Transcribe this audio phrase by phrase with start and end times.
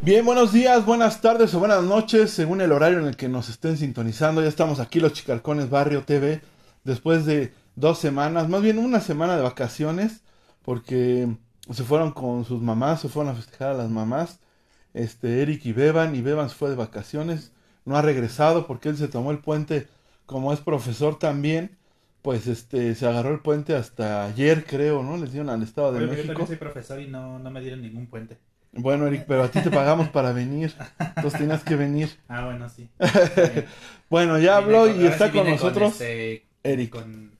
[0.00, 3.48] Bien, buenos días, buenas tardes o buenas noches, según el horario en el que nos
[3.48, 4.40] estén sintonizando.
[4.40, 6.40] Ya estamos aquí, los Chicalcones Barrio TV,
[6.84, 10.22] después de dos semanas, más bien una semana de vacaciones,
[10.62, 11.28] porque
[11.70, 14.38] se fueron con sus mamás, se fueron a festejar a las mamás,
[14.94, 17.52] este, Eric y Beban, y Beban se fue de vacaciones,
[17.84, 19.88] no ha regresado porque él se tomó el puente,
[20.26, 21.76] como es profesor también,
[22.22, 25.16] pues este, se agarró el puente hasta ayer, creo, ¿no?
[25.16, 26.28] Les dieron al Estado de Oye, Yo México.
[26.28, 28.38] también soy profesor y no, no me dieron ningún puente.
[28.72, 30.74] Bueno, Eric, pero a ti te pagamos para venir,
[31.16, 32.10] entonces tenías que venir.
[32.28, 32.88] Ah, bueno, sí.
[34.10, 36.90] Bueno, ya habló con- y está sí con nosotros este, Eric.
[36.90, 37.32] Con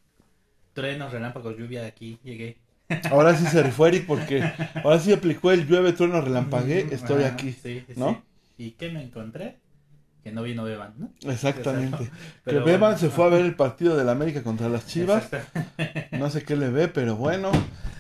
[0.74, 2.58] truenos, relámpagos, lluvia de aquí, llegué.
[3.10, 4.42] Ahora sí se rifó Eric porque
[4.82, 7.52] ahora sí aplicó el llueve, trueno, relampagué, estoy aquí.
[7.52, 8.22] Sí, sí, ¿no?
[8.56, 8.64] sí.
[8.64, 9.56] ¿Y qué me encontré?
[10.28, 11.10] Que no vino Beban, ¿no?
[11.30, 12.04] Exactamente.
[12.04, 12.10] Que
[12.44, 12.98] Pero Beban bueno.
[12.98, 15.26] se fue a ver el partido del América contra las Chivas.
[16.12, 17.50] No sé qué le ve, pero bueno.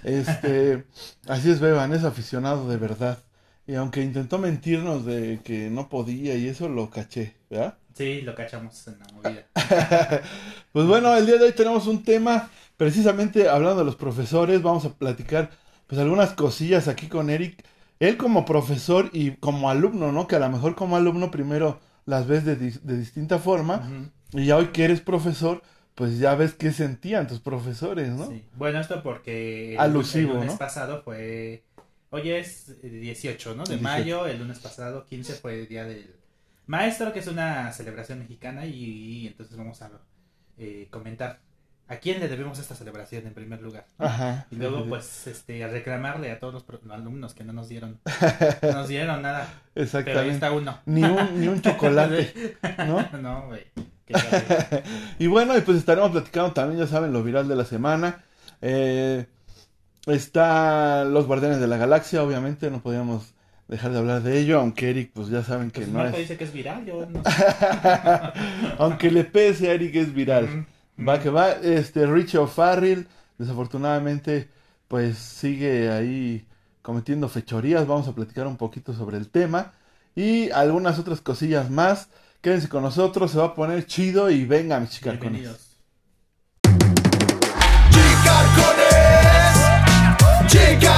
[0.04, 0.84] Este,
[1.26, 3.18] así es Beban, es aficionado de verdad.
[3.66, 7.78] Y aunque intentó mentirnos de que no podía y eso lo caché, ¿verdad?
[7.94, 9.46] Sí, lo cachamos en la movida.
[10.72, 14.84] Pues bueno, el día de hoy tenemos un tema precisamente hablando de los profesores, vamos
[14.84, 15.48] a platicar
[15.86, 17.64] pues algunas cosillas aquí con Eric.
[18.00, 20.26] Él como profesor y como alumno, ¿no?
[20.26, 23.86] Que a lo mejor como alumno primero las ves de, de distinta forma
[24.32, 25.62] y ya hoy que eres profesor,
[25.94, 28.30] pues ya ves qué sentían tus profesores, ¿no?
[28.30, 28.46] sí.
[28.56, 30.58] Bueno, esto porque el, Alusivo, el lunes ¿no?
[30.58, 31.64] pasado fue...
[32.08, 33.64] Hoy es eh, 18, ¿no?
[33.64, 33.82] De 18.
[33.82, 36.14] mayo, el lunes pasado 15 fue el día del
[36.66, 39.90] maestro, que es una celebración mexicana y, y entonces vamos a
[40.56, 41.40] eh, comentar
[41.88, 43.86] a quién le debemos esta celebración en primer lugar.
[43.98, 44.46] Ajá.
[44.50, 47.98] Y luego, sí, pues, este, a reclamarle a todos los alumnos que no nos dieron,
[48.62, 49.48] no nos dieron nada.
[49.72, 50.30] Pero ahí Exactamente.
[50.34, 50.78] está uno.
[50.86, 53.08] Ni un, ni un chocolate, ¿no?
[53.20, 53.64] No, güey.
[55.18, 58.24] Y bueno, y pues estaremos platicando también, ya saben, lo viral de la semana.
[58.62, 59.26] Eh,
[60.06, 63.34] está Los Guardianes de la Galaxia, obviamente, no podíamos
[63.66, 66.16] dejar de hablar de ello, aunque Eric, pues ya saben que Pues no es.
[66.16, 67.22] dice que es viral, yo no
[68.78, 70.66] aunque le pese a Eric, es viral.
[71.06, 73.06] Va que va, este Richie O'Farrill,
[73.38, 74.48] desafortunadamente,
[74.88, 76.44] pues sigue ahí
[76.82, 77.86] cometiendo fechorías.
[77.86, 79.74] Vamos a platicar un poquito sobre el tema
[80.16, 82.08] y algunas otras cosillas más.
[82.40, 85.00] Quédense con nosotros, se va a poner chido y venga, mis.
[85.00, 85.76] Bienvenidos.
[87.90, 89.56] Chicarcones,
[90.48, 90.97] chicarcones,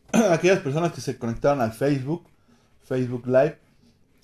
[0.31, 2.23] Aquellas personas que se conectaron al Facebook,
[2.85, 3.57] Facebook Live.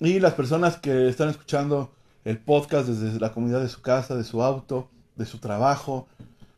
[0.00, 1.92] Y las personas que están escuchando
[2.24, 6.06] el podcast desde la comunidad de su casa, de su auto, de su trabajo.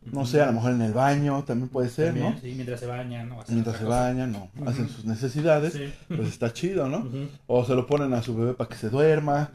[0.02, 2.40] No sé, a lo mejor en el baño también puede ser, También, ¿no?
[2.40, 3.40] sí, mientras se bañan, ¿no?
[3.40, 4.00] Hacen Mientras otra se cosa.
[4.00, 4.48] bañan, no.
[4.66, 5.74] Hacen sus necesidades.
[5.74, 5.92] Sí.
[6.08, 7.06] Pues está chido, ¿no?
[7.46, 9.50] O se lo ponen a su bebé para que se duerma.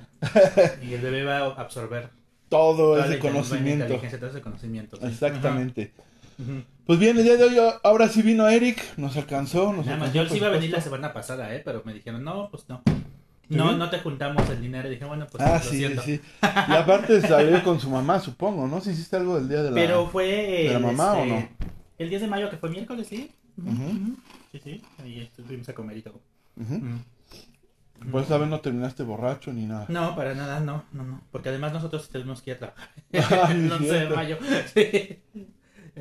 [0.87, 2.09] Y el bebé va a absorber
[2.47, 3.85] Todo ese conocimiento.
[3.85, 4.97] inteligencia, todo ese conocimiento.
[4.97, 5.07] sí.
[5.07, 5.93] Exactamente.
[6.85, 9.73] Pues bien, el día de hoy ahora sí vino Eric, nos alcanzó.
[9.73, 11.61] Nos Nada más, alcanzó, yo sí iba a venir la semana pasada, ¿eh?
[11.65, 12.81] Pero me dijeron, no, pues no.
[13.47, 14.87] No, no te juntamos el dinero.
[14.87, 16.01] Y dije, bueno, pues Ah, lo sí, siento.
[16.01, 16.19] sí.
[16.41, 18.81] Y aparte salió con su mamá, supongo, ¿no?
[18.81, 19.75] Si hiciste algo del día de la...
[19.75, 20.25] Pero fue
[20.67, 21.49] ¿De la mamá o este, no?
[21.99, 23.31] el 10 de mayo, que fue miércoles, ¿sí?
[24.51, 24.81] Sí, sí.
[25.03, 26.19] Ahí estuvimos a comer y todo.
[28.11, 29.85] Por esa vez no terminaste borracho ni nada.
[29.89, 31.21] No, para nada, no, no, no.
[31.31, 33.51] Porque además nosotros tenemos que ir a trabajar.
[33.55, 34.37] El sí, 11 de mayo.
[34.73, 35.19] Sí.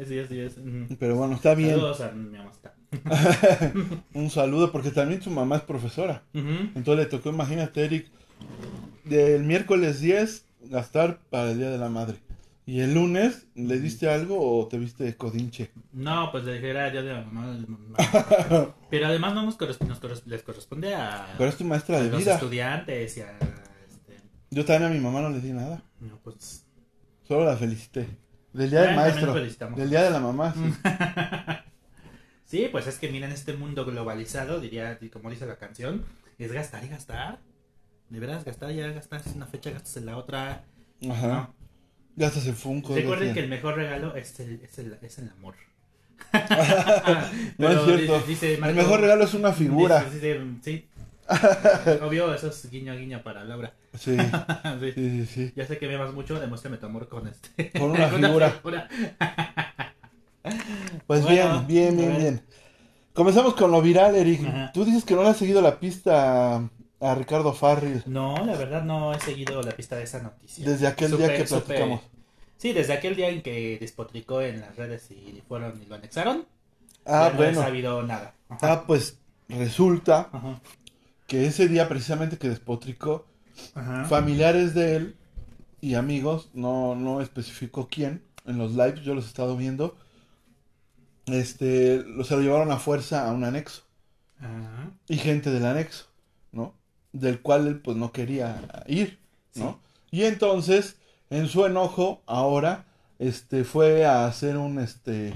[0.00, 0.56] Así, así es.
[0.98, 1.70] Pero bueno, está bien.
[1.70, 2.50] Saludos a mi mamá.
[4.14, 6.22] Un saludo, porque también su mamá es profesora.
[6.32, 8.08] Entonces le tocó, imagínate, Eric,
[9.04, 12.18] del miércoles 10 gastar para el Día de la Madre.
[12.66, 15.70] ¿Y el lunes le diste algo o te viste codinche?
[15.92, 17.58] No, pues le dije, era día de la mamá.
[18.90, 22.02] Pero además no nos, corres- nos corres- les corresponde a, Pero es tu maestra a
[22.02, 22.34] de los vida.
[22.34, 23.32] estudiantes y a...
[23.86, 24.16] Este,
[24.50, 25.82] Yo también a mi mamá no le di nada.
[26.00, 26.64] no, pues...
[27.28, 28.06] Solo la felicité.
[28.54, 29.34] Del Día del Maestro.
[29.34, 30.72] Del Día de la Mamá, sí.
[32.46, 36.04] Sí, pues es que miren este mundo globalizado, diría, como dice la canción,
[36.38, 37.40] es gastar y gastar.
[38.10, 40.64] De veras, gastar y ya gastas una fecha, gastas en la otra.
[41.10, 41.26] Ajá.
[41.26, 41.54] ¿no?
[42.16, 42.94] Gastas en Funko.
[42.94, 45.54] Recuerden que el mejor regalo es el, es el, es el amor.
[47.58, 48.18] No es cierto.
[48.20, 50.04] dice- dice El mejor regalo es una figura.
[50.04, 50.86] dice- sí.
[52.02, 53.72] Obvio, eso es guiño guiño para Laura.
[53.98, 54.92] Sí, Sí.
[54.94, 55.52] sí, sí.
[55.54, 57.70] Ya sé que me amas mucho, demuéstrame tu amor con este.
[57.78, 58.50] Con una figura.
[58.50, 58.88] figura.
[61.06, 62.42] Pues Bueno, bien, bien, bien, bien.
[63.12, 64.44] Comenzamos con lo viral, Eric.
[64.46, 64.72] Ajá.
[64.72, 66.56] Tú dices que no le has seguido la pista
[67.00, 70.68] a, Ricardo Farril No, la verdad no he seguido la pista de esa noticia.
[70.68, 72.00] desde aquel día que platicamos.
[72.56, 76.46] Sí, desde aquel día en que despotricó en las redes y fueron y lo anexaron.
[77.06, 77.60] Ah, ya no bueno.
[77.60, 78.34] he sabido nada.
[78.48, 78.58] Ajá.
[78.72, 79.18] Ah, pues
[79.48, 80.60] resulta Ajá.
[81.34, 83.26] Que ese día precisamente que despotricó,
[83.74, 84.04] Ajá.
[84.04, 85.16] familiares de él
[85.80, 89.96] y amigos, no, no especificó quién, en los lives, yo los he estado viendo,
[91.26, 93.82] este, lo, se lo llevaron a fuerza a un anexo.
[94.38, 94.92] Ajá.
[95.08, 96.06] Y gente del anexo,
[96.52, 96.72] ¿no?
[97.12, 99.18] Del cual él pues no quería ir,
[99.56, 99.80] ¿no?
[100.12, 100.98] Y entonces,
[101.30, 102.84] en su enojo, ahora,
[103.18, 105.34] este, fue a hacer un, este,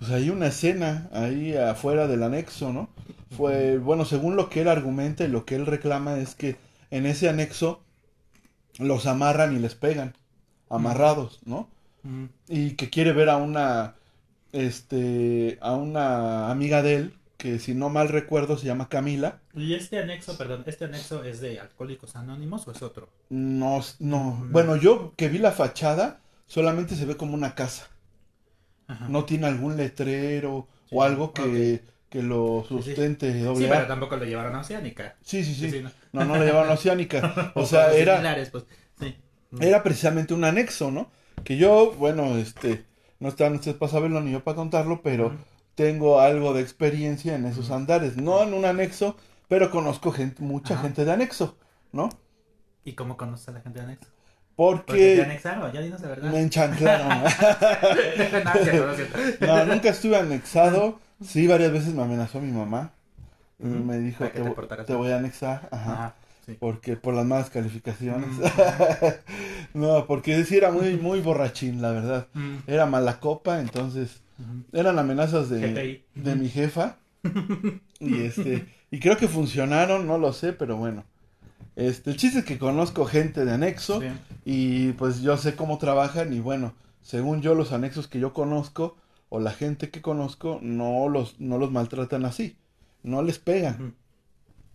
[0.00, 2.88] pues ahí una escena, ahí afuera del anexo, ¿no?
[3.36, 6.56] Fue, bueno, según lo que él argumenta y lo que él reclama es que
[6.90, 7.82] en ese anexo
[8.78, 10.14] los amarran y les pegan,
[10.70, 11.68] amarrados, ¿no?
[12.48, 13.94] Y que quiere ver a una
[14.52, 19.40] este a una amiga de él que si no mal recuerdo se llama Camila.
[19.54, 23.08] Y este anexo, perdón, ¿este anexo es de Alcohólicos Anónimos o es otro?
[23.28, 24.46] no no.
[24.50, 27.88] Bueno yo que vi la fachada solamente se ve como una casa.
[28.86, 29.06] Ajá.
[29.10, 32.84] no tiene algún letrero Sí, o algo que, que lo Sí, sí.
[32.84, 35.16] sustente Sí, doble pero tampoco lo llevaron a Oceánica.
[35.22, 35.90] sí sí sí Sí, ¿no?
[36.12, 38.20] no no le llevaron a Oceánica o sea era
[38.50, 38.64] pues,
[39.00, 39.16] sí.
[39.60, 41.10] era precisamente un anexo, ¿no?
[41.44, 42.84] Que yo, bueno, este,
[43.20, 45.32] no están ustedes para saberlo ni yo para contarlo, pero
[45.74, 48.16] tengo algo de experiencia en esos andares.
[48.16, 49.16] No en un anexo,
[49.48, 51.56] pero conozco gente, mucha gente de anexo,
[51.92, 52.08] ¿no?
[52.84, 54.08] ¿Y cómo conoces a la gente de anexo?
[54.56, 56.32] Porque te Porque anexaron, ya dinos la verdad.
[56.32, 57.08] me enchanclaron.
[59.40, 60.98] no, no, nunca estuve anexado.
[61.22, 62.92] Sí, varias veces me amenazó mi mamá.
[63.58, 63.84] Y Ujú.
[63.84, 65.68] Me dijo, te, te voy a anexar.
[65.72, 65.92] Ajá.
[65.92, 66.14] Ajá,
[66.46, 66.56] sí.
[66.60, 68.28] Porque por las malas calificaciones.
[69.74, 72.26] No, porque sí era muy, muy borrachín, la verdad.
[72.66, 74.22] Era mala copa, entonces
[74.72, 76.96] eran amenazas de, de mi jefa.
[78.00, 81.02] Y este, y creo que funcionaron, no lo sé, pero bueno.
[81.74, 84.06] Este, el chiste es que conozco gente de anexo Sí.
[84.44, 88.96] y pues yo sé cómo trabajan y bueno, según yo los anexos que yo conozco
[89.28, 92.56] o la gente que conozco no los no los maltratan así,
[93.02, 93.96] no les pegan.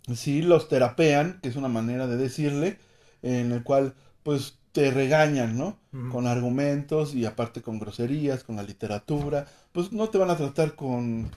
[0.07, 0.15] Ujú.
[0.15, 2.77] Sí los terapean, que es una manera de decirle,
[3.21, 5.77] en el cual pues te regañan, ¿no?
[6.11, 10.75] Con argumentos y aparte con groserías, con la literatura, pues no te van a tratar
[10.75, 11.29] con,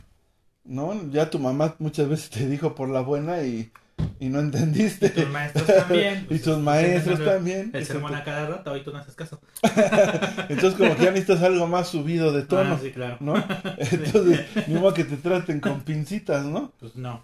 [0.64, 1.10] ¿no?
[1.10, 3.70] Ya tu mamá muchas veces te dijo por la buena y,
[4.18, 5.06] y no entendiste.
[5.06, 6.18] Y tus maestros también.
[6.22, 7.70] Y pues, tus maestros también.
[7.72, 9.40] El sermón a cada rato y tú no haces caso.
[10.48, 13.16] Entonces como que ya necesitas algo más subido de tono, Ah, sí, claro.
[13.20, 13.36] ¿no?
[13.78, 16.72] Entonces, ni modo que te traten con pincitas, ¿no?
[16.80, 17.22] Pues no.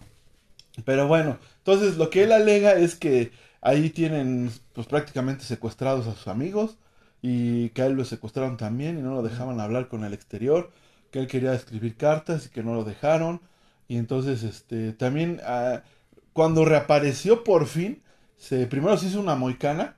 [0.84, 3.30] Pero bueno, entonces lo que él alega es que
[3.60, 6.76] ahí tienen pues prácticamente secuestrados a sus amigos
[7.20, 10.70] y que a él lo secuestraron también y no lo dejaban hablar con el exterior,
[11.10, 13.42] que él quería escribir cartas y que no lo dejaron
[13.86, 15.82] y entonces este también ah,
[16.32, 18.02] cuando reapareció por fin,
[18.36, 19.96] se primero se hizo una moicana,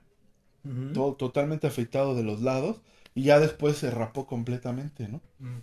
[0.92, 2.80] todo totalmente afeitado de los lados
[3.14, 5.20] y ya después se rapó completamente, ¿no?
[5.38, 5.60] Mm.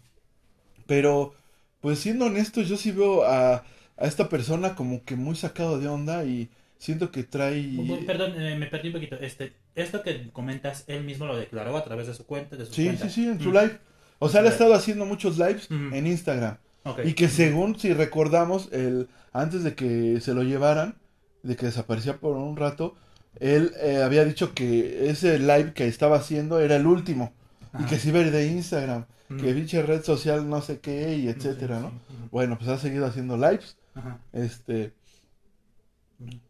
[0.86, 1.34] Pero,
[1.80, 3.64] pues siendo honesto, yo sí veo a, a
[4.06, 8.04] esta persona como que muy sacado de onda y siento que trae...
[8.06, 9.16] Perdón, eh, me perdí un poquito.
[9.18, 12.76] Este, esto que comentas, él mismo lo declaró a través de su cuenta, de sus
[12.76, 13.54] Sí, sí, sí, en su Mm.
[13.54, 13.80] live.
[14.20, 16.58] O sea, él ha su estado haciendo muchos lives en Instagram.
[17.06, 20.96] Y que según, si recordamos, el, antes de que se lo llevaran,
[21.44, 22.96] de que desaparecía por un rato,
[23.40, 27.34] él eh, había dicho que ese live que estaba haciendo era el último.
[27.80, 29.06] Y que a ir de Instagram.
[29.30, 29.38] Mm.
[29.38, 31.90] Que pinche red social no sé qué y Sí, etcétera, sí, ¿no?
[31.90, 32.16] sí.
[32.32, 33.78] Bueno, pues ha seguido haciendo lives.
[33.96, 34.20] Ajá.
[34.34, 34.94] Este.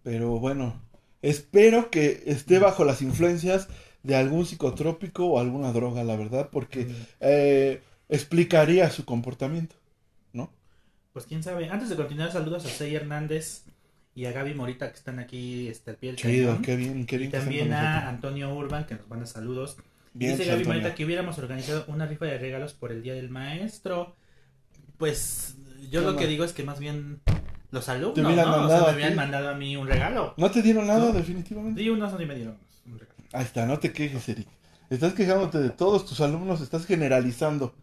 [0.04, 0.82] Pero bueno,
[1.22, 3.68] espero que esté bajo las influencias
[4.04, 6.96] de algún psicotrópico o alguna droga, la verdad, porque Mm.
[7.22, 9.76] eh, explicaría su comportamiento.
[11.14, 11.70] Pues quién sabe.
[11.70, 13.64] Antes de continuar, saludos a Sei Hernández
[14.16, 17.16] y a Gaby Morita que están aquí este, al pie del Chido, qué bien, qué
[17.16, 17.32] Y bien.
[17.32, 18.08] también a.
[18.10, 19.78] Antonio Urban que nos manda saludos.
[20.14, 20.66] Bien, Dice Gaby.
[20.66, 24.16] Morita que hubiéramos organizado una rifa de regalos por el Día del Maestro.
[24.98, 25.56] Pues
[25.90, 27.22] yo ¿Qué lo que digo es que más bien
[27.72, 28.30] los alumnos, Te ¿no?
[28.30, 30.34] O sea, mandado me habían mandado a mí un regalo.
[30.38, 31.14] ¿No te dieron nada, No.
[31.14, 31.82] definitivamente?
[31.82, 33.16] Sí, unos sí me dieron un regalo.
[33.34, 34.48] Ahí está, no te quejes, Eric.
[34.90, 37.74] Estás quejándote de todos tus alumnos, estás generalizando.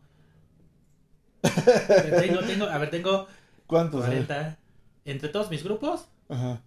[1.42, 3.26] Tengo, tengo, a ver, tengo
[3.66, 4.04] ¿Cuántos?
[4.04, 4.26] A ver.
[4.26, 4.58] 40.
[5.04, 6.60] Entre todos mis grupos, Ajá.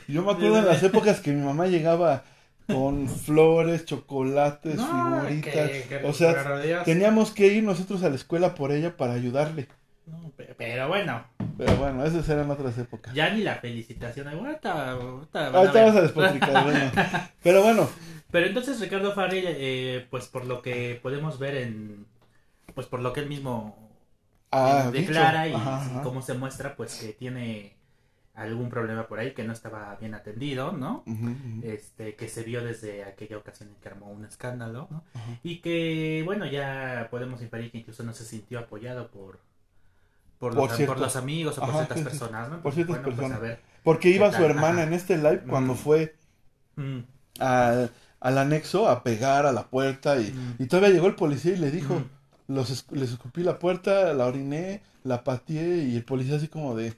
[0.07, 2.23] Yo me acuerdo en las épocas que mi mamá llegaba
[2.67, 5.69] con flores, chocolates, no, figuritas.
[5.69, 9.67] que- que- o sea, teníamos que ir nosotros a la escuela por ella para ayudarle.
[10.07, 11.25] No, pe- pero bueno,
[11.57, 13.13] Pero bueno, esas eran otras épocas.
[13.13, 14.27] ya ni la felicitación.
[14.27, 16.91] Ahorita, ahorita van a despotricar, bueno.
[17.43, 17.89] Pero bueno,
[18.31, 22.05] Pero entonces Ricardo Farrell, eh, pues por lo que podemos ver en,
[22.73, 23.75] pues por lo que él mismo
[24.51, 25.57] ah, eh, declara dicho.
[25.57, 26.03] y, Ajá, y ajá.
[26.03, 27.75] cómo se muestra, pues que tiene
[28.33, 31.03] algún problema por ahí, que no estaba bien atendido, ¿no?
[31.63, 35.03] Este, que se vio desde aquella ocasión en que armó un escándalo, ¿no?
[35.43, 39.39] Y que, bueno, ya podemos inferir que incluso no se sintió apoyado por,
[40.39, 42.09] por, Por los, por ciertos- los amigos o por Ajá, ciertas sí, sí.
[42.09, 42.61] personas, ¿no?
[42.61, 43.37] Por ciertas Bueno, pues, personas.
[43.37, 43.59] a ver.
[43.83, 44.83] Porque iba ¿Qué su hermana Ajá.
[44.83, 45.77] en este live cuando Mm.
[45.77, 46.15] fue
[46.77, 46.99] Mm,
[47.39, 47.87] a-
[48.19, 50.55] al anexo a pegar a la puerta y, Mm.
[50.63, 54.13] y todavía llegó el policía y le dijo, mm, los es- les escupí la puerta,
[54.13, 56.93] la oriné, la pateé y el policía así como de,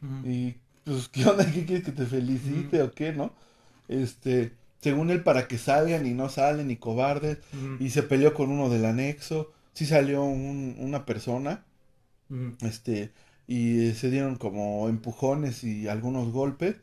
[0.00, 0.22] mm.
[0.30, 1.44] y pues, ¿qué onda?
[1.50, 3.32] ¿Qué quieres que te felicite o qué, no?
[3.88, 7.38] Este, según él, para que salgan y no salen y cobardes,
[7.80, 11.64] y se peleó con uno del anexo, sí salió un- una persona,
[12.60, 13.12] este,
[13.46, 16.76] y eh, se dieron como empujones y algunos golpes,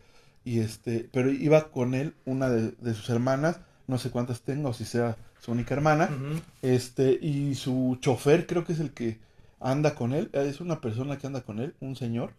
[0.46, 4.70] y este, pero iba con él una de, de sus hermanas, no sé cuántas tengo,
[4.70, 6.10] o si sea su única hermana,
[6.62, 9.20] este, y su chofer creo que es el que
[9.60, 12.34] anda con él, es una persona que anda con él, un señor,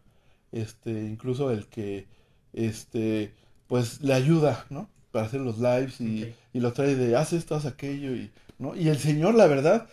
[0.52, 2.06] este, incluso el que,
[2.54, 3.32] este,
[3.66, 4.88] pues le ayuda, ¿no?
[5.12, 8.74] Para hacer los lives y, y lo trae de, haz esto, haz aquello, y, ¿no?
[8.74, 9.86] Y el señor, la verdad,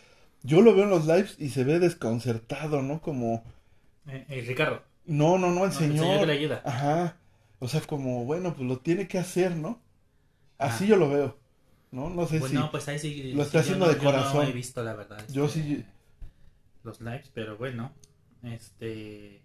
[0.43, 3.01] yo lo veo en los lives y se ve desconcertado, ¿no?
[3.01, 3.43] Como,
[4.07, 4.81] Eh, eh, Ricardo.
[5.05, 6.61] no, no, no, el No, señor, que le ayuda.
[6.65, 7.17] ajá,
[7.59, 9.79] o sea, como, bueno, pues lo tiene que hacer, ¿no?
[10.57, 10.87] Así Ah.
[10.87, 11.37] yo lo veo,
[11.91, 12.09] ¿no?
[12.09, 13.33] No sé Bueno, si, pues ahí sí.
[13.33, 14.47] lo está haciendo no- de yo no corazón.
[14.47, 15.23] he visto, la verdad.
[15.29, 15.85] yo este, sí,
[16.83, 17.91] Los lives, pero bueno.
[18.43, 19.41] Este.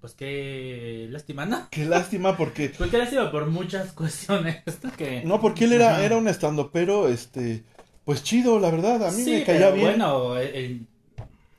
[0.00, 1.68] Pues qué lástima, ¿no?
[1.70, 2.68] qué lástima porque...
[2.76, 4.62] Pues qué lástima por muchas cuestiones.
[4.96, 5.24] que...
[5.24, 6.04] No, porque él era, Ajá.
[6.04, 7.64] era un estando, pero este,
[8.06, 9.86] pues chido, la verdad, a mí Sí, me caía pero bien.
[9.88, 10.80] Bueno, eh, eh,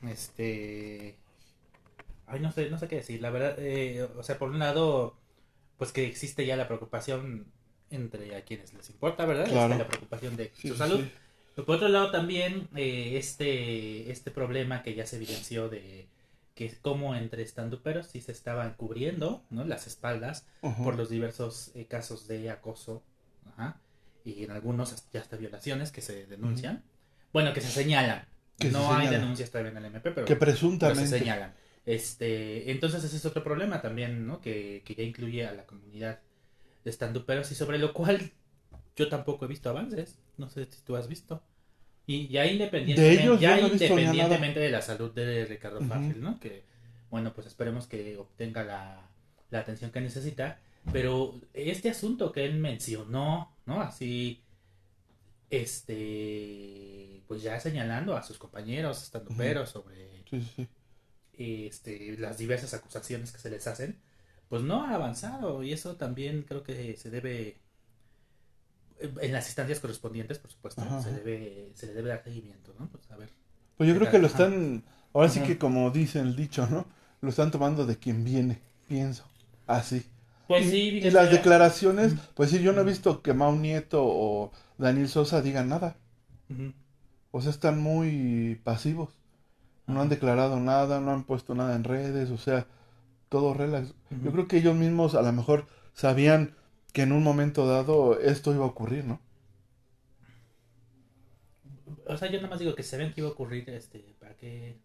[0.09, 1.15] este.
[2.25, 3.21] Ay, no sé, no sé qué decir.
[3.21, 5.15] La verdad, eh, o sea, por un lado,
[5.77, 7.45] pues que existe ya la preocupación
[7.89, 9.45] entre a quienes les importa, ¿verdad?
[9.47, 9.73] Claro.
[9.73, 10.99] Está la preocupación de Sí, su salud.
[11.01, 11.11] sí.
[11.55, 16.07] Pero por otro lado también eh, este, este problema que ya se evidenció de
[16.53, 19.63] que como entre estanduperos sí se estaban cubriendo ¿no?
[19.63, 20.45] las espaldas
[20.83, 23.01] por los diversos eh, casos de acoso
[23.53, 23.79] ajá,
[24.27, 26.83] y en algunos ya hasta violaciones que se denuncian.
[27.33, 28.25] Bueno, que se señalan.
[28.59, 29.21] Que se no hay señalan.
[29.21, 31.19] denuncias todavía en el MP, pero, Que pero se presuntamente.
[31.19, 31.53] señalan.
[31.85, 34.41] Este, entonces ese es otro problema también, ¿no?
[34.41, 36.19] Que, que ya incluye a la comunidad
[36.83, 38.31] de estanduperos y sobre lo cual
[38.95, 40.19] yo tampoco he visto avances.
[40.37, 41.41] No sé si tú has visto.
[42.05, 45.81] Y ya independientemente, De ellos ya no independientemente de la salud de Ricardo.
[45.81, 46.39] Farrell, ¿no?
[46.39, 46.63] Que,
[47.09, 49.09] bueno, pues esperemos que obtenga la,
[49.49, 50.59] la atención que necesita.
[50.91, 53.81] Pero este asunto que él mencionó, ¿no?
[53.81, 54.43] Así,
[55.49, 60.67] este, pues ya señalando a sus compañeros estanduperos sobre Sí, sí, sí.
[61.33, 64.01] este, las diversas acusaciones que se les hacen,
[64.49, 67.61] pues no ha avanzado y eso también creo que se debe
[68.99, 72.89] en las instancias correspondientes, por supuesto, Ajá, se debe se le debe dar seguimiento, ¿no?
[72.89, 73.29] Pues a ver.
[73.77, 74.09] Pues yo ¿Qué creo tal?
[74.09, 76.85] que lo están, ahora sí que como dice el dicho, ¿no?
[77.21, 79.25] Lo están tomando de quien viene, pienso,
[79.67, 80.05] así.
[80.47, 84.03] Pues y, sí, y las declaraciones, pues sí, yo no he visto que Mau Nieto
[84.05, 85.97] o Daniel Sosa digan nada.
[87.31, 89.09] O sea, están muy pasivos.
[89.87, 92.67] No han declarado nada, no han puesto nada en redes, o sea,
[93.29, 93.93] todo relax.
[94.23, 96.55] Yo creo que ellos mismos a lo mejor sabían
[96.93, 99.19] que en un momento dado esto iba a ocurrir, ¿no?
[102.05, 104.35] O sea, yo nada más digo que se ven que iba a ocurrir, este, para
[104.35, 104.77] que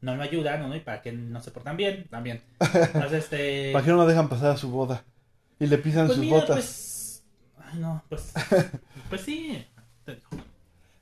[0.00, 0.74] no me ayudan, ¿no?
[0.74, 2.42] Y para que no se portan bien, también.
[2.60, 3.72] Entonces, este...
[3.72, 5.04] ¿Para no lo dejan pasar a su boda?
[5.58, 6.56] Y le pisan Pues sus mira, botas.
[6.56, 7.24] pues...
[7.58, 8.32] Ay, no, pues...
[9.08, 9.64] Pues sí.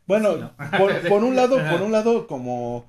[0.06, 0.52] Bueno, sí, ¿no?
[0.78, 2.86] por, por un lado, por un lado como,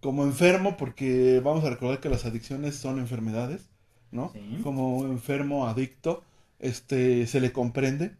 [0.00, 3.68] como enfermo, porque vamos a recordar que las adicciones son enfermedades,
[4.10, 4.30] ¿no?
[4.32, 4.60] Sí.
[4.62, 6.24] Como enfermo, adicto,
[6.58, 8.16] este, se le comprende,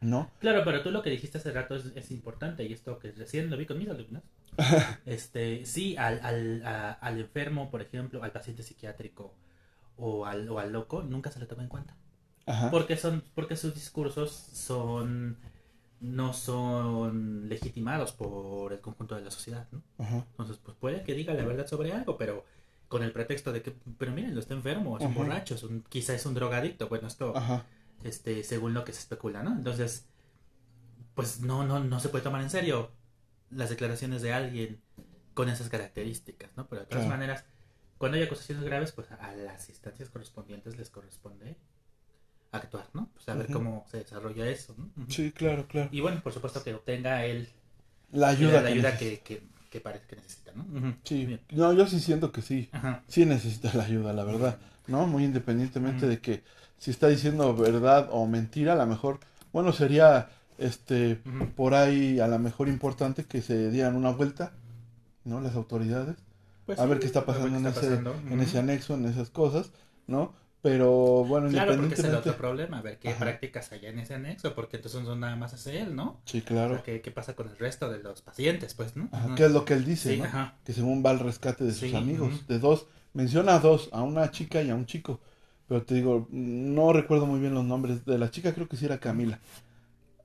[0.00, 0.30] ¿no?
[0.40, 3.50] Claro, pero tú lo que dijiste hace rato es, es importante y esto que recién
[3.50, 4.22] lo vi con mis alumnos.
[5.06, 9.34] Este, sí, al, al, a- al enfermo, por ejemplo, al paciente psiquiátrico
[9.96, 11.96] o al, o al loco, nunca se le toma en cuenta.
[12.46, 12.70] Ajá.
[12.70, 15.36] Porque son, porque sus discursos son,
[16.00, 19.82] no son legitimados por el conjunto de la sociedad, ¿no?
[19.98, 20.24] Ajá.
[20.30, 22.44] Entonces, pues puede que diga la verdad sobre algo, pero
[22.88, 25.82] con el pretexto de que, pero miren, lo está enfermo, es un borracho, es un,
[25.88, 27.34] quizá es un drogadicto, bueno, esto,
[28.02, 29.52] este, según lo que se especula, ¿no?
[29.52, 30.06] Entonces,
[31.14, 32.90] pues no, no, no se puede tomar en serio
[33.50, 34.80] las declaraciones de alguien
[35.34, 36.66] con esas características, ¿no?
[36.68, 37.18] Pero de todas Claro.
[37.18, 37.44] maneras,
[37.98, 41.56] cuando hay acusaciones graves, pues a las instancias correspondientes les corresponde
[42.52, 43.10] actuar, ¿no?
[43.14, 44.90] Pues a ver cómo se desarrolla eso, ¿no?
[45.08, 45.88] Sí, claro, claro.
[45.92, 47.48] Y bueno, por supuesto que obtenga él
[48.12, 48.58] La la ayuda.
[48.68, 49.20] ayuda, que
[49.70, 50.64] que, parece que necesita, ¿no?
[51.04, 51.40] Sí, Bien.
[51.52, 52.68] no, yo sí siento que sí.
[52.72, 53.02] Ajá.
[53.06, 54.58] Sí necesita la ayuda, la verdad.
[54.86, 55.06] ¿No?
[55.06, 56.42] Muy independientemente de que
[56.78, 59.20] si está diciendo verdad o mentira, a lo mejor,
[59.52, 61.20] bueno, sería este
[61.56, 64.52] por ahí a lo mejor importante que se dieran una vuelta,
[65.24, 65.40] ¿no?
[65.40, 66.16] Las autoridades.
[66.66, 67.94] Pues a sí, ver qué está pasando, qué en, ese,
[68.34, 69.72] en ese anexo, en esas cosas,
[70.06, 70.32] ¿no?
[70.62, 73.20] Pero bueno, Claro, porque es el otro problema, a ver qué Ajá.
[73.20, 76.20] prácticas hay en ese anexo, porque entonces no nada más hace él, ¿no?
[76.24, 76.74] Sí, O claro.
[76.74, 79.08] sea, ¿qué, qué pasa con el resto de los pacientes, pues, no?
[79.12, 79.34] Ajá.
[79.36, 80.24] ¿Qué es lo que él dice, Sí, no?
[80.24, 80.54] ajá.
[80.64, 84.02] Que según va al rescate de sus Sí, amigos, de dos, menciona a dos, a
[84.02, 85.20] una chica y a un chico.
[85.68, 88.84] Pero te digo, no recuerdo muy bien los nombres de la chica, creo que sí
[88.86, 89.38] era Camila.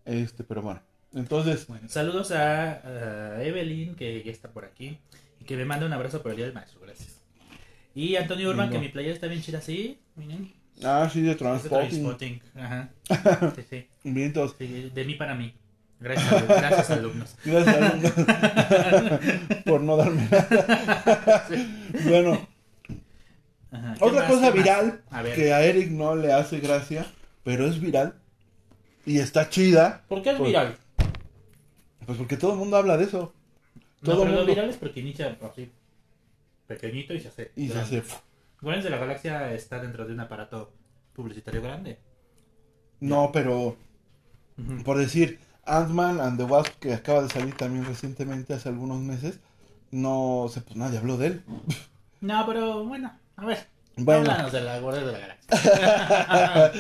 [0.06, 0.82] Este, pero bueno.
[1.16, 4.98] Entonces, Bueno, saludos a, a Evelyn, que ya está por aquí,
[5.40, 7.22] y que me manda un abrazo por el Día del Maestro, gracias.
[7.96, 10.52] Y Antonio Urban, que mi playera está bien chida así, miren.
[10.84, 12.40] ah, sí, de Transporting.
[12.56, 12.90] Ajá.
[13.56, 14.56] Sí, sí, Vientos.
[14.58, 15.54] sí, de mí para mí.
[16.00, 16.58] Gracias, alumnos.
[16.60, 17.36] gracias alumnos.
[17.46, 18.12] Gracias, alumnos,
[19.66, 21.46] por no darme nada.
[22.06, 22.48] bueno,
[23.72, 23.94] Ajá.
[23.98, 24.32] ¿Qué otra más?
[24.32, 27.06] cosa viral A que a Eric no le hace gracia,
[27.44, 28.16] pero es viral
[29.06, 30.78] y está chida, ¿por qué es Pues, viral?
[32.06, 33.34] pues porque todo el mundo habla de eso.
[34.02, 35.72] No, todo pero lo mundo- viral es porque inicia así,
[36.68, 37.52] pequeñito y se hace.
[37.56, 38.04] Y se hace...
[38.62, 40.72] Guardianes de la Galaxia está dentro de un aparato
[41.14, 42.00] publicitario grande.
[43.02, 43.76] No, pero
[44.86, 49.40] por decir, Ant-Man and the Wasp, que acaba de salir también recientemente, hace algunos meses,
[49.92, 51.44] no sé, pues nadie habló de él.
[52.22, 53.68] No, pero bueno, a ver.
[53.98, 54.22] Bueno.
[54.32, 56.72] Háblanos de la Guardia de la Galaxia.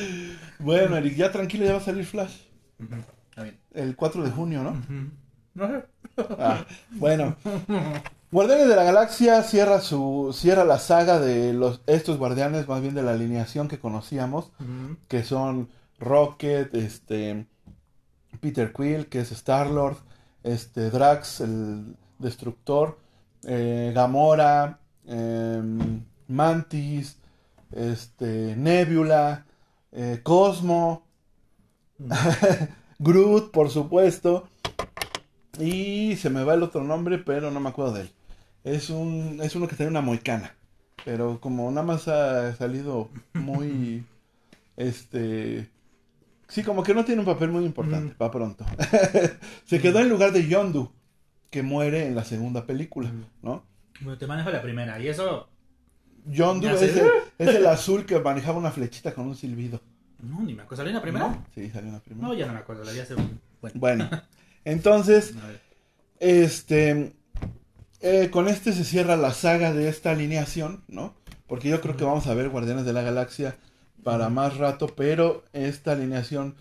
[0.63, 2.41] bueno, Eric, ya tranquilo, ya va a salir Flash.
[2.79, 2.95] Ujú,
[3.29, 3.59] Está bien.
[3.73, 4.83] El 4 de junio, ¿no?
[5.55, 5.85] No sé.
[6.39, 7.35] Ah, bueno.
[8.31, 12.95] Guardianes de la Galaxia cierra su cierra la saga de los estos guardianes, más bien
[12.95, 14.51] de la alineación que conocíamos,
[15.07, 17.45] que son Rocket, este
[18.41, 19.97] Peter Quill, que es Star-Lord,
[20.43, 22.99] este Drax, el destructor,
[23.45, 27.17] eh, Gamora, em, Mantis,
[27.71, 29.45] este Nebula,
[29.93, 31.05] eh, Cosmo,
[32.99, 34.47] Groot, por supuesto.
[35.59, 38.11] Y se me va el otro nombre, pero no me acuerdo de él.
[38.63, 40.55] Es un es uno que tiene una moicana,
[41.05, 44.05] pero como nada más ha salido muy
[44.77, 45.69] este
[46.47, 48.17] sí, como que no tiene un papel muy importante, Mm.
[48.17, 48.65] para pronto.
[49.65, 50.91] se quedó en lugar de Yondu,
[51.51, 53.25] que muere en la segunda película, Mm.
[53.43, 53.63] ¿no?
[54.01, 54.99] Bueno, te manejo la primera.
[54.99, 55.49] Y eso.
[56.25, 57.07] Yondu Ya es el,
[57.37, 59.81] es el azul que manejaba una flechita con un silbido.
[60.21, 60.77] No, ni me acuerdo.
[60.77, 61.27] ¿Salió en la primera?
[61.27, 61.45] ¿No?
[61.53, 62.27] Sí, salió en la primera.
[62.27, 62.83] No, ya no me acuerdo.
[62.83, 63.39] La vi hace un.
[63.61, 63.79] Bueno.
[63.79, 64.09] Bueno,
[64.65, 65.33] entonces.
[66.19, 67.11] Este,
[67.99, 71.15] eh, con este se cierra la saga de esta alineación, ¿no?
[71.47, 73.57] Porque yo creo que vamos a ver Guardianes de la Galaxia
[74.03, 76.55] para más rato, pero esta alineación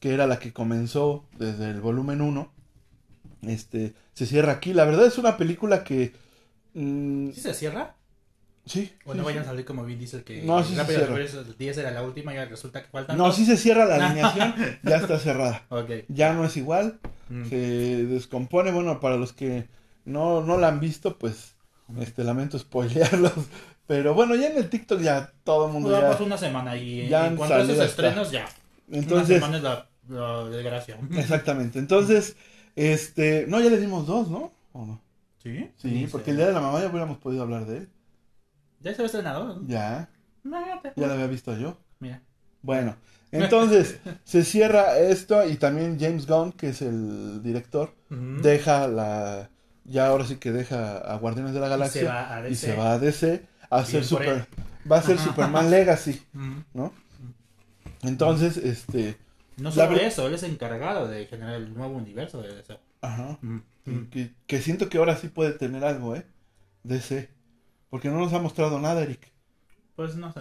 [0.00, 2.52] que era la que comenzó desde el volumen 1,
[3.42, 4.72] este, se cierra aquí.
[4.72, 6.14] La verdad es una película que...
[6.74, 7.95] mm, ¿Sí se cierra?
[8.66, 8.92] Sí.
[9.04, 9.48] O sí, no vayan a sí.
[9.50, 10.42] salir como Vin Diesel que.
[10.42, 11.06] No, sí se cierra.
[11.06, 13.16] Furioso 10 era la última y resulta que faltan.
[13.16, 15.62] No, sí se cierra la alineación, ya está cerrada.
[15.70, 15.90] Ok.
[16.08, 16.98] Ya no es igual,
[17.28, 17.48] Mm.
[17.48, 17.56] se
[18.06, 18.70] descompone.
[18.70, 19.66] Bueno, para los que
[20.04, 21.54] no, no la han visto, pues
[22.00, 23.32] este lamento spoilearlos.
[23.88, 26.06] Pero bueno, ya en el TikTok ya todo el mundo Pues ya.
[26.08, 28.46] vamos una semana y ya en cuanto a esos estrenos ya.
[28.88, 30.98] una Entonces, semana es la, la desgracia.
[31.16, 31.78] exactamente.
[31.78, 32.36] Entonces,
[32.74, 34.52] este, no, ya le dimos dos, ¿no?
[34.72, 35.00] ¿O no?
[35.42, 35.70] ¿Sí?
[35.76, 37.88] Sí, porque el día de la mamá ya hubiéramos podido hablar de él.
[38.86, 39.60] Ya se había estrenado.
[39.66, 40.08] Ya,
[40.94, 41.76] ya lo había visto yo.
[41.98, 42.22] Mira.
[42.62, 42.94] Bueno,
[43.32, 49.50] entonces se cierra esto y también James Gunn, que es el director, deja la,
[49.84, 52.52] ya ahora sí que deja a Guardianes de la Y Galaxia se va a DC.
[52.52, 54.46] y se va a DC a hacer super,
[54.90, 55.18] va a ser.
[55.18, 56.22] Superman Legacy.
[56.72, 56.92] ¿no?
[58.02, 59.16] Entonces, este,
[59.56, 62.78] No solo eso, él es encargado de generar el nuevo universo de DC.
[63.00, 63.38] ajá,
[64.46, 66.24] que siento que ahora sí puede tener algo, ¿eh?
[66.84, 67.28] DC,
[67.90, 69.32] porque no nos ha mostrado nada, Eric.
[69.94, 70.40] Pues no sé.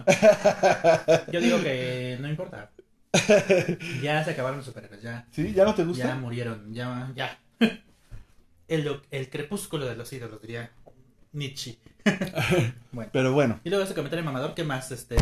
[1.31, 2.71] Yo digo que no importa.
[4.01, 5.53] Ya se acabaron los superhéroes, ya, ¿Sí?
[5.53, 6.15] ¿Ya no te ya gusta?
[6.15, 7.39] murieron, ya, ya.
[8.67, 10.71] El, el crepúsculo de los ídolos, diría
[11.31, 11.77] Nietzsche.
[12.91, 13.09] Bueno.
[13.13, 14.91] Pero bueno, Y luego ese comentario mamador, ¿qué más?
[14.91, 15.15] Este...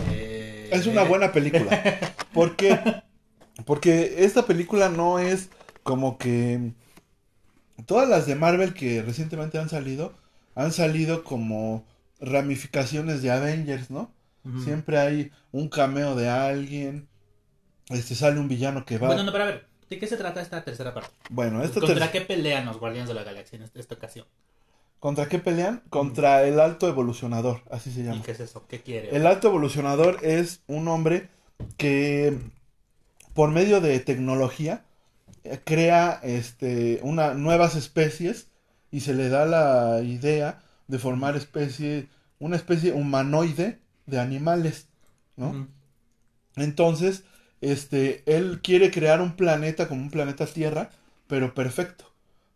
[0.75, 1.81] es una buena película.
[2.33, 3.03] ¿Por qué?
[3.65, 5.49] Porque esta película no es
[5.83, 6.71] como que
[7.85, 10.13] todas las de Marvel que recientemente han salido
[10.55, 11.85] han salido como
[12.23, 14.11] ramificaciones de Avengers, ¿no?
[14.63, 17.07] Siempre hay un cameo de alguien,
[17.89, 19.07] este sale un villano que va.
[19.07, 21.11] Bueno, no, pero a ver, ¿de qué se trata esta tercera parte?
[21.29, 24.25] Bueno, esta ¿Contra ter- qué pelean los Guardianes de la Galaxia en esta, ocasión?
[24.99, 25.81] ¿contra qué pelean?
[25.89, 28.23] Contra el alto evolucionador, así se ¿Y llama.
[28.23, 28.65] qué es eso?
[28.67, 29.15] ¿Qué quiere?
[29.15, 31.29] El alto evolucionador es un hombre
[31.77, 32.37] que
[33.33, 34.83] por medio de tecnología
[35.65, 38.47] crea este una nuevas especies
[38.91, 42.07] y se le da la idea de formar especie,
[42.39, 44.87] una especie humanoide de animales,
[45.37, 45.67] ¿no?
[46.55, 47.23] Entonces,
[47.61, 50.89] este, él quiere crear un planeta como un planeta Tierra,
[51.27, 52.05] pero perfecto,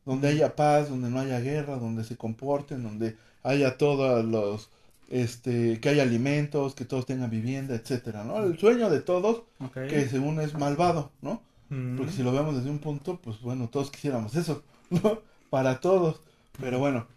[0.06, 4.70] donde haya paz, donde no haya guerra, donde se comporten, donde haya todos los,
[5.10, 8.44] este, que haya alimentos, que todos tengan vivienda, etcétera, ¿no?
[8.44, 11.42] El sueño de todos, que según es malvado, ¿no?
[11.70, 15.22] Porque si lo vemos desde un punto, pues bueno, todos quisiéramos eso, ¿no?
[15.50, 16.22] Para todos.
[16.60, 17.08] Pero bueno.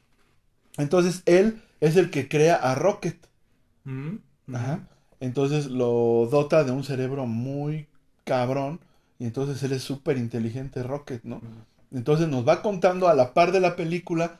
[0.77, 3.19] Entonces él es el que crea a Rocket.
[4.53, 4.89] Ajá.
[5.21, 7.87] Entonces lo dota de un cerebro muy
[8.25, 8.81] cabrón.
[9.19, 11.37] Y entonces él es súper inteligente Rocket, ¿no?
[11.37, 11.47] Ujú.
[11.93, 14.39] Entonces nos va contando a la par de la película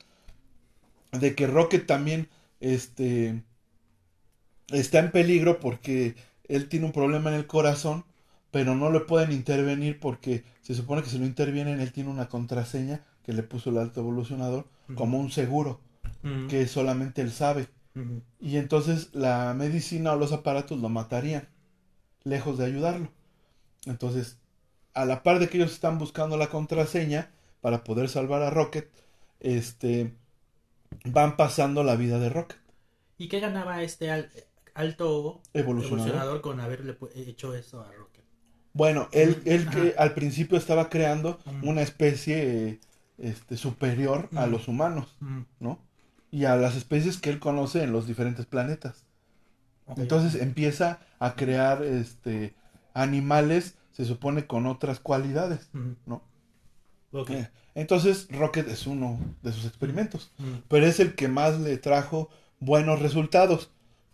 [1.13, 2.29] de que Rocket también
[2.61, 3.43] este,
[4.69, 6.15] está en peligro porque
[6.49, 8.05] él tiene un problema en el corazón,
[8.51, 12.29] pero no le pueden intervenir porque se supone que si lo intervienen él tiene una
[12.29, 15.81] contraseña que le puso el alto evolucionador como un seguro
[16.49, 17.69] Que solamente él sabe.
[18.41, 21.49] Y entonces la medicina o los aparatos lo matarían,
[22.25, 23.11] lejos de ayudarlo.
[23.87, 24.39] Entonces,
[24.95, 27.31] a la par de que ellos están buscando la contraseña
[27.61, 28.89] para poder salvar a Rocket,
[29.41, 30.15] este,
[31.05, 32.59] van pasando la vida de Rocket.
[33.19, 34.31] ¿Y qué ganaba este al-
[34.75, 35.99] alto Evolucionador.
[36.09, 38.25] evolucionador con haberle hecho eso a Rocket?
[38.73, 42.81] Bueno, él, él que al principio estaba creando una especie
[43.19, 45.17] este, superior a los humanos.
[45.59, 45.81] ¿no?
[46.31, 49.05] Y a las especies que él conoce en los diferentes planetas.
[49.97, 52.55] Entonces empieza a crear este
[52.95, 55.69] animales, se supone con otras cualidades.
[56.07, 56.23] ¿no?
[57.35, 60.31] Eh, Entonces Rocket es uno de sus experimentos,
[60.69, 62.29] pero es el que más le trajo
[62.61, 63.71] buenos resultados,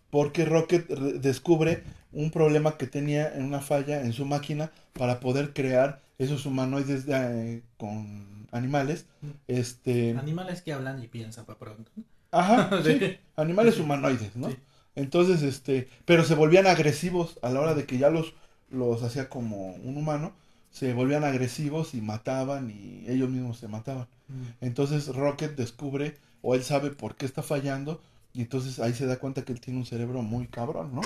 [0.09, 5.19] porque Rocket re- descubre un problema que tenía en una falla en su máquina para
[5.19, 9.05] poder crear esos humanoides de, eh, con animales,
[9.47, 11.91] este, Animales que hablan y piensan para pronto.
[12.31, 14.49] ajá, sí, animales humanoides, ¿no?
[14.49, 14.57] Sí.
[14.95, 18.33] Entonces, este, pero se volvían agresivos a la hora de que ya los,
[18.69, 20.33] los hacía como un humano,
[20.71, 24.07] se volvían agresivos y mataban y ellos mismos se mataban.
[24.29, 24.53] Ujú.
[24.61, 28.01] Entonces Rocket descubre o él sabe por qué está fallando
[28.33, 31.01] y entonces ahí se da cuenta que él tiene un cerebro muy cabrón, ¿no?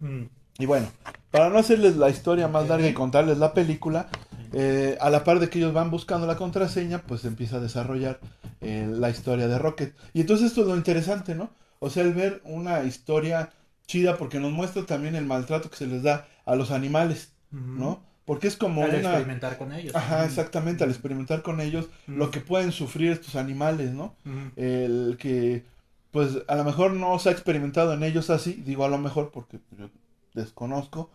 [0.00, 0.28] Ujú.
[0.58, 0.88] Y bueno,
[1.30, 4.08] para no hacerles la historia más larga y contarles la película,
[4.52, 8.20] eh, a la par de que ellos van buscando la contraseña, pues empieza a desarrollar
[8.60, 9.94] eh, la historia de Rocket.
[10.12, 11.50] Y entonces esto es lo interesante, ¿no?
[11.78, 13.50] O sea, el ver una historia
[13.86, 17.32] chida porque nos muestra también el maltrato que se les da a los animales.
[17.52, 18.02] ¿no?
[18.24, 18.98] Porque es como Al una...
[18.98, 19.94] experimentar con ellos.
[19.94, 24.16] Ajá, exactamente, al experimentar con ellos, lo que pueden sufrir estos animales, ¿no?
[24.56, 25.64] El que,
[26.10, 29.30] pues, a lo mejor no se ha experimentado en ellos así, digo a lo mejor
[29.32, 29.90] porque yo
[30.34, 31.10] desconozco,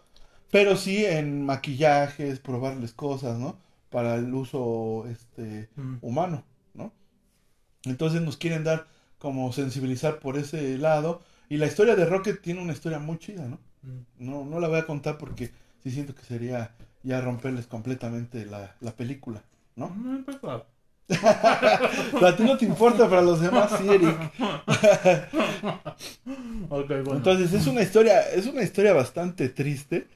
[0.51, 3.57] pero sí en maquillajes, probarles cosas, ¿no?
[3.89, 5.97] Para el uso, este, Ujú.
[6.01, 6.93] humano, ¿no?
[7.83, 12.61] Entonces nos quieren dar como sensibilizar por ese lado, y la historia de Rocket tiene
[12.61, 13.59] una historia muy chida, ¿no?
[13.83, 14.03] Ujú.
[14.19, 15.51] No, no la voy a contar porque
[15.83, 16.71] sí siento que sería
[17.03, 19.43] ya romperles completamente la, la película,
[19.75, 19.95] ¿no?
[20.25, 20.63] Pues, wow.
[21.09, 24.19] A ti no te importa, para los demás sí, Eric.
[26.69, 27.13] Ok, bueno.
[27.15, 30.07] Entonces es una historia, es una historia bastante triste,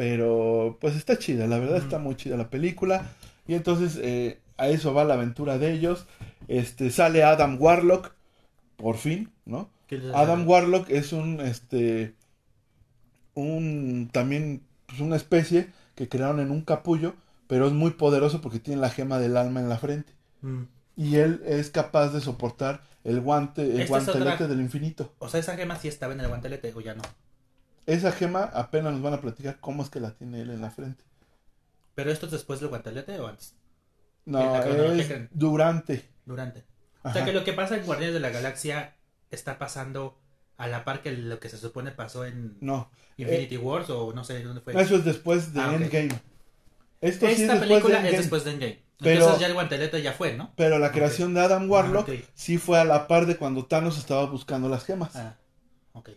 [0.00, 3.10] pero pues está chida, la verdad está muy chida la película.
[3.46, 6.06] Y entonces eh, a eso va la aventura de ellos.
[6.48, 8.14] Este sale Adam Warlock,
[8.76, 9.68] por fin, ¿no?
[9.88, 12.14] ¿Qué les- Adam Warlock es un este
[13.34, 17.14] un también pues, una especie que crearon en un capullo,
[17.46, 20.14] pero es muy poderoso porque tiene la gema del alma en la frente.
[20.42, 20.66] Ujú.
[20.96, 25.12] Y él es capaz de soportar el guante, el guantelete otra- del infinito.
[25.18, 27.02] O sea, esa gema sí estaba en el guantelete o ya no.
[27.86, 30.70] Esa gema apenas nos van a platicar cómo es que la tiene él en la
[30.70, 31.02] frente.
[31.94, 33.54] ¿Pero esto es después del guantelete o antes?
[34.26, 36.08] No, cronología es durante.
[36.24, 36.64] Durante.
[37.02, 38.94] O sea, que lo que pasa en Guardianes de la Galaxia
[39.30, 40.18] está pasando
[40.58, 44.22] a la par que lo que se supone pasó en No, Infinity Wars o no
[44.24, 44.80] sé dónde fue.
[44.80, 45.74] eso es después de Ah.
[45.74, 46.20] Endgame.
[47.00, 48.82] Esto sí es Esta de película es después de Endgame.
[48.98, 50.52] Pero- Entonces ya el guantelete ya fue, ¿no?
[50.56, 53.96] Pero la creación de Adam Warlock Ah, sí fue a la par de cuando Thanos
[53.96, 55.16] estaba buscando las gemas.
[55.16, 55.36] Ah,
[55.94, 56.10] ok.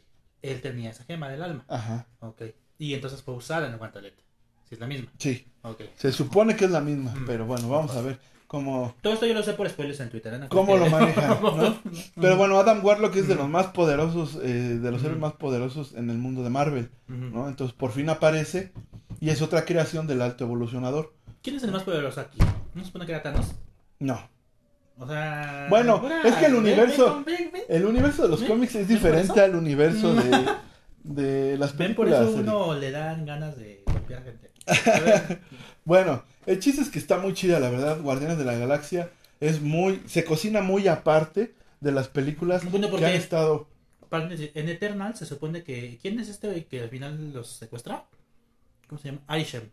[0.44, 1.66] Él tenía esa gema del alma.
[1.68, 2.44] Ajá, Ok.
[2.78, 4.22] Y entonces fue usada en el guantelete.
[4.70, 5.10] Si es la misma.
[5.18, 5.48] sí.
[5.64, 5.82] Ok.
[5.96, 7.26] Se supone que es la misma, Mm.
[7.26, 10.34] pero bueno, vamos a ver cómo, Todo esto yo lo sé por spoilers en Twitter.
[10.34, 10.40] ¿eh?
[10.40, 11.80] No cómo lo manejan, ¿no?
[12.20, 13.38] Pero bueno, Adam Warlock es de Mm.
[13.38, 14.48] los más poderosos, eh,
[14.80, 15.06] de los Mm.
[15.06, 16.90] héroes más poderosos en el mundo de Marvel.
[17.08, 17.48] ¿no?
[17.48, 18.74] Entonces por fin aparece
[19.22, 21.14] y es otra creación del alto evolucionador.
[21.42, 22.40] ¿Quién es el más poderoso aquí?
[22.74, 23.54] ¿No se supone que era Thanos?
[24.00, 24.30] No,
[24.98, 25.68] O sea.
[25.70, 27.62] Bueno, ahora, es que el universo- ven, ven, ven.
[27.68, 30.46] el universo de los cómics es ¿Ven por diferente al universo de,
[31.04, 32.30] de las Ven, por películas.
[32.30, 34.52] eso uno le dan ganas de golpear gente.
[35.86, 38.00] Bueno, el chiste es que está muy chida, la verdad.
[38.02, 39.10] Guardianes de la Galaxia
[39.42, 43.68] es muy, se cocina muy aparte de las películas Bueno, que han estado.
[44.12, 45.98] En Eternal se supone que.
[46.02, 48.06] ¿Quién es este que al final los secuestra?
[48.88, 49.22] ¿Cómo se llama?
[49.28, 49.64] Arishem.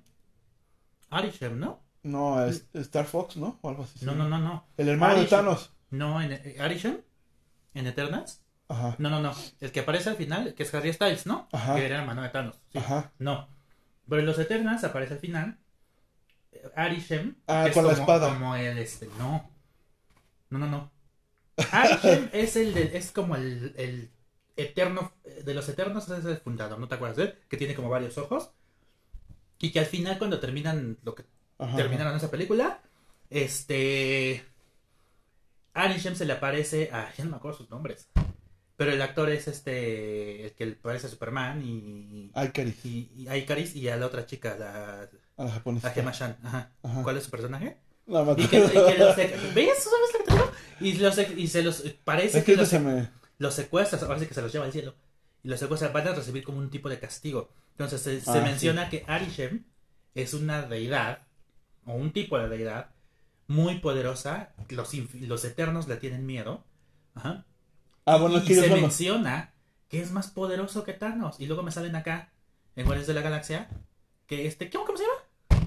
[1.10, 1.80] Arishem, ¿no?
[2.02, 3.58] No, es Star Fox, ¿no?
[3.62, 4.04] O algo así.
[4.04, 4.66] No, no, no, no.
[4.76, 5.26] El hermano de.
[5.26, 5.72] Thanos.
[5.90, 6.98] No, en eh, Arishem.
[7.74, 8.42] ¿En Eternals?
[8.68, 8.96] Ajá.
[8.98, 9.32] No, no, no.
[9.60, 11.48] El que aparece al final, que es Harry Styles, ¿no?
[11.52, 11.74] Ajá.
[11.76, 12.56] Que era hermano de Thanos.
[12.72, 12.78] Sí.
[12.78, 13.12] Ajá.
[13.18, 13.48] No.
[14.08, 15.58] Pero en los Eternals aparece al final.
[16.52, 17.36] eh, Arishem.
[17.46, 18.28] Ah, que es con la como- espada.
[18.32, 19.08] Como el este.
[19.18, 19.50] No.
[20.50, 20.90] No, no, no.
[21.72, 24.10] Arishem es el de- es como el, el
[24.56, 25.12] eterno.
[25.44, 27.38] De los eternos es el fundador, ¿no te acuerdas de él?
[27.48, 28.50] Que tiene como varios ojos.
[29.58, 31.24] Y que al final, cuando terminan lo que
[31.60, 31.76] Ajá.
[31.76, 32.80] terminaron esa película,
[33.28, 34.44] este.
[35.74, 37.12] Arishem se le aparece a.
[37.16, 38.08] Ya no me acuerdo sus nombres.
[38.76, 40.46] Pero el actor es este.
[40.46, 42.30] El que parece a Superman y.
[42.34, 42.84] Ay, Caris.
[42.84, 45.88] Y, y Icaris y a la otra chica, la, A la japonesa.
[45.88, 46.10] a Gemma.
[46.10, 46.72] Ajá.
[46.82, 47.02] Ajá.
[47.02, 47.76] ¿Cuál es su personaje?
[48.06, 49.84] No, me Y que, y que los, ¿Ves?
[49.84, 50.50] ¿Sabes lo que te digo?
[50.80, 51.82] Y, los, y se los.
[52.04, 53.08] Parece Es que que los, se me...
[53.38, 54.94] los secuestras, parece que se los lleva al cielo.
[55.42, 57.50] Y los secuestras van a recibir como un tipo de castigo.
[57.72, 59.64] Entonces se, se Ah, menciona que Arishem
[60.14, 61.26] es una deidad,
[61.86, 62.90] o un tipo de deidad,
[63.46, 64.52] muy poderosa.
[64.68, 66.64] Los, los eternos le tienen miedo.
[67.14, 67.44] Ajá.
[68.04, 69.52] Ah, bueno, y que se los- menciona
[69.88, 71.40] que es más poderoso que Thanos.
[71.40, 72.30] Y luego me salen acá,
[72.76, 73.68] en Guardianes de la Galaxia,
[74.26, 75.64] que este, ¿cómo, cómo se llama?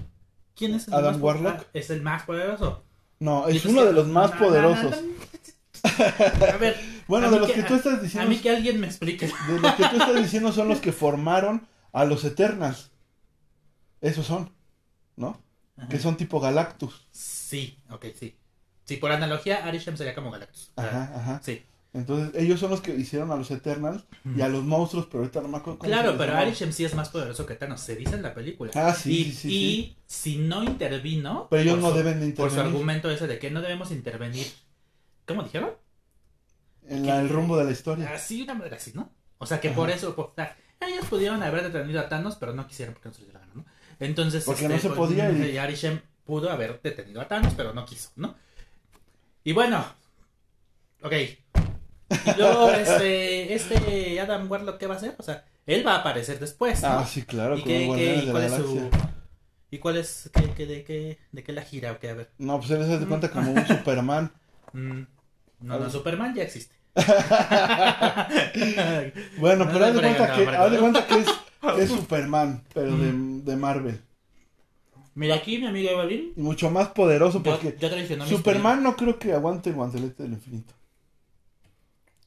[0.54, 1.56] ¿Quién es el Adam más Warlock.
[1.60, 2.84] ah, es el más poderoso.
[3.20, 4.94] No, es pues uno que- de los más poderosos.
[5.84, 6.76] A ver.
[7.06, 8.30] Bueno, a de los que tú estás A diciendo...
[8.30, 9.26] mí que alguien me explique.
[9.48, 12.90] De los que tú estás diciendo son los que formaron a los Eternals.
[14.00, 14.50] Esos son,
[15.16, 15.38] ¿no?
[15.90, 17.06] Que son tipo Galactus.
[17.10, 18.36] Sí, ok, sí.
[18.84, 20.72] Sí, por analogía, Arishem sería como Galactus.
[20.76, 21.40] Ajá, ajá.
[21.42, 21.62] Sí.
[21.92, 25.40] Entonces, ellos son los que hicieron a los Eternals y a los monstruos, pero ahorita
[25.40, 26.36] no me acuerdo Claro, pero.
[26.36, 27.80] Arishem sí es más poderoso que Thanos.
[27.80, 28.72] Se dice en la película.
[28.74, 31.46] Ah, sí, y, sí, sí, y si no intervino.
[31.50, 33.90] Pero ellos no su- deben de Por su intervenir argumento ese de que no debemos
[33.92, 34.46] intervenir.
[35.26, 35.70] ¿Cómo dijeron?
[36.86, 38.10] en la- el rumbo de la historia.
[38.12, 39.10] Así, una manera así, ¿no?
[39.38, 39.76] O sea que Ajá.
[39.76, 43.22] por eso, ah, ellos pudieron haber detenido a Thanos, pero no quisieron porque no se
[43.22, 43.30] les
[44.00, 47.84] Entonces, este, Porque no se podía y- Arishem pudo haber detenido a Thanos, pero no
[47.84, 48.34] quiso, ¿no?
[49.44, 49.84] Y bueno,
[51.02, 51.12] ok.
[51.12, 55.14] Y luego, este, este Adam Warlock, ¿qué va a hacer?
[55.18, 56.88] O sea, él va a aparecer después, ¿no?
[56.88, 58.90] Ah, sí, claro, ¿Y qué, qué- y cuál es su...
[59.70, 62.10] ¿Y cuál es, qué, qué- de, qué, de qué la gira o qué?
[62.10, 62.30] A ver.
[62.38, 64.32] No, pues él se hace cuenta como un Superman.
[64.72, 65.02] Mm,
[65.60, 65.90] no, no.
[65.90, 66.74] Superman ya existe.
[69.38, 71.26] Bueno, No pero haz de cuenta que, haz de cuenta que es,
[71.78, 74.00] es Superman, pero de, de Marvel.
[75.14, 76.32] Mira aquí mi amigo Evelyn.
[76.36, 80.74] Y mucho más poderoso porque mis Superman no creo que aguante el guantelete del infinito.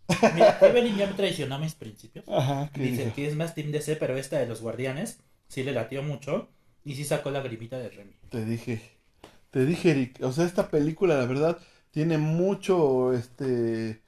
[0.07, 0.33] principios.
[0.33, 2.25] Mira, Evelyn ya me traicionó mis principios.
[2.29, 3.15] Ajá, que Dice dijo.
[3.15, 5.19] que es más Team DC, pero esta de los Guardianes
[5.49, 6.49] sí le latió mucho.
[6.85, 8.13] Y sí sacó la gripita de Remy.
[8.29, 8.81] Te dije,
[9.51, 10.19] te dije, Eric.
[10.23, 11.57] O sea, esta película, la verdad,
[11.91, 14.01] tiene mucho, este...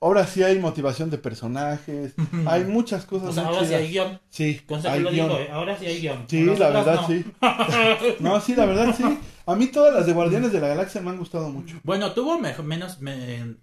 [0.00, 2.12] Ahora sí hay motivación de personajes,
[2.46, 4.20] hay muchas cosas O sea, muy ahora sí hay guion.
[4.28, 5.28] Sí, Entonces, hay lo guion.
[5.28, 5.48] digo, ¿eh?
[5.50, 6.24] ahora sí hay guion.
[6.28, 7.06] Sí, la verdad, no.
[7.06, 7.24] sí.
[8.20, 9.04] No, sí, la verdad, sí.
[9.46, 11.78] A mí todas las de Guardianes de la Galaxia me han gustado mucho.
[11.82, 13.00] Bueno, tuvo mejor, menos...
[13.00, 13.54] me-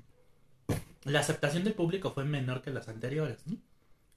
[1.05, 3.57] La aceptación del público fue menor que las anteriores, ¿no?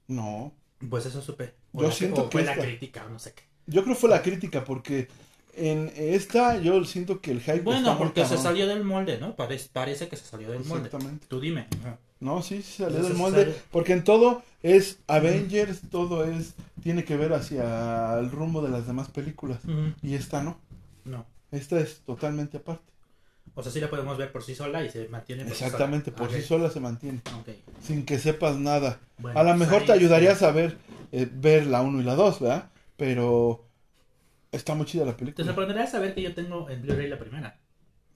[0.09, 0.55] No,
[0.89, 1.55] Pues eso supe.
[1.73, 3.43] O Yo la- siento o que fue la crítica no sé qué.
[3.67, 5.09] yo creo que fue la crítica porque
[5.55, 9.35] en esta yo siento que el hype Bueno, porque se salió del molde, ¿no?
[9.37, 10.87] Parece, parece que se salió del molde.
[10.87, 11.27] Exactamente.
[11.29, 11.67] Tú dime.
[12.21, 13.43] No, sí, sí salió del molde.
[13.45, 13.57] sale.
[13.71, 16.55] Porque en todo es Avengers, todo es.
[16.83, 19.59] Tiene que ver hacia el rumbo de las demás películas.
[20.03, 20.59] Y esta no.
[21.05, 21.27] No.
[21.51, 22.85] Esta es totalmente aparte.
[23.55, 25.67] O sea, sí la podemos ver por sí sola y se mantiene por sí sola.
[25.69, 27.21] Exactamente, por sí sola se mantiene.
[27.41, 27.49] ok.
[27.83, 28.99] Sin que sepas nada.
[29.19, 30.77] Bueno, a lo pues mejor ahí te ayudaría a saber
[31.13, 32.71] eh, ver la 1 y la 2, ¿verdad?
[32.97, 33.65] Pero
[34.53, 35.47] está muy chida la Te película.
[35.47, 37.59] sorprenderá saber que yo tengo en Blu-ray la primera.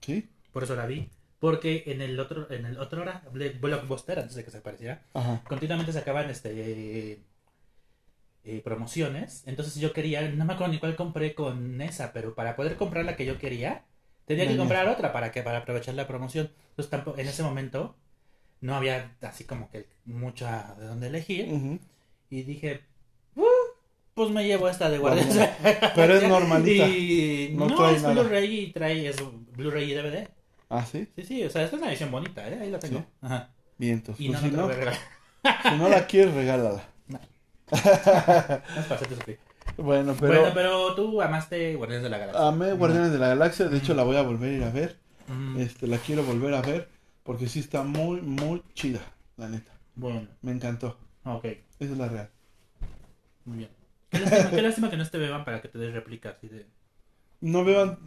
[0.00, 0.28] ¿Sí?
[0.52, 1.08] Por eso la vi.
[1.40, 5.42] Porque en el otro, en el otro hora, Blockbuster, antes de que se apareciera, Ajá.
[5.48, 7.22] continuamente sacaban este
[8.44, 9.42] eh, promociones.
[9.46, 13.04] Entonces yo quería, no me acuerdo ni cuál compré con esa, pero para poder comprar
[13.04, 13.84] la que yo quería,
[14.26, 16.50] tenía que comprar otra para que para aprovechar la promoción.
[16.70, 17.96] Entonces tampoco, en ese momento
[18.60, 21.80] no había así como que mucha de dónde elegir.
[22.28, 22.82] Y dije,
[23.34, 23.44] "Uh,
[24.14, 25.36] pues me llevo esta de Guardianes.
[25.94, 26.86] Pero es normalita.
[26.86, 28.02] Y No no, trae es.
[28.06, 29.16] Blu-ray y trae es
[29.56, 30.28] Blu-ray y DVD.
[30.70, 31.08] Ah, sí.
[31.16, 32.58] Sí, sí, o sea, esta es una edición bonita, ¿eh?
[32.62, 33.00] Ahí la tengo.
[33.00, 33.04] Sí.
[33.22, 33.50] Ajá.
[33.76, 34.18] Vientos.
[34.20, 34.72] Y Pues no, si, no, no,
[35.70, 36.82] si no la quieres, regálala.
[39.08, 39.38] Sufrir.
[39.76, 40.40] Bueno, pero.
[40.40, 42.48] Bueno, pero tú amaste Guardianes de la Galaxia.
[42.48, 44.96] Amé Guardianes de la Galaxia, de hecho la voy a volver a ir a ver.
[45.28, 46.88] Mm, Este, la quiero volver a ver
[47.22, 49.00] porque sí está muy, muy chida,
[49.36, 49.72] la neta.
[49.94, 50.98] Bueno, Me encantó.
[51.24, 52.30] ok, Esa es la real.
[53.44, 53.70] muy bien.
[54.10, 56.66] Qué lástima, qué lástima que no te beban para que te des réplica así de...
[57.40, 57.98] No beban,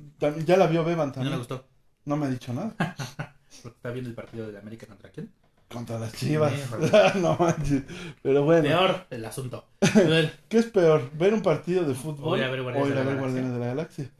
[0.45, 1.37] ya la vio Beban ¿No le también.
[1.37, 1.65] gustó?
[2.05, 2.73] No me ha dicho nada.
[3.63, 5.31] Porque está viendo el partido de la América contra quién.
[5.69, 6.53] Contra las chivas.
[7.15, 7.83] No manches.
[8.21, 8.63] Pero bueno.
[8.63, 9.65] Peor el asunto.
[10.49, 11.09] ¿Qué es peor?
[11.17, 13.19] ¿Ver un partido de fútbol O ir a ver Guardianes de la Galaxia?
[13.19, 14.11] Guardianes de la Galaxia?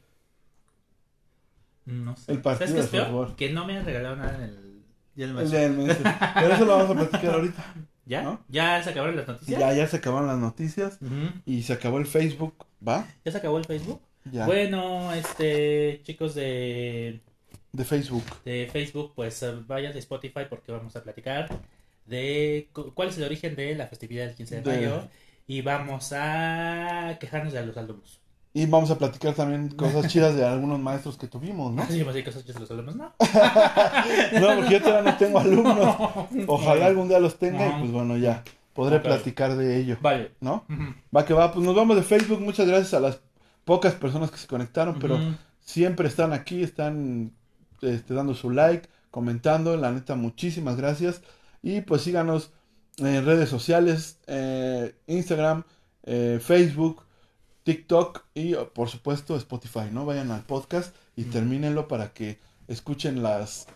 [1.85, 2.31] No sé.
[2.31, 3.07] El partido ¿Sabes qué es de peor?
[3.11, 3.35] fútbol.
[3.35, 6.11] Que no me han regalado nada en el del El maestro.
[6.33, 7.73] Pero eso lo vamos a platicar ahorita.
[8.05, 8.21] ¿Ya?
[8.23, 8.43] ¿no?
[8.49, 9.59] ¿Ya se acabaron las noticias?
[9.59, 10.99] Ya, ya se acabaron las noticias
[11.45, 13.07] y se acabó el Facebook, ¿va?
[13.23, 14.01] ¿Ya se acabó el Facebook?
[14.25, 14.45] Ya.
[14.45, 17.21] Bueno, este, chicos de,
[17.73, 18.23] De Facebook.
[18.45, 21.49] de Facebook, pues eh, vayan de Spotify porque vamos a platicar
[22.05, 25.07] de cu- cuál es el origen de la festividad del 15 de, De- mayo
[25.47, 28.19] y vamos a quejarnos de los alumnos.
[28.53, 31.81] Y vamos a platicar también cosas chidas de algunos maestros que tuvimos, ¿no?
[31.87, 33.13] Que decir cosas de los alumnos, ¿no?
[34.39, 35.95] No, porque yo todavía no tengo alumnos.
[36.47, 40.31] Ojalá algún día los tenga y pues bueno, ya podré platicar de ello, Vale.
[40.41, 40.63] ¿no?
[41.15, 42.39] Va que va, pues nos vamos de Facebook.
[42.39, 43.19] Muchas gracias a las
[43.65, 45.17] pocas personas que se conectaron, pero
[45.59, 47.31] siempre están aquí, están
[47.83, 49.77] este, dando su like, comentando.
[49.77, 51.21] La neta, muchísimas gracias.
[51.61, 52.51] Y pues síganos
[52.97, 55.63] en redes sociales, eh, Instagram,
[56.03, 57.03] eh, Facebook,
[57.63, 60.05] TikTok y por supuesto Spotify, ¿no?
[60.05, 63.67] Vayan al podcast y termínenlo para que escuchen las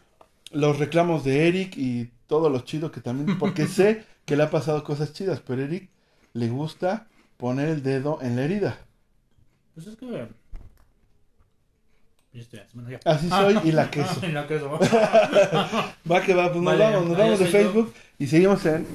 [0.52, 4.50] los reclamos de Eric y todo lo chido que también, porque sé que le ha
[4.50, 5.90] pasado cosas chidas, pero Eric
[6.34, 8.78] le gusta poner el dedo en la herida.
[9.74, 10.28] Pues es que...
[12.38, 13.00] Yo estoy-.
[13.04, 14.22] Así soy y la queso.
[14.28, 14.70] Y la queso.
[16.12, 17.52] Va que va, pues nos vamos, nos vamos de yo.
[17.52, 18.86] Facebook y seguimos en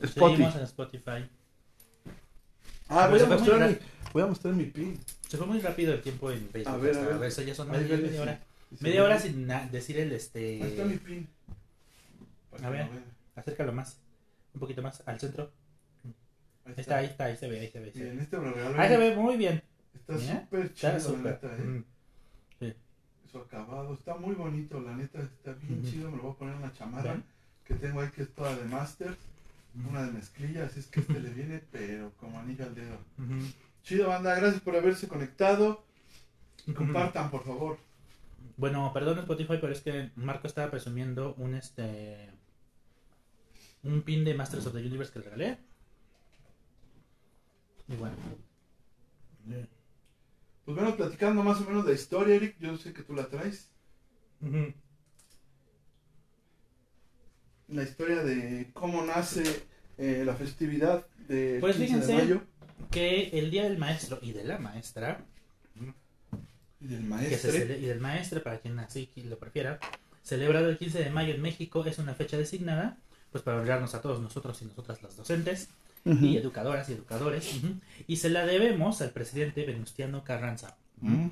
[0.00, 0.36] Spotify.
[0.36, 1.28] Seguimos en Spotify.
[2.88, 3.76] Ah, voy a, mostrar mi,
[4.12, 5.00] voy a mostrar mi pin.
[5.28, 6.74] Se fue muy rápido el tiempo en Facebook.
[6.74, 7.28] A ver, a ver.
[7.28, 8.40] eso ya son media, hora.
[8.78, 10.98] Media hora sin decir el Ahí está mi este.
[11.04, 11.28] pin.
[12.62, 12.86] A ver.
[13.34, 13.98] Acércalo más.
[14.54, 15.50] Un poquito más al centro.
[16.64, 17.86] Ahí está, ahí está, ahí se ve, ahí se ve.
[17.86, 18.22] ahí se ve.
[18.22, 18.36] Este
[18.76, 19.60] Ahí se ve muy bien.
[19.92, 21.82] Está súper chido, Está eh.
[23.32, 26.10] Su acabado, está muy bonito, la neta, está bien chido.
[26.10, 27.24] Me lo voy a poner en una chamarra Ven.
[27.64, 29.16] que tengo ahí que es toda de Masters,
[29.88, 32.98] una de mezclilla, así es que este le viene, pero como anillo al dedo.
[33.82, 35.82] Chido, banda, gracias por haberse conectado.
[36.76, 37.78] Compartan, por favor.
[38.58, 42.28] Bueno, perdón Spotify, pero es que Marco estaba presumiendo un este
[43.82, 45.58] un pin de Masters of the Universe que le regalé.
[47.88, 48.14] Y bueno.
[50.64, 53.68] Pues bueno, platicando más o menos de historia, Eric, yo sé que tú la traes.
[57.68, 59.42] La historia de cómo nace
[59.98, 62.14] eh, la festividad del Pues 15 de fíjense.
[62.24, 62.42] mayo.
[62.90, 65.24] Que el día del maestro y de la maestra,
[66.80, 69.78] Y del cele- y del maestro para quien así lo prefiera,
[70.22, 72.98] celebrado el 15 de mayo en México, es una fecha designada
[73.30, 75.68] pues para honrarnos a todos nosotros y nosotras las docentes
[76.04, 77.60] Y educadoras y educadores
[78.08, 80.76] y se la debemos al presidente Venustiano Carranza.
[81.00, 81.28] Mm.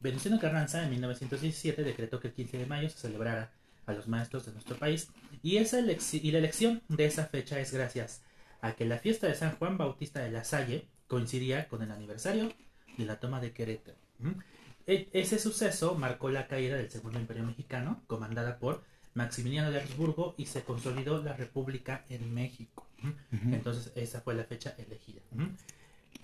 [0.00, 3.50] Venustiano Carranza en 1917 decretó que el 15 de mayo se celebrara
[3.86, 5.08] a los maestros de nuestro país
[5.42, 8.22] y, esa y la elección de esa fecha es gracias
[8.60, 12.52] a que la fiesta de San Juan Bautista de la Salle coincidía con el aniversario
[12.96, 13.98] de la toma de Querétaro.
[14.86, 18.82] E- ese suceso marcó la caída del Segundo Imperio Mexicano, comandada por
[19.14, 22.85] Maximiliano de Habsburgo, y se consolidó la República en México.
[23.52, 25.20] Entonces, esa fue la fecha elegida.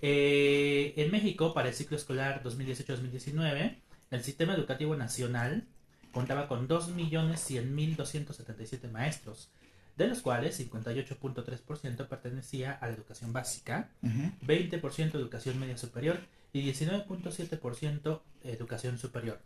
[0.01, 3.75] Eh, en México, para el ciclo escolar 2018-2019,
[4.11, 5.65] el sistema educativo nacional
[6.11, 9.49] contaba con 2.100.277 maestros,
[9.97, 14.31] de los cuales 58.3% pertenecía a la educación básica, Ujú.
[14.45, 16.19] 20% educación media superior
[16.51, 19.39] y 19.7% educación superior.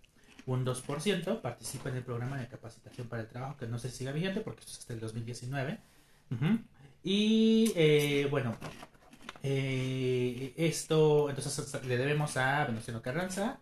[0.46, 4.14] Un 2% participa en el programa de capacitación para el trabajo, que no si siga
[4.14, 5.78] vigente porque esto es hasta el 2019.
[6.32, 6.60] Ujú.
[7.04, 8.58] Y eh, bueno,
[9.44, 13.60] eh, esto entonces le debemos a Venustiano Carranza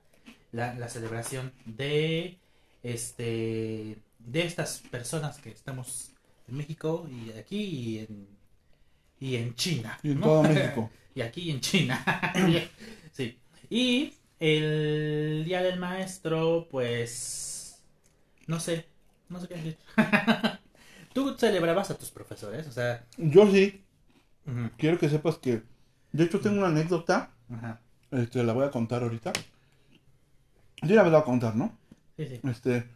[0.52, 2.38] la, la celebración de
[2.82, 6.12] este de estas personas que estamos
[6.48, 8.28] en México y aquí y en,
[9.20, 10.00] y en China.
[10.04, 10.26] Y en ¿no?
[10.26, 10.90] todo México.
[11.14, 12.04] y aquí en China.
[13.12, 13.38] sí.
[13.70, 17.82] Y el día del maestro, pues
[18.48, 18.86] no sé,
[19.30, 19.78] no sé qué decir.
[21.16, 23.82] Tú celebrabas a tus profesores, o sea, Yo sí,
[24.78, 25.64] quiero que sepas que.
[26.12, 27.32] De hecho, tengo una anécdota.
[27.50, 27.80] ajá.
[28.12, 29.32] Este, la voy a contar ahorita.
[30.82, 31.78] Yo ya me la voy a contar, ¿no?
[32.18, 32.42] Sí, sí.
[32.50, 32.90] Este.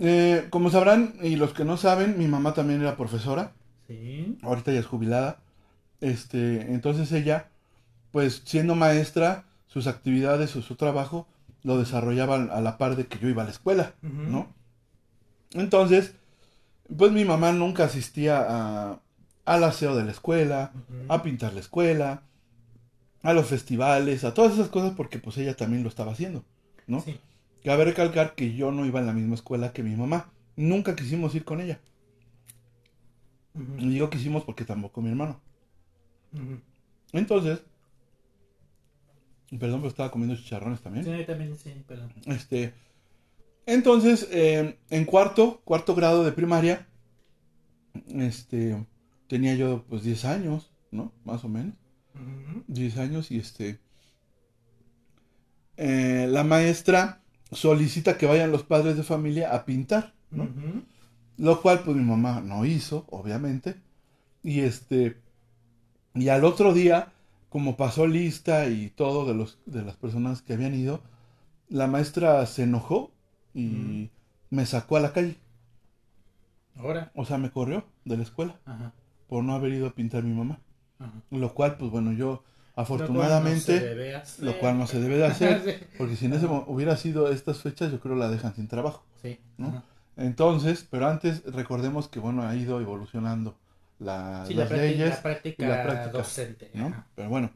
[0.00, 3.52] eh, como sabrán, y los que no saben, mi mamá también era profesora.
[3.86, 4.38] Sí.
[4.42, 5.38] Ahorita ya es jubilada.
[6.00, 7.50] Este, entonces ella,
[8.10, 11.28] pues siendo maestra, sus actividades o su trabajo
[11.62, 13.94] lo desarrollaba a la par de que yo iba a la escuela.
[14.02, 14.52] ¿no?
[15.52, 16.14] Entonces,
[16.96, 19.00] pues mi mamá nunca asistía a,
[19.44, 20.72] al aseo de la escuela,
[21.08, 22.22] a pintar la escuela,
[23.22, 26.44] a los festivales, a todas esas cosas porque pues ella también lo estaba haciendo,
[26.86, 27.00] ¿no?
[27.00, 27.18] Sí.
[27.64, 30.32] Cabe recalcar que yo no iba en la misma escuela que mi mamá.
[30.56, 31.80] Nunca quisimos ir con ella.
[33.54, 35.40] Ujú, Y digo quisimos porque tampoco mi hermano.
[37.12, 37.60] Entonces,
[39.58, 41.04] perdón, pero estaba comiendo chicharrones también.
[41.04, 42.12] Sí, también, sí, perdón.
[42.26, 42.72] Este,
[43.66, 46.86] entonces, eh, en cuarto, cuarto grado de primaria,
[48.08, 48.84] este,
[49.28, 51.12] tenía yo pues 10 años, ¿no?
[51.24, 51.74] Más o menos.
[52.14, 53.80] Ujú, 10 años y este,
[55.76, 60.14] eh, la maestra solicita que vayan los padres de familia a pintar.
[61.36, 63.76] Lo cual pues mi mamá no hizo, obviamente.
[64.42, 65.20] Y este,
[66.14, 67.12] y al otro día,
[67.48, 71.02] como pasó lista y todo de los de las personas que habían ido,
[71.68, 73.12] la maestra se enojó
[73.54, 74.08] y Mm.
[74.50, 75.36] me sacó a la calle.
[76.76, 77.10] Ahora.
[77.14, 78.92] O sea, me corrió de la escuela Ajá,
[79.28, 80.58] por no haber ido a pintar mi mamá.
[80.98, 81.12] ajá.
[81.30, 84.44] Lo cual, pues bueno, yo Lo cual no se afortunadamente, hacer.
[84.44, 85.86] lo cual no se debe de hacer, Sí.
[85.98, 89.04] porque si en ese hubiera sido estas fechas, yo creo la dejan sin trabajo.
[89.20, 89.38] Sí.
[90.16, 93.56] Entonces, pero antes recordemos que bueno, ha ido evolucionando
[93.98, 95.10] la, Sí, la las práctica, leyes.
[95.10, 96.70] la práctica y la práctica, docente.
[96.74, 97.04] ¿no?
[97.14, 97.50] Pero bueno,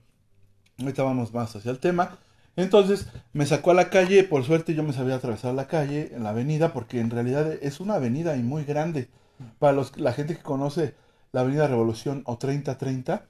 [0.78, 2.16] ahorita vamos más hacia el tema.
[2.56, 6.22] Entonces me sacó a la calle, por suerte yo me sabía atravesar la calle, en
[6.24, 9.08] la avenida, porque en realidad es una avenida y muy grande.
[9.58, 10.94] Para los, la gente que conoce
[11.32, 13.26] la avenida Revolución o 3030,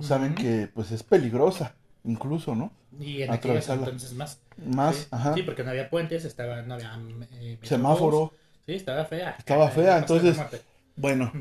[0.00, 0.42] saben Ujú.
[0.42, 1.74] que pues es peligrosa,
[2.04, 2.70] incluso, ¿no?
[3.00, 3.84] Y en Atravesarla.
[3.86, 4.40] entonces más.
[4.66, 5.06] Más, sí.
[5.10, 6.98] ajá, Sí, porque no había puentes, estaba, no había
[7.32, 8.32] eh, semáforo.
[8.66, 9.34] Sí, estaba fea.
[9.38, 10.62] Estaba fea, La pasada entonces-.
[10.96, 11.32] Bueno,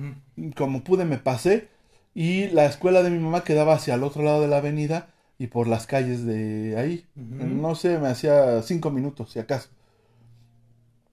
[0.55, 1.67] como pude me pasé
[2.13, 5.07] y la escuela de mi mamá quedaba hacia el otro lado de la avenida
[5.39, 7.05] y por las calles de ahí.
[7.15, 9.69] No sé, me hacía cinco minutos, si acaso.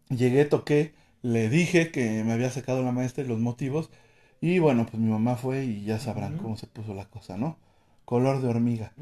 [0.09, 3.91] Llegué, toqué, le dije que me había sacado la maestra y los motivos.
[4.41, 7.57] Y bueno, pues mi mamá fue y ya sabrán cómo se puso la cosa, ¿no?
[8.05, 8.93] Color de hormiga.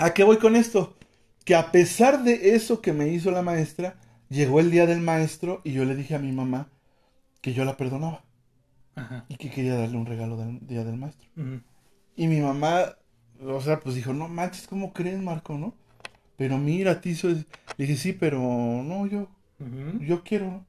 [0.00, 0.96] ¿A qué voy con esto?
[1.44, 3.96] Que a pesar de eso que me hizo la maestra,
[4.28, 6.68] llegó el día del maestro y yo le dije a mi mamá
[7.40, 8.24] que yo la perdonaba
[8.96, 9.26] Ajá.
[9.28, 11.28] y que quería darle un regalo del día del maestro.
[12.16, 12.96] Y mi mamá,
[13.46, 15.74] o sea, pues dijo, no manches, ¿cómo crees, Marco, no?
[16.36, 17.46] Pero mira, Tizo, es-".
[17.76, 19.28] le dije, sí, pero no, yo,
[20.00, 20.64] yo quiero,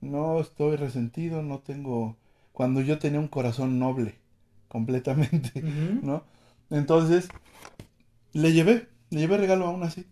[0.00, 0.40] ¿no?
[0.40, 2.16] Estoy resentido, no tengo,
[2.52, 4.16] cuando yo tenía un corazón noble,
[4.68, 5.62] completamente.
[5.62, 6.24] ¿no?
[6.70, 7.28] Entonces,
[8.32, 10.06] le llevé, le llevé regalo aún así.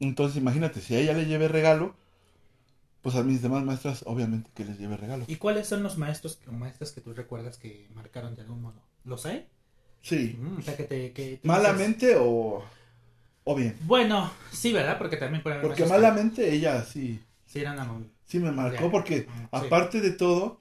[0.00, 1.94] Entonces, imagínate, si a ella le llevé regalo,
[3.02, 5.24] pues a mis demás maestras, obviamente que les llevé regalo.
[5.28, 8.82] ¿Y cuáles son los maestros o maestras que tú recuerdas que marcaron de algún modo?
[9.04, 9.46] ¿Los hay?
[10.04, 10.38] Sí.
[10.58, 11.12] O sea, que te...
[11.12, 12.62] Que dices- ¿Malamente o,
[13.44, 13.74] o bien?
[13.82, 14.98] Bueno, sí, ¿verdad?
[14.98, 19.26] Porque también por Porque malamente ella sí, Sí, eran una- sí me marcó, porque Sí.
[19.50, 20.60] aparte de todo,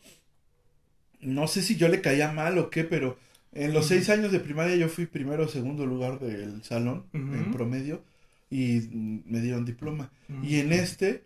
[1.19, 3.17] no sé si yo le caía mal o qué, pero
[3.51, 7.51] en los seis años de primaria yo fui primero o segundo lugar del salón en
[7.51, 8.01] promedio
[8.49, 8.89] y
[9.25, 10.11] me dieron diploma.
[10.41, 11.25] Y en este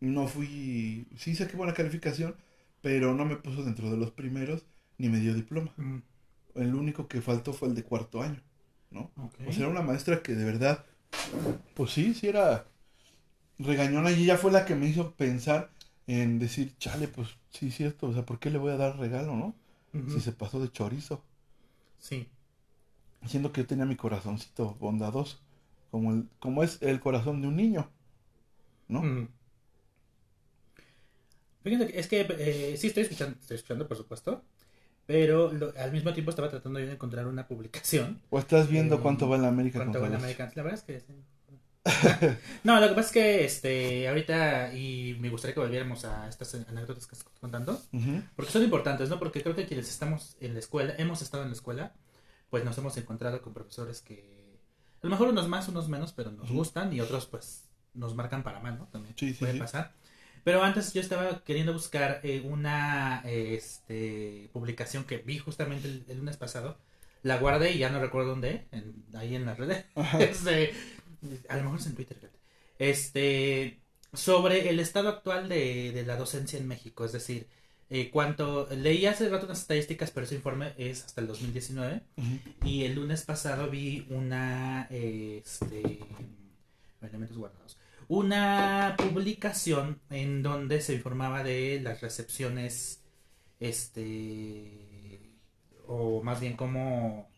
[0.00, 2.36] no fui, sí saqué buena calificación,
[2.82, 4.66] pero no me puso dentro de los primeros
[4.98, 5.72] ni me dio diploma.
[6.54, 8.40] El único que faltó fue el de cuarto año,
[8.90, 9.10] ¿no?
[9.46, 10.84] O sea, era una maestra que de verdad,
[11.74, 12.66] pues sí, sí era
[13.58, 15.70] regañona y ella fue la que me hizo pensar
[16.06, 19.36] en decir, chale, pues sí, cierto, o sea, ¿por qué le voy a dar regalo,
[19.36, 19.54] no?
[20.08, 21.22] Si se pasó de chorizo,
[21.98, 22.28] Sí.
[23.26, 25.38] siendo que yo tenía mi corazoncito bondadoso,
[25.90, 27.90] como, el, como es el corazón de un niño,
[28.88, 29.02] ¿no?
[31.62, 34.42] Fíjate que es que eh, sí estoy escuchando, estoy escuchando, por supuesto,
[35.08, 38.20] pero lo- al mismo tiempo estaba tratando yo de encontrar una publicación.
[38.28, 40.52] O estás viendo Eh, cuánto va en la América ¿Cuánto va el los- American?
[40.54, 41.14] La verdad es que sí.
[42.64, 46.54] No, lo que pasa es que este ahorita y me gustaría que volviéramos a estas
[46.54, 47.80] anécdotas que estás contando,
[48.36, 49.18] porque son importantes, ¿no?
[49.18, 51.94] Porque creo que quienes estamos en la escuela, hemos estado en la escuela,
[52.50, 54.58] pues nos hemos encontrado con profesores que
[55.02, 58.42] a lo mejor unos más, unos menos, pero nos gustan y otros pues nos marcan
[58.42, 58.86] para mal, ¿no?
[58.88, 59.58] También Sí, sí, puede sí.
[59.58, 59.94] pasar.
[60.44, 66.04] Pero antes yo estaba queriendo buscar eh, una eh, este, publicación que vi justamente el,
[66.08, 66.78] el lunes pasado.
[67.22, 69.84] La guardé y ya no recuerdo dónde, en- ahí en las redes.
[70.20, 70.72] Este,
[71.48, 72.16] a lo mejor es en Twitter.
[72.78, 73.80] Este,
[74.12, 77.04] sobre el estado actual de, de la docencia en México.
[77.04, 77.48] Es decir,
[77.90, 78.68] eh, cuánto.
[78.70, 82.02] Leí hace rato unas estadísticas, pero ese informe es hasta el 2019.
[82.16, 82.38] Ujú.
[82.64, 84.86] Y el lunes pasado vi una.
[84.90, 85.98] eh, este.
[87.00, 87.77] Elementos guardados.
[88.08, 93.04] Una publicación en donde se informaba de las recepciones.
[93.60, 95.36] Este.
[95.86, 97.28] O más bien como.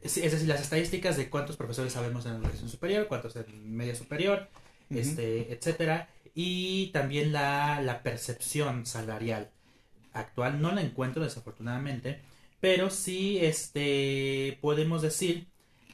[0.00, 3.76] Es, es decir, las estadísticas de cuántos profesores sabemos en la educación superior, cuántos en
[3.76, 4.48] media superior,
[4.88, 9.50] este, etcétera, y también la, la percepción salarial
[10.12, 12.20] actual no la encuentro desafortunadamente,
[12.60, 15.48] pero sí este podemos decir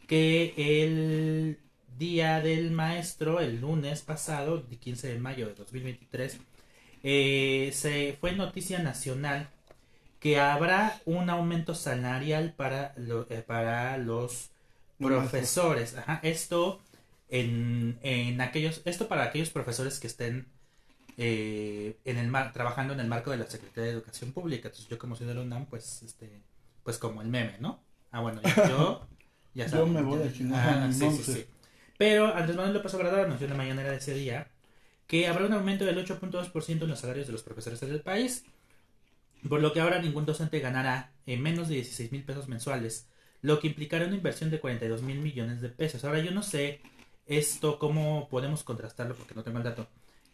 [0.07, 1.59] que el
[1.99, 6.38] Día del Maestro, el lunes pasado, el 15 de mayo de 2023,
[7.03, 9.49] eh, se fue noticia nacional
[10.20, 14.51] que habrá un aumento salarial para, lo- eh, para los
[15.01, 15.97] profesores.
[15.97, 16.80] Ajá, esto
[17.28, 20.49] en, en aquellos, esto para aquellos profesores que estén
[21.16, 24.68] eh, en el mar, trabajando en el marco de la Secretaría de Educación Pública.
[24.68, 26.42] Entonces yo como soy de la UNAM, pues este,
[26.84, 27.80] pues como el meme, ¿no?
[28.11, 29.07] Ah, bueno, yo
[29.55, 31.47] ya Yo saben, me voy a Ah, mi sí, sí, sí.
[31.99, 34.49] Pero Andrés Manuel López Obrador anunció en la mañanera de ese día
[35.07, 38.44] que habrá un aumento del 8.2% en los salarios de los profesores del país,
[39.49, 43.07] por lo que ahora ningún docente ganará en menos de 16 mil pesos mensuales,
[43.42, 46.05] lo que implicará una inversión de 42 mil millones de pesos.
[46.05, 46.80] Ahora yo no sé
[47.26, 49.88] esto cómo podemos contrastarlo porque no tengo el dato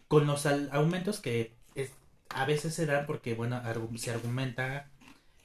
[0.08, 1.92] con los aumentos que es-
[2.30, 4.90] a veces se dan porque bueno argu- se argumenta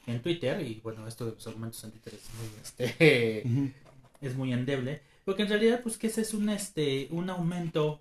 [0.08, 3.44] en Twitter y bueno esto de los argumentos en Twitter es muy este
[4.22, 8.00] es muy endeble porque en realidad pues que ese es un este un aumento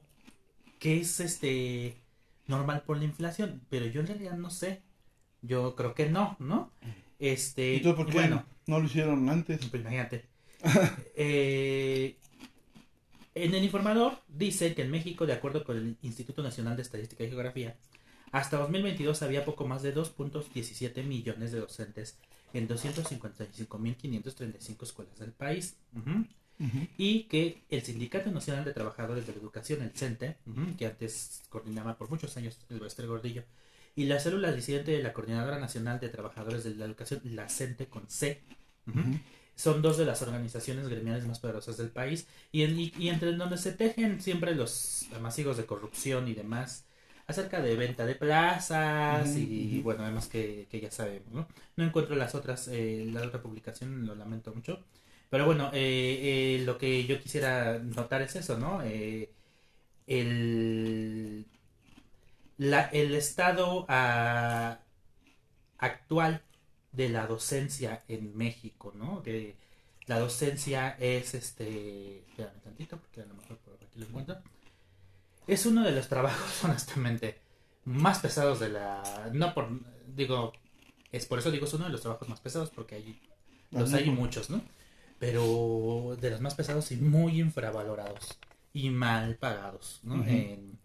[0.78, 1.96] que es este
[2.46, 4.82] normal por la inflación pero yo en realidad no sé
[5.42, 6.70] yo creo que no no
[7.18, 9.58] este ¿Y tú por qué bueno no lo hicieron antes?
[9.66, 10.24] pues imagínate.
[11.18, 12.16] Eh,
[13.34, 17.24] en el informador dice que en México, de acuerdo con el Instituto Nacional de Estadística
[17.24, 17.76] y Geografía,
[18.32, 22.18] hasta 2022 había poco más de 2.17 millones de docentes
[22.52, 25.78] en 255.535 escuelas del país.
[26.98, 31.42] Y que el Sindicato Nacional de Trabajadores de la Educación, el CENTE, ujú, que antes
[31.50, 33.44] coordinaba por muchos años el Bester Gordillo,
[33.94, 37.86] y la célula disidente de la Coordinadora Nacional de Trabajadores de la Educación, la CENTE
[37.88, 38.40] con C,
[38.86, 39.18] Ujú.
[39.54, 43.32] son dos de las organizaciones gremiales más poderosas del país y, en- y- y entre
[43.32, 46.84] donde se tejen siempre los amasigos de corrupción y demás
[47.26, 49.82] acerca de venta de plazas Ujú, y ujú.
[49.82, 51.48] bueno además que, que ya sabemos ¿no?
[51.76, 54.84] no encuentro las otras eh, la otra publicación lo lamento mucho
[55.30, 59.30] pero bueno eh, eh, lo que yo quisiera notar es eso no Eh,
[60.06, 61.46] el
[62.58, 64.78] la, el estado ah,
[65.78, 66.42] actual
[66.92, 69.22] de la docencia en México, ¿no?
[69.22, 69.56] Que
[70.06, 72.20] la docencia es este.
[72.20, 74.36] Espérame tantito, porque a lo mejor por aquí lo encuentro.
[75.46, 77.38] Es uno de los trabajos, honestamente,
[77.84, 79.30] más pesados de la.
[79.32, 79.68] No por.
[80.06, 80.52] Digo.
[81.12, 83.20] Es por eso digo, es uno de los trabajos más pesados, porque hay,
[83.70, 84.60] los hay muchos, ¿no?
[85.18, 88.38] Pero de los más pesados y muy infravalorados
[88.72, 90.24] y mal pagados, ¿no?
[90.26, 90.78] En,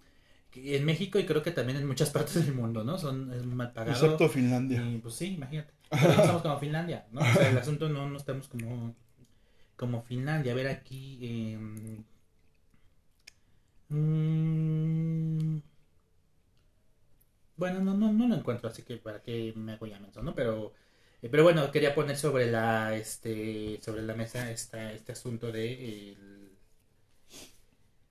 [0.56, 2.98] en México y creo que también en muchas partes del mundo, ¿no?
[2.98, 3.92] Son es mal pagado.
[3.92, 4.82] Excepto Finlandia.
[4.82, 5.74] Y, pues sí, imagínate.
[5.90, 7.22] Pero no estamos como Finlandia, ¿no?
[7.22, 8.96] O sea, el asunto no, no estamos como,
[9.76, 10.54] como Finlandia.
[10.54, 11.20] A ver aquí.
[11.22, 11.60] eh,
[17.58, 20.34] bueno, no, no, no lo encuentro, así que para qué me hago ya menso, ¿no?
[20.34, 20.74] Pero,
[21.30, 26.58] pero bueno, quería poner sobre la, este, sobre la mesa esta, este asunto de el-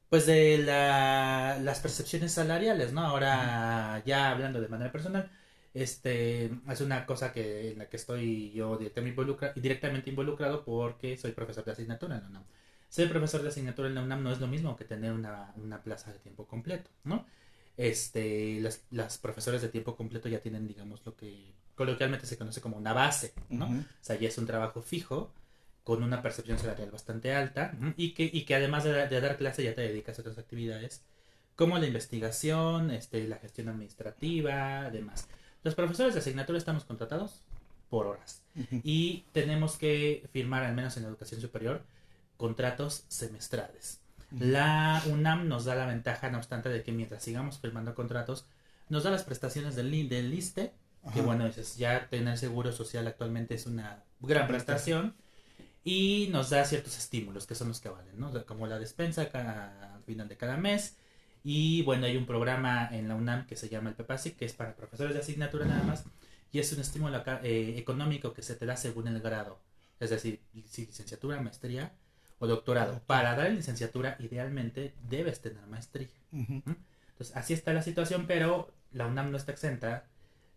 [0.09, 3.03] pues de la, las percepciones salariales, ¿no?
[3.03, 5.31] Ahora ya hablando de manera personal,
[5.73, 11.17] este es una cosa que en la que estoy yo directamente, involucra- directamente involucrado porque
[11.17, 12.45] soy profesor de asignatura en la UNAM.
[12.89, 15.81] Ser profesor de asignatura en la UNAM no es lo mismo que tener una, una
[15.83, 17.25] plaza de tiempo completo, ¿no?
[17.77, 22.61] Este, las, las profesores de tiempo completo ya tienen, digamos, lo que coloquialmente se conoce
[22.61, 23.33] como una base.
[23.59, 23.67] O
[24.03, 25.33] sea, ya es un trabajo fijo,
[25.83, 29.65] con una percepción salarial bastante alta, y que, y que además de, de dar clase
[29.65, 31.01] ya te dedicas a otras actividades,
[31.57, 35.27] como la investigación, este, la gestión administrativa, demás.
[35.65, 37.41] Los profesores de asignatura estamos contratados
[37.89, 38.43] por horas
[38.85, 41.83] y tenemos que firmar, al menos en educación superior,
[42.37, 44.01] contratos semestrales.
[44.39, 48.45] La UNAM nos da la ventaja, no obstante, de que mientras sigamos firmando contratos,
[48.91, 50.31] nos da las prestaciones del, del
[51.03, 51.27] ISSSTE, que Ajá.
[51.27, 55.15] bueno, es ya tener seguro social actualmente es una gran prestación
[55.85, 58.29] y nos da ciertos estímulos que son los que valen, ¿no?
[58.29, 60.97] O sea, Como la despensa cada- al final de cada mes
[61.43, 64.53] y bueno, hay un programa en la UNAM que se llama el PEPASIC, que es
[64.53, 66.05] para profesores de asignatura nada más
[66.53, 69.59] y es un estímulo acá, eh, económico que se te da según el grado,
[70.01, 71.93] es decir, si licenciatura, maestría
[72.41, 73.01] o doctorado.
[73.07, 76.09] Para dar licenciatura, idealmente debes tener maestría.
[76.33, 76.63] Ujú.
[77.13, 80.05] Entonces, así está la situación, pero la UNAM no está exenta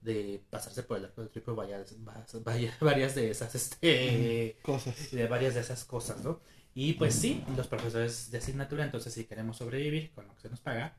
[0.03, 1.95] de pasarse por el arco del triunfo varias,
[2.43, 5.11] varias, varias de esas, este, Cosas.
[5.11, 6.41] de varias de esas cosas, ¿no?
[6.75, 10.49] Y pues sí, los profesores de asignatura, entonces si queremos sobrevivir con lo que se
[10.49, 10.95] nos paga,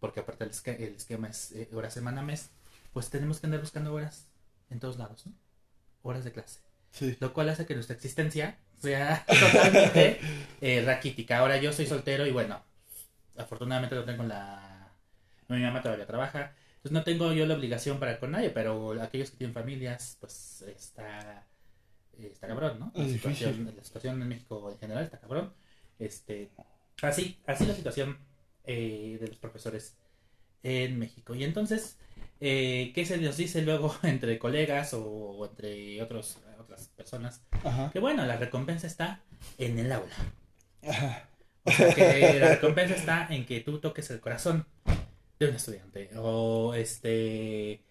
[0.00, 2.50] porque aparte el, esque- el esquema es eh, hora semana mes,
[2.92, 4.26] pues tenemos que andar buscando horas
[4.70, 5.32] en todos lados, ¿no?
[6.02, 7.16] Horas de clase Sí.
[7.20, 10.18] lo cual hace que nuestra existencia sea totalmente
[10.60, 11.38] eh, raquítica.
[11.38, 12.62] Ahora yo soy soltero y bueno,
[13.36, 14.90] afortunadamente no tengo la...
[15.48, 19.30] Mi mamá todavía trabaja, entonces no tengo yo la obligación para con nadie, pero aquellos
[19.30, 21.46] que tienen familias, pues está,
[22.18, 22.92] está cabrón, ¿no?
[22.96, 25.52] La situación, la situación en México en general está cabrón.
[26.00, 26.50] Este,
[27.00, 28.18] Así, así la situación
[28.64, 29.96] eh, de los profesores
[30.64, 31.36] en México.
[31.36, 32.00] Y entonces,
[32.40, 37.44] eh, ¿qué se nos dice luego entre colegas o, o entre otros, otras personas?
[37.62, 37.90] Ajá.
[37.92, 39.22] Que bueno, la recompensa está
[39.58, 40.16] en el aula.
[40.82, 41.28] Ajá.
[41.62, 44.66] O sea, que la recompensa está en que tú toques el corazón
[45.46, 46.10] de un estudiante.
[46.16, 47.82] O este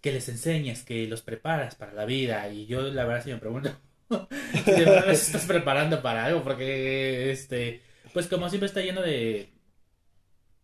[0.00, 2.48] que les enseñes, que los preparas para la vida.
[2.50, 3.70] Y yo la verdad sí me pregunto
[4.64, 6.42] si de verdad les estás preparando para algo.
[6.42, 7.82] Porque este,
[8.12, 9.50] pues como siempre está lleno de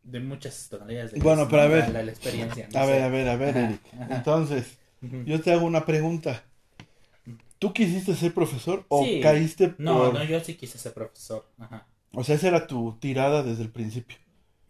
[0.04, 1.88] de muchas tonalidades de Bueno, pero a ver.
[1.90, 2.68] la, la experiencia.
[2.72, 2.92] no A sé.
[2.92, 3.80] ver, a ver, a ver, Eric.
[4.10, 6.42] Entonces, yo te hago una pregunta.
[7.60, 9.20] ¿Tú quisiste ser profesor o Sí.
[9.20, 9.80] caíste por...
[9.80, 11.46] No, no, yo sí quise ser profesor.
[11.58, 11.86] Ajá.
[12.12, 14.16] O sea, esa era tu tirada desde el principio.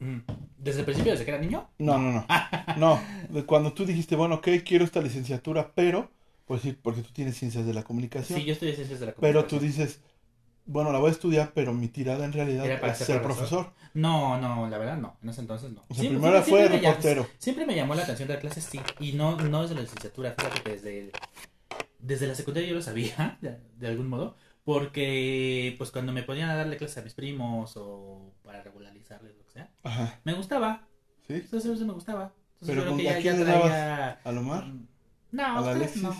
[0.02, 0.22] Ujú.
[0.58, 1.68] ¿Desde el principio, desde que era niño?
[1.78, 2.26] No, no, no.
[2.76, 3.00] No,
[3.46, 6.10] cuando tú dijiste, bueno, ok, quiero esta licenciatura, pero,
[6.46, 9.12] pues sí, porque tú tienes ciencias de la comunicación, Sí, yo estudié ciencias de la
[9.14, 9.86] pero tú comunicación.
[9.86, 10.00] dices,
[10.66, 13.22] bueno, la voy a estudiar, pero mi tirada en realidad Era para es ser ser
[13.22, 13.66] profesor.
[13.66, 13.82] profesor.
[13.94, 15.16] No, no, la verdad no.
[15.22, 15.82] En ese entonces no.
[15.88, 17.26] O sea, Siempre- primero siempre fue llamó- reportero.
[17.38, 18.80] siempre me llamó la atención de las clases, sí.
[19.00, 20.34] Y no, no desde la licenciatura.
[20.38, 21.12] Fíjate que desde,
[21.98, 24.36] desde la secundaria yo lo sabía, de, de algún modo.
[24.64, 29.70] Porque, pues, cuando me ponían a darle clases a mis primos o para regularizarles, sea,
[29.82, 30.88] Ajá, me gustaba.
[31.26, 31.34] ¿sí?
[31.34, 32.32] Entonces, me gustaba.
[32.54, 34.10] Entonces, Pero ¿con- que a ya, quién ya traía...
[34.24, 34.64] ¿A Lomar?
[35.32, 36.02] No, ¿A la Alexis?
[36.02, 36.14] no.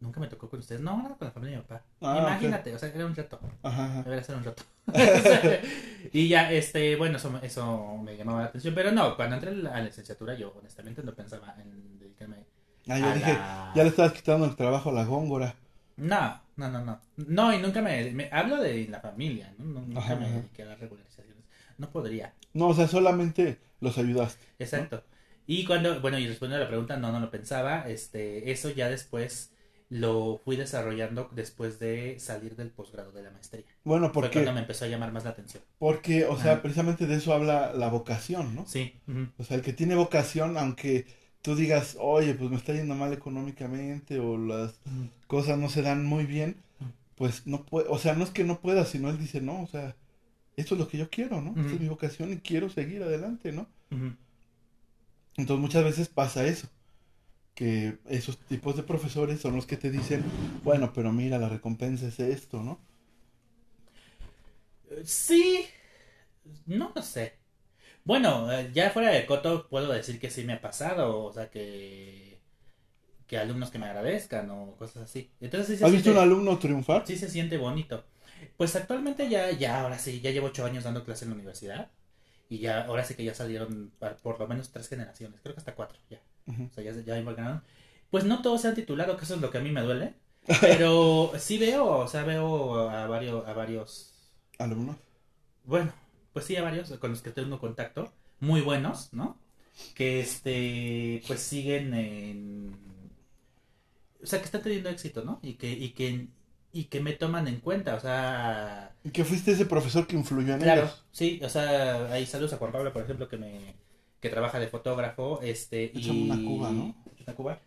[0.00, 0.80] Nunca me tocó con ustedes.
[0.80, 1.84] No, nada con la familia de mi papá.
[2.00, 3.38] Ah, Imagínate, o sea, era un reto.
[3.62, 4.02] Ajá, ajá.
[4.02, 4.64] Debería ser un rato.
[6.12, 8.74] y ya, este, bueno, eso, me- eso me llamaba la atención.
[8.74, 12.46] Pero no, cuando entré a la licenciatura, yo honestamente no pensaba en dedicarme
[12.88, 15.54] Ah, yo a dije, la- ya le estabas quitando el trabajo a la góngora.
[15.96, 17.00] No, no, no, no.
[17.16, 18.10] No, y nunca me.
[18.12, 21.31] me- hablo de la familia, Nunca Ajá, me dediqué a las regularizaciones.
[21.78, 22.34] No podría.
[22.54, 24.44] No, o sea, solamente los ayudaste.
[24.58, 25.02] Exacto.
[25.46, 27.88] Y cuando, bueno, y respondiendo a la pregunta, no, no lo pensaba.
[27.88, 29.50] Este, eso ya después
[29.88, 33.64] lo fui desarrollando después de salir del posgrado de la maestría.
[33.84, 35.62] Bueno, Fue porque, cuando me empezó a llamar más la atención.
[35.78, 36.62] porque, o sea, Ajá.
[36.62, 38.64] precisamente de eso habla la vocación, ¿no?
[38.66, 38.94] Sí.
[39.38, 41.06] O sea, el que tiene vocación, aunque
[41.42, 44.80] tú digas, oye, pues me está yendo mal económicamente o las
[45.26, 46.56] cosas no se dan muy bien,
[47.16, 49.66] pues no puede, o sea, no es que no pueda, sino él dice, no, o
[49.66, 49.94] sea,
[50.56, 51.50] esto es lo que yo quiero, ¿no?
[51.60, 53.68] Esta es mi vocación y quiero seguir adelante, ¿no?
[55.36, 56.68] Entonces muchas veces pasa eso,
[57.54, 60.24] que esos tipos de profesores son los que te dicen,
[60.64, 62.80] bueno, pero mira, la recompensa es esto, ¿no?
[65.04, 65.66] Sí,
[66.66, 67.34] no lo sé.
[68.04, 71.50] Bueno, eh, ya fuera de coto puedo decir que sí me ha pasado, o sea
[71.50, 72.40] que
[73.26, 75.30] que alumnos que me agradezcan o cosas así.
[75.40, 77.06] Entonces sí se ¿Has visto un alumno triunfar?
[77.06, 78.04] sí se siente bonito.
[78.56, 81.90] Pues actualmente ya ya ahora sí, ya llevo ocho años dando clase en la universidad
[82.48, 85.74] y ya ahora sí que ya salieron por lo menos tres generaciones, creo que hasta
[85.74, 86.20] cuatro ya.
[86.46, 87.62] O sea, ya, ya involucraron.
[88.10, 90.14] Pues no todos se han titulado, que eso es lo que a mí me duele.
[90.60, 94.12] Pero sí veo, o sea, veo a varios, a varios
[94.58, 94.96] ¿Alumnos?
[95.64, 95.92] bueno,
[96.32, 99.38] pues sí, a varios con los que tengo contacto, muy buenos, ¿no?
[99.94, 102.76] Que este, pues siguen en.
[104.22, 105.40] O sea, que están teniendo éxito, ¿no?
[105.42, 106.28] Y que, y que,
[106.72, 108.92] y que me toman en cuenta, o sea.
[109.04, 111.04] ¿Y que fuiste ese profesor que influyó en Claro, ellos?
[111.12, 113.74] sí, o sea, ahí saludos a Juan Pablo, por ejemplo, que me
[114.20, 116.94] que trabaja de fotógrafo, este, y Échame una cuba, ¿no?
[117.26, 117.58] Una cuba.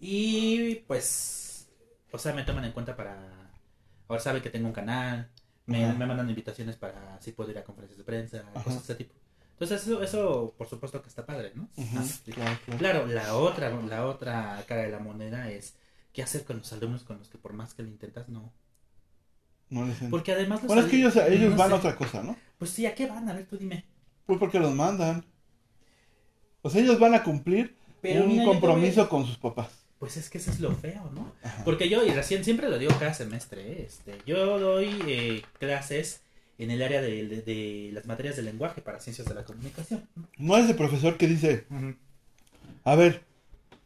[0.00, 1.68] Y pues,
[2.10, 3.16] o sea, me toman en cuenta para,
[4.08, 5.28] ahora sabe que tengo un canal,
[5.66, 8.64] me, me mandan invitaciones para si puedo ir a conferencias de prensa, Ajá.
[8.64, 9.14] cosas de ese tipo.
[9.52, 11.68] Entonces eso, eso, por supuesto que está padre, ¿no?
[11.76, 12.78] Claro, claro.
[12.78, 15.76] Claro, la otra, la otra cara de la moneda es
[16.12, 18.52] qué hacer con los alumnos con los que por más que lo intentas, no.
[19.68, 21.74] No les ent- Porque además los Bueno, es que ellos, ellos no van sé.
[21.74, 22.36] a otra cosa, ¿no?
[22.58, 23.28] Pues sí, ¿a qué van?
[23.28, 23.84] A ver, tú dime.
[24.26, 25.24] Pues porque los mandan.
[26.62, 29.68] O sea, ellos van a cumplir Pero un mira, compromiso con sus papás.
[29.98, 31.32] Pues es que eso es lo feo, ¿no?
[31.42, 31.62] Ajá.
[31.64, 33.84] Porque yo, y recién siempre lo digo cada semestre, ¿eh?
[33.86, 36.22] este, yo doy eh, clases
[36.58, 40.08] en el área de, de- de las materias de lenguaje para ciencias de la comunicación.
[40.38, 41.66] No es el profesor que dice,
[42.84, 43.22] a ver,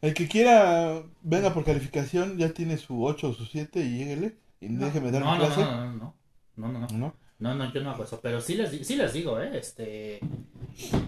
[0.05, 4.37] el que quiera venga por calificación ya tiene su 8 o su 7 y lléguele
[4.59, 5.61] y déjeme dar no, mi no, clase.
[5.61, 6.15] no, no, no,
[6.55, 7.15] no, no, no, ¿No?
[7.39, 9.57] no, no, yo no hago eso, pero sí les, sí les digo, ¿eh?
[9.57, 10.19] Este,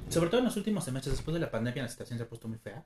[0.09, 2.47] sobre todo en los últimos semestres, después de la pandemia, la situación se ha puesto
[2.47, 2.83] muy fea.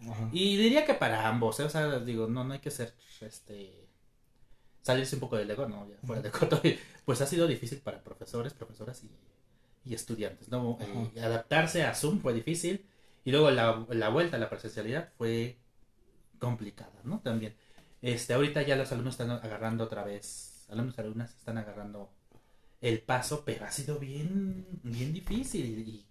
[0.00, 0.28] Ajá.
[0.30, 1.64] Y diría que para ambos, ¿eh?
[1.64, 3.88] o sea, digo, no, no hay que ser, este,
[4.82, 6.60] salirse un poco del ego, no, ya fuera de coto,
[7.06, 9.10] pues ha sido difícil para profesores, profesoras y,
[9.90, 10.76] y estudiantes, ¿no?
[11.14, 12.84] Eh, adaptarse a Zoom fue difícil
[13.26, 15.58] y luego la, la vuelta a la presencialidad fue
[16.38, 17.20] complicada, ¿no?
[17.20, 17.56] También.
[18.02, 22.10] Este, ahorita ya los alumnos están agarrando otra vez, alumnos y alumnas están agarrando
[22.80, 26.06] el paso, pero ha sido bien, bien difícil y,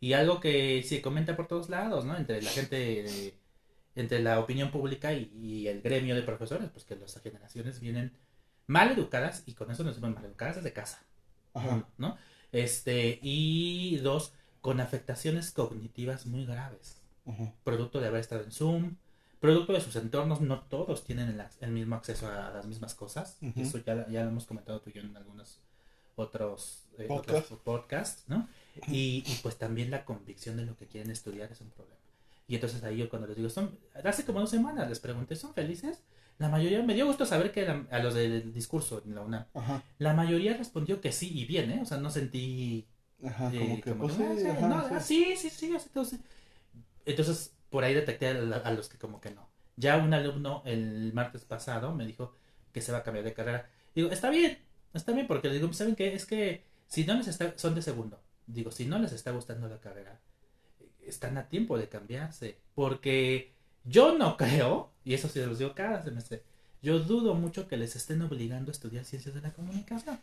[0.00, 2.16] y algo que se comenta por todos lados, ¿no?
[2.16, 3.34] Entre la gente, de-
[3.96, 8.12] entre la opinión pública y, y el gremio de profesores, pues que las generaciones vienen
[8.66, 11.02] mal educadas y con eso nos vemos mal educadas desde casa,
[11.54, 11.88] Ajá.
[11.98, 12.16] ¿no?
[12.52, 14.34] Este, y dos,
[14.66, 16.96] con afectaciones cognitivas muy graves.
[17.62, 18.96] Producto de haber estado en Zoom,
[19.38, 23.38] producto de sus entornos, no todos tienen el, el mismo acceso a las mismas cosas.
[23.54, 25.60] Eso ya, ya lo hemos comentado tú y yo en algunos
[26.16, 27.44] otros, eh, Podcast.
[27.52, 28.48] otros podcasts, ¿no?
[28.88, 32.00] Y, y pues también la convicción de lo que quieren estudiar es un problema.
[32.48, 35.54] Y entonces ahí yo cuando les digo, son, hace como dos semanas les pregunté, ¿son
[35.54, 36.02] felices?
[36.38, 39.44] La mayoría, me dio gusto saber que la- a los del discurso en la UNAM,
[39.54, 41.80] Ajá, la mayoría respondió que sí y bien, ¿eh?
[41.82, 42.86] O sea, no sentí
[43.24, 45.26] ajá, eh, como que, como pues que, sí, "Ah, ajá, no, sí.
[45.34, 46.20] ah, sí, entonces,
[47.04, 49.48] entonces, por ahí detecté a, a los que como que no.
[49.76, 52.34] Ya un alumno el martes pasado me dijo
[52.72, 53.68] que se va a cambiar de carrera.
[53.94, 54.58] Digo, está bien,
[54.94, 56.14] está bien, porque le digo, ¿saben qué?
[56.14, 58.20] Es que si no les está, son de segundo.
[58.46, 60.20] Digo, si no les está gustando la carrera,
[61.04, 62.58] están a tiempo de cambiarse.
[62.74, 63.52] Porque
[63.84, 66.42] yo no creo, y eso sí se los digo cada semestre,
[66.82, 70.18] yo dudo mucho que les estén obligando a estudiar ciencias de la comunicación.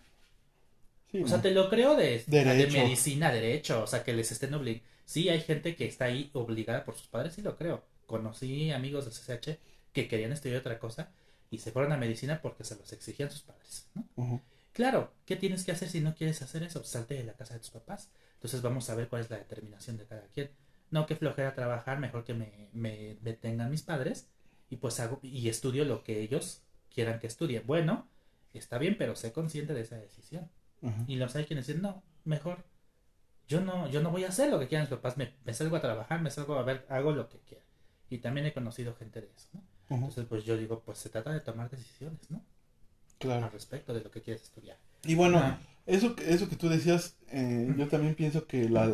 [1.13, 4.83] Sí, O sea, te lo creo de, medicina, derecho, o sea, que les estén obligando.
[5.05, 7.83] Sí, hay gente que está ahí obligada por sus padres, sí lo creo.
[8.07, 9.59] Conocí amigos de CCH
[9.91, 11.11] que querían estudiar otra cosa
[11.51, 14.41] y se fueron a medicina porque se los exigían sus padres, ¿no?
[14.71, 16.83] Claro, ¿qué tienes que hacer si no quieres hacer eso?
[16.83, 18.09] Salte de la casa de tus papás.
[18.33, 20.49] Entonces vamos a ver cuál es la determinación de cada quien.
[20.89, 24.29] No, que flojera trabajar, mejor que me, me detengan mis padres
[24.71, 27.59] y pues hago y estudio lo que ellos quieran que estudie.
[27.59, 28.07] Bueno,
[28.51, 30.49] está bien, pero sé consciente de esa decisión.
[31.07, 32.63] Y los hay quienes dicen, no, mejor.
[33.47, 35.75] Yo no, yo no voy a hacer lo que quieran mis papás, me, me salgo
[35.75, 37.63] a trabajar, me salgo a ver, hago lo que quiera.
[38.09, 39.61] Y también he conocido gente de eso, ¿no?
[39.89, 42.41] Entonces, pues yo digo, pues se trata de tomar decisiones, ¿no?
[43.19, 43.45] Claro.
[43.45, 44.77] Al respecto de lo que quieres estudiar.
[45.05, 45.59] Y bueno, Ajá.
[45.85, 48.87] eso, que- eso que tú decías, eh, yo también pienso que la,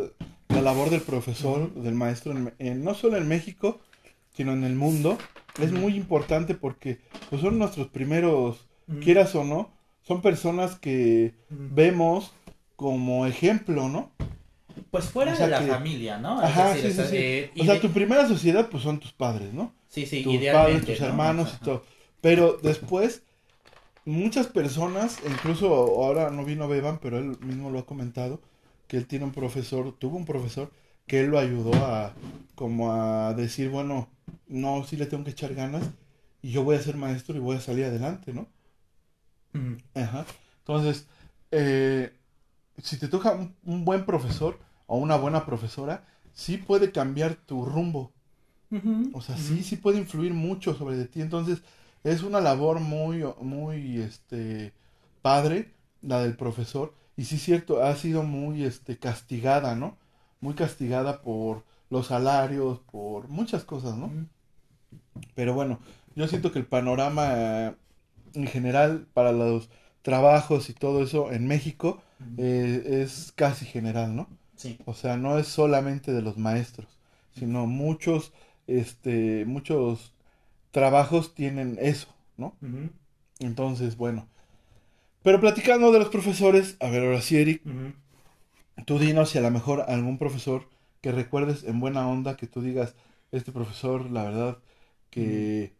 [0.50, 3.80] la labor del profesor, del maestro, en, en- no solo en México,
[4.34, 5.18] sino en el mundo,
[5.62, 8.68] es muy importante porque pues, son nuestros primeros,
[9.02, 9.72] quieras o no,
[10.10, 12.32] son personas que vemos
[12.76, 14.12] como ejemplo, ¿no?
[14.92, 16.40] Pues fuera O sea de la que- familia, ¿no?
[16.42, 17.18] Ajá, decir, sí, sí, o sea, sí.
[17.18, 19.74] eh, O sea, tu primera sociedad pues son tus padres, ¿no?
[19.88, 21.06] sí, sí, tus idealmente, padres, tus ¿no?
[21.08, 21.58] hermanos Ajá.
[21.62, 21.84] y todo.
[22.22, 23.22] Pero después,
[24.06, 25.68] muchas personas, incluso
[26.04, 28.42] ahora no vino Beban, pero él mismo lo ha comentado,
[28.88, 30.72] que él tiene un profesor, tuvo un profesor
[31.08, 32.14] que él lo ayudó a
[32.56, 34.10] como a decir, bueno,
[34.48, 35.84] no, sí le tengo que echar ganas
[36.42, 38.48] y yo voy a ser maestro y voy a salir adelante, ¿no?
[39.96, 40.26] Ajá.
[40.60, 41.08] Entonces,
[41.52, 42.14] eh,
[42.82, 47.66] si te toca un, un buen profesor o una buena profesora, sí puede cambiar tu
[47.66, 48.12] rumbo.
[49.14, 49.44] O sea, Ujú.
[49.44, 51.22] sí, sí puede influir mucho sobre de ti.
[51.22, 51.62] Entonces,
[52.04, 54.74] es una labor muy, muy, este,
[55.22, 56.94] padre, la del profesor.
[57.18, 59.98] Y sí, cierto, ha sido muy, este, castigada, ¿no?
[60.42, 64.12] Muy castigada por los salarios, por muchas cosas, ¿no?
[65.36, 65.80] Pero bueno,
[66.16, 67.76] yo siento que el panorama
[68.34, 69.70] en general para los
[70.02, 72.02] trabajos y todo eso en México
[72.38, 74.28] eh, es casi general, ¿no?
[74.56, 74.78] Sí.
[74.86, 76.88] O sea, no es solamente de los maestros,
[77.34, 78.34] sino muchos,
[78.68, 80.14] este, muchos
[80.72, 82.08] trabajos tienen eso,
[82.38, 82.56] ¿no?
[83.40, 84.28] Entonces, bueno.
[85.24, 87.62] Pero platicando de los profesores, a ver, ahora sí, Eric,
[88.86, 90.68] tú dinos si a lo mejor algún profesor
[91.02, 92.96] que recuerdes en buena onda, que tú digas,
[93.32, 94.58] este profesor, la verdad,
[95.10, 95.74] que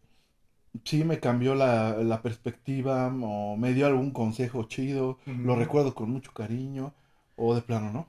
[0.86, 6.10] sí me cambió la, la perspectiva o me dio algún consejo chido, lo recuerdo con
[6.12, 6.94] mucho cariño,
[7.36, 8.08] o de plano, ¿no?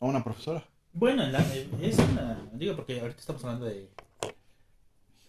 [0.00, 0.64] O una profesora.
[0.92, 1.44] Bueno, en la-
[1.80, 3.88] es una, digo, porque ahorita estamos hablando de,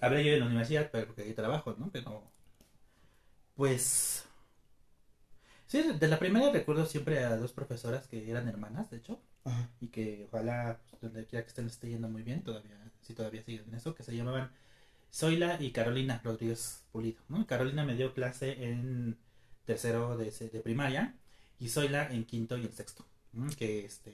[0.02, 1.90] hablé yo de la universidad, pero porque ahí trabajo, ¿no?
[1.92, 2.24] Pero,
[3.56, 4.24] pues,
[5.68, 9.70] sí, de la primera recuerdo siempre a dos profesoras que eran hermanas, de hecho, Ajá.
[9.82, 13.14] y que ojalá, pues, donde quiera que estén, les esté yendo muy bien, todavía, si
[13.14, 14.52] todavía siguen en eso, que se llamaban
[15.18, 17.48] Zoila y Carolina Rodríguez Pulido, ¿no?
[17.48, 19.18] Carolina me dio clase en
[19.66, 21.16] tercero de, de primaria
[21.60, 23.04] y Zoila en quinto y en sexto,
[23.34, 23.50] ¿no?
[23.56, 24.14] que este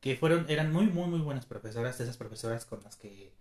[0.00, 3.32] que fueron eran muy muy muy buenas profesoras, esas profesoras con las que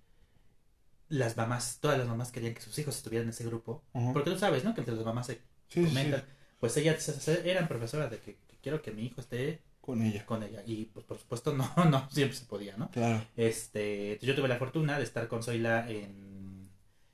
[1.10, 4.40] las mamás, todas las mamás querían que sus hijos estuvieran en ese grupo, porque tú
[4.40, 4.74] sabes, ¿no?
[4.74, 6.24] Que entre las mamás se Sí, sí, sí, comentan,
[6.60, 10.26] pues ellas eran profesoras de que, que quiero que mi hijo esté con ella.
[10.26, 12.90] con ella y pues por supuesto no no siempre se podía, ¿no?
[12.92, 13.26] Claro.
[13.36, 16.70] Este, yo tuve la fortuna de estar con Zoila en,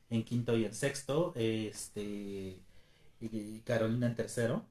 [0.09, 2.59] en quinto y en sexto, este,
[3.19, 4.65] y Carolina en tercero,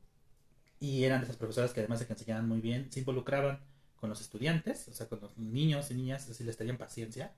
[0.78, 3.60] y eran de esas profesoras que además de que enseñaban muy bien, se involucraban
[3.96, 7.34] con los estudiantes, o sea, con los niños y niñas, así les tenían paciencia,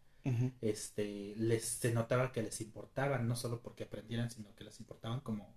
[0.61, 5.21] este, les, se notaba que les importaban, no solo porque aprendieran, sino que les importaban
[5.21, 5.55] como,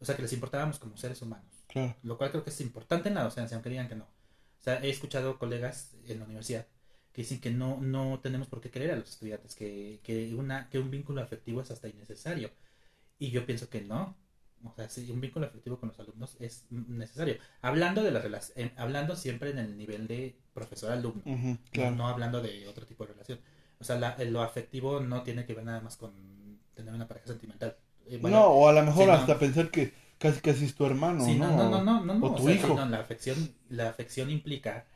[0.00, 1.96] o sea, que les importábamos como seres humanos Claro.
[2.02, 4.04] lo cual creo que es importante en la docencia, aunque digan que no.
[4.04, 6.66] O sea, he escuchado colegas en la universidad
[7.12, 10.68] que dicen que no, no tenemos por qué querer a los estudiantes, que, que, una,
[10.68, 12.50] que un vínculo afectivo es hasta innecesario.
[13.18, 14.16] Y yo pienso que no.
[14.64, 17.38] O sea, sí, un vínculo afectivo con los alumnos es necesario.
[17.62, 21.90] Hablando de la relación, hablando siempre en el nivel de profesor-alumno, Ujú, claro.
[21.92, 23.40] no, no hablando de otro tipo de relación.
[23.78, 27.28] O sea, la- lo afectivo no tiene que ver nada más con tener una pareja
[27.28, 27.76] sentimental.
[28.08, 29.12] Eh, bueno, no, o a lo mejor sí, no.
[29.14, 31.50] hasta pensar que casi casi es tu hermano, Sí, ¿no?
[31.50, 32.74] no, no, no, no, no, O o tu sea, sí, hijo.
[32.74, 34.86] no, la afección, la afección implica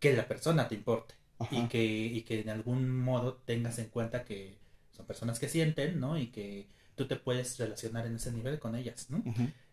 [0.00, 1.14] que la persona te importe
[1.50, 4.58] y que, y que en algún modo tengas en cuenta que
[4.92, 6.18] son personas que sienten, ¿no?
[6.18, 9.22] Y que tú te puedes relacionar en ese nivel con ellas, ¿no?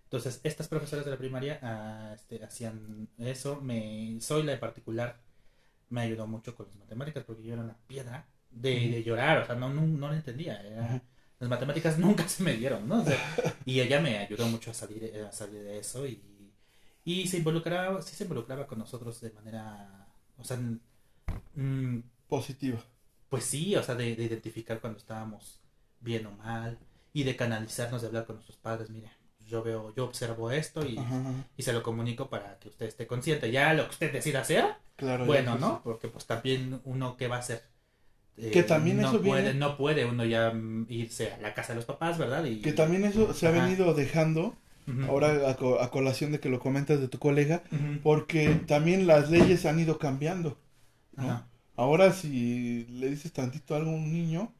[0.05, 3.61] Entonces, estas profesoras de la primaria ah, este, hacían eso.
[3.61, 5.21] Me, Zoila en particular
[5.89, 9.45] me ayudó mucho con las matemáticas porque yo era una piedra de, de llorar, o
[9.45, 10.61] sea, no, no, no lo entendía.
[10.61, 11.01] era-.
[11.41, 13.01] Las matemáticas nunca se me dieron, ¿no?
[13.01, 13.17] O sea,
[13.65, 16.21] y ella me ayudó mucho a salir, eh, a salir de eso y,
[17.03, 20.57] y se involucraba, sí se involucraba con nosotros de manera, o sea,
[21.55, 22.79] mm, Positiva.
[23.29, 25.59] pues sí, o sea, de, de identificar cuando estábamos
[25.99, 26.77] bien o mal
[27.13, 29.11] y de canalizarnos, de hablar con nuestros padres, mire,
[29.45, 31.33] yo veo, yo observo esto y, Ajá, ajá.
[31.57, 33.51] y se lo comunico para que usted esté consciente.
[33.51, 35.25] Ya lo que usted decida hacer, Claro.
[35.25, 35.81] bueno, ¿no?
[35.83, 37.63] Porque pues también uno, ¿qué va a hacer?
[38.37, 41.53] Eh, Que también no eso puede, viene- No puede uno ya mm, irse a la
[41.53, 42.43] casa de los papás, ¿verdad?
[42.45, 43.63] Y, Que también eso se ha Ajá.
[43.65, 44.55] venido dejando,
[45.07, 47.63] ahora a, co- a colación de que lo comentas de tu colega,
[48.03, 50.57] porque también las leyes han ido cambiando.
[51.15, 51.23] ¿no?
[51.23, 51.47] Ajá.
[51.75, 54.51] Ahora si le dices tantito algo a un niño,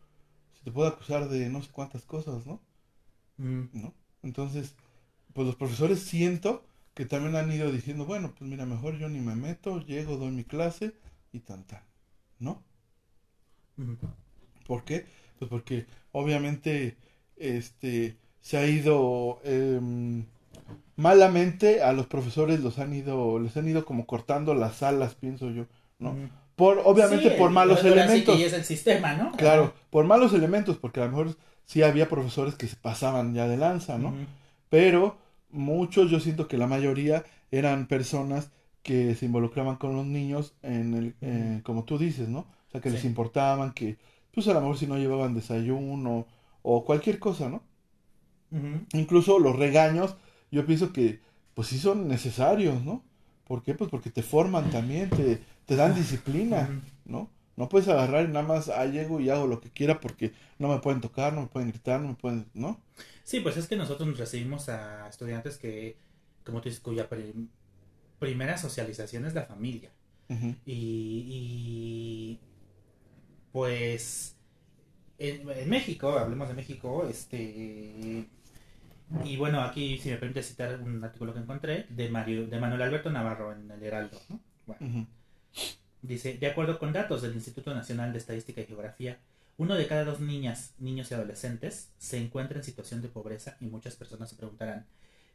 [0.58, 2.62] se te puede acusar de no sé cuántas cosas, ¿no?
[3.38, 3.94] Mm, ¿no?
[4.24, 4.76] Entonces,
[5.34, 6.64] pues los profesores siento
[6.94, 10.32] que también han ido diciendo, bueno, pues mira, mejor yo ni me meto, llego, doy
[10.32, 10.94] mi clase
[11.32, 11.82] y tan tan,
[12.40, 12.62] ¿no?
[14.68, 15.06] ¿Por qué?
[15.40, 16.96] Pues porque obviamente
[17.38, 20.26] este se ha ido em,
[20.96, 25.50] malamente a los profesores los han ido les han ido como cortando las alas, pienso
[25.52, 25.66] yo,
[26.00, 26.16] ¿no?
[26.56, 28.40] Por obviamente Sí, por malos sí que elementos.
[28.40, 29.32] ya es el sistema, ¿no?
[29.32, 33.48] Claro, por malos elementos, porque a lo mejor sí había profesores que se pasaban ya
[33.48, 34.14] de lanza, ¿no?
[34.70, 35.18] Pero
[35.50, 38.52] muchos, yo siento que la mayoría eran personas
[38.84, 42.46] que se involucraban con los niños en el, eh, como tú dices, ¿no?
[42.72, 43.98] O sea, que les importaban, que
[44.34, 46.28] pues a lo mejor si no llevaban desayuno
[46.64, 47.64] o cualquier cosa, ¿no?
[48.94, 50.16] Incluso los regaños,
[50.52, 51.20] yo pienso que
[51.54, 53.04] pues sí son necesarios, ¿no?
[53.48, 53.74] ¿Por qué?
[53.74, 56.70] Pues porque te forman también, te, te dan disciplina.
[57.06, 57.30] ¿no?
[57.58, 60.70] No puedes agarrar y nada más, ah, llego y hago lo que quiera porque no
[60.70, 62.80] me pueden tocar, no me pueden gritar, no me pueden, ¿no?
[63.24, 65.98] Sí, pues es que nosotros nos recibimos a estudiantes que,
[66.46, 67.50] como tú dices, cuya prim-
[68.20, 69.92] primera socialización es la familia.
[70.66, 72.40] Y,
[73.52, 74.36] pues
[75.18, 78.28] en, en México, hablemos de México, este
[79.26, 82.82] y bueno, aquí si me permite citar un artículo que encontré de Mario, de Manuel
[82.82, 84.39] Alberto Navarro en el Heraldo, ¿no?
[84.66, 85.08] Bueno.
[86.02, 89.20] Dice, de acuerdo con datos del Instituto Nacional de Estadística y Geografía,
[89.58, 93.66] uno de cada dos niñas, niños y adolescentes se encuentra en situación de pobreza y
[93.66, 94.88] muchas personas se preguntarán,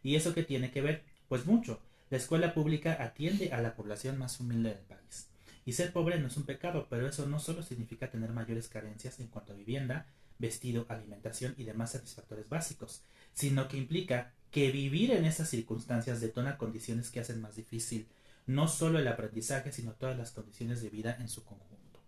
[0.02, 1.02] ¿y eso qué tiene que ver?
[1.28, 1.80] Pues mucho.
[2.10, 5.28] La escuela pública atiende a la población más humilde del país.
[5.66, 9.20] Y ser pobre no es un pecado, pero eso no solo significa tener mayores carencias
[9.20, 10.06] en cuanto a vivienda,
[10.38, 13.02] vestido, alimentación y demás satisfactores básicos,
[13.34, 18.06] sino que implica que vivir en esas circunstancias detona condiciones que hacen más difícil
[18.46, 22.00] no solo el aprendizaje, sino todas las condiciones de vida en su conjunto.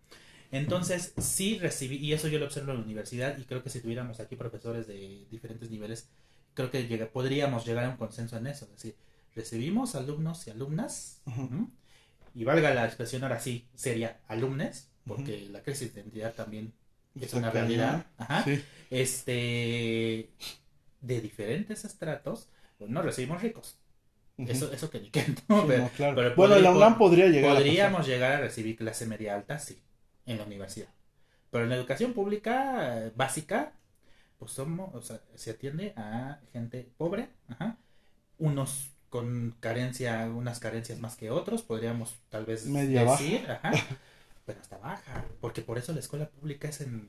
[0.50, 3.80] Entonces, sí recibí, y eso yo lo observo en la universidad, y creo que si
[3.80, 6.08] tuviéramos aquí profesores de diferentes niveles,
[6.54, 8.66] creo que podríamos llegar a un consenso en eso.
[8.66, 8.96] Es decir,
[9.34, 11.20] recibimos alumnos y alumnas,
[12.34, 16.72] y valga la expresión ahora sí, sería alumnes, porque la crisis de identidad también
[17.14, 18.06] es Está una realidad.
[18.18, 18.64] Ajá Sí.
[18.90, 20.30] este
[21.00, 22.48] de diferentes estratos
[22.78, 23.78] pues, no recibimos ricos
[24.38, 25.66] eso eso que ni Sí, ¿no?
[25.66, 26.14] Pero no, claro.
[26.16, 29.82] pero bueno, podría- la UNAM podría llegar podríamos llegar a recibir clase media alta sí
[30.26, 30.88] en la universidad
[31.50, 33.72] pero en la educación pública básica
[34.38, 37.78] pues somos o sea se atiende a gente pobre ajá,
[38.38, 43.72] unos con carencia unas carencias más que otros podríamos tal vez Media decir ajá,
[44.46, 47.08] pero hasta baja porque por eso la escuela pública es en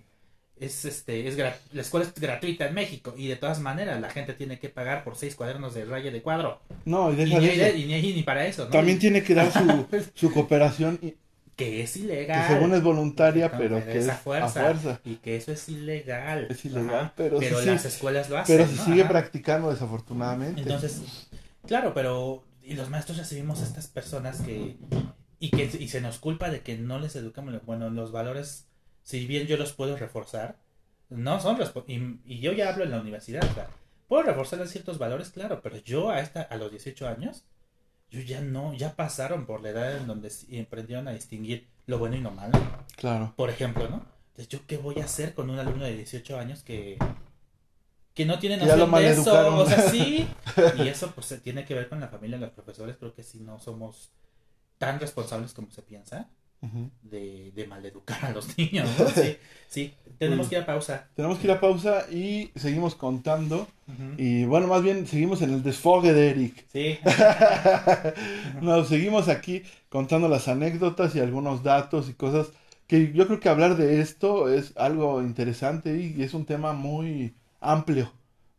[0.60, 4.34] es este es la escuela es gratuita en México y de todas maneras la gente
[4.34, 6.60] tiene que pagar por seis cuadernos de raya de cuadro.
[6.86, 7.78] No, y deja ni, de eso.
[7.78, 8.72] y ni- ni para eso ¿no?
[8.72, 9.86] También tiene que dar su,
[10.16, 11.00] su cooperación,
[11.56, 15.02] que es que ilegal según es voluntaria, pero que es a fuerza, a fuerza.
[15.06, 18.58] y que eso es ilegal Es ilegal, Ajá, pero, pero sí, las escuelas lo hacen
[18.58, 18.84] pero se ¿no?
[18.84, 19.10] sigue Ajá.
[19.10, 20.62] practicando desafortunadamente.
[20.62, 21.02] Entonces,
[21.70, 24.76] claro, pero y los maestros recibimos a estas personas que
[25.40, 28.68] y que y se nos culpa de que no les educamos bueno los valores
[29.04, 30.58] si bien yo los puedo reforzar
[31.10, 31.58] no son
[31.88, 33.68] y, y yo ya hablo en la universidad o sea,
[34.08, 37.46] puedo reforzarles ciertos valores claro pero yo a esta a los 18 años
[38.12, 41.98] yo ya no ya pasaron por la edad en donde sí aprendieron a distinguir lo
[41.98, 42.60] bueno y lo malo
[42.98, 43.34] Claro.
[43.38, 46.64] por ejemplo no entonces yo qué voy a hacer con un alumno de 18 años
[46.64, 46.98] que
[48.20, 50.28] que no tienen noción de eso, o sea, sí.
[50.78, 53.40] Y eso pues se tiene que ver con la familia, los profesores, creo que sí
[53.40, 54.12] no somos
[54.78, 56.28] tan responsables como se piensa
[57.02, 58.90] de, de maleducar a los niños.
[59.00, 59.08] ¿no?
[59.08, 59.38] Sí,
[59.70, 61.08] sí, tenemos que ir a pausa.
[61.16, 63.70] Tenemos que ir a pausa y seguimos contando.
[64.18, 66.66] Y bueno, más bien seguimos en el desfogue de Eric.
[66.74, 67.00] Sí,
[68.62, 72.50] Nos seguimos aquí contando las anécdotas y algunos datos y cosas
[72.86, 77.34] que yo creo que hablar de esto es algo interesante y es un tema muy
[77.62, 78.12] amplio,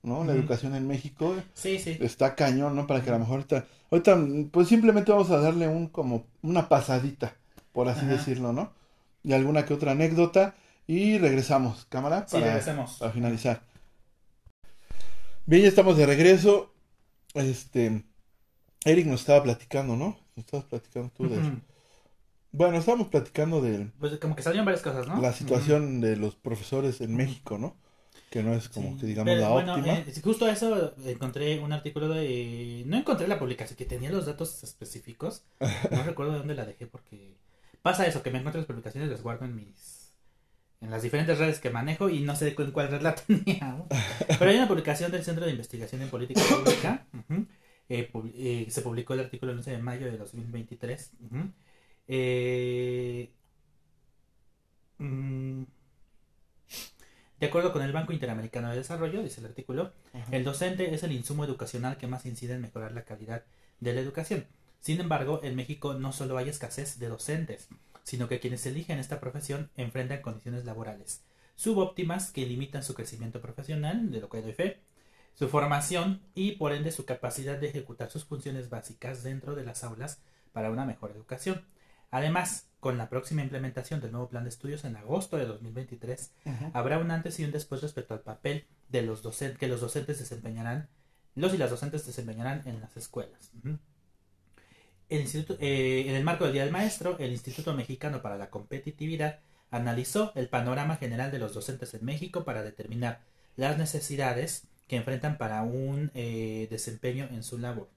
[0.03, 0.25] ¿no?
[0.25, 1.97] La educación en México sí, sí.
[2.01, 2.87] está cañón, ¿no?
[2.87, 4.19] Para que a lo mejor ahorita, ahorita
[4.51, 7.35] pues simplemente vamos a darle un como una pasadita,
[7.73, 8.13] por así Ajá.
[8.13, 8.73] decirlo, ¿no?
[9.23, 10.55] Y alguna que otra anécdota
[10.87, 12.95] y regresamos, cámara, Sí, para, regresemos.
[12.99, 13.63] para finalizar.
[15.47, 16.73] Bien, ya estamos de regreso.
[17.35, 18.05] Este,
[18.85, 20.17] Eric nos estaba platicando, ¿no?
[20.37, 21.39] Nos estabas platicando tú de.
[22.53, 25.21] Bueno, estábamos platicando de Pues como que salieron varias cosas, ¿no?
[25.21, 27.77] la situación de los profesores en México, ¿no?
[28.31, 29.99] Que no es como Sí, que digamos pero la bueno, óptima.
[29.99, 32.85] eh, justo eso encontré un artículo de...
[32.87, 35.43] No encontré la publicación, que tenía los datos específicos.
[35.91, 37.35] No recuerdo de dónde la dejé porque...
[37.83, 39.99] Pasa eso, que me encuentro las publicaciones y las guardo en mis...
[40.81, 43.85] En las diferentes redes que manejo y no sé en cuál red la tenía.
[44.39, 47.07] Pero hay una publicación del Centro de Investigación en Política Pública.
[47.89, 51.11] eh, pub- eh, se publicó el artículo el 11 de mayo de 2023.
[51.27, 51.51] ujú,
[52.09, 53.31] eh,
[54.99, 55.63] mm,
[57.41, 60.27] de acuerdo con el Banco Interamericano de Desarrollo, dice el artículo, Ajá.
[60.31, 63.45] el docente es el insumo educacional que más incide en mejorar la calidad
[63.81, 64.47] de la educación.
[64.81, 67.69] Sin embargo, en México no solo hay escasez de docentes,
[68.05, 71.23] sino que quienes eligen esta profesión enfrentan condiciones laborales
[71.61, 74.81] subóptimas que limitan su crecimiento profesional, de lo que doy fe,
[75.35, 79.85] su formación y por ende su capacidad de ejecutar sus funciones básicas dentro de las
[79.85, 80.23] aulas
[80.55, 81.67] para una mejor educación.
[82.11, 86.71] Además, con la próxima implementación del nuevo plan de estudios en agosto de 2023, Ujú.
[86.73, 90.19] habrá un antes y un después respecto al papel de los docentes que los docentes
[90.19, 90.89] desempeñarán,
[91.35, 93.53] los y las docentes desempeñarán en las escuelas.
[95.09, 98.49] El instituto, eh, en el marco del Día del Maestro, el Instituto Mexicano para la
[98.51, 103.21] Competitividad analizó el panorama general de los docentes en México para determinar
[103.57, 107.89] las necesidades que enfrentan para un eh, desempeño en su labor.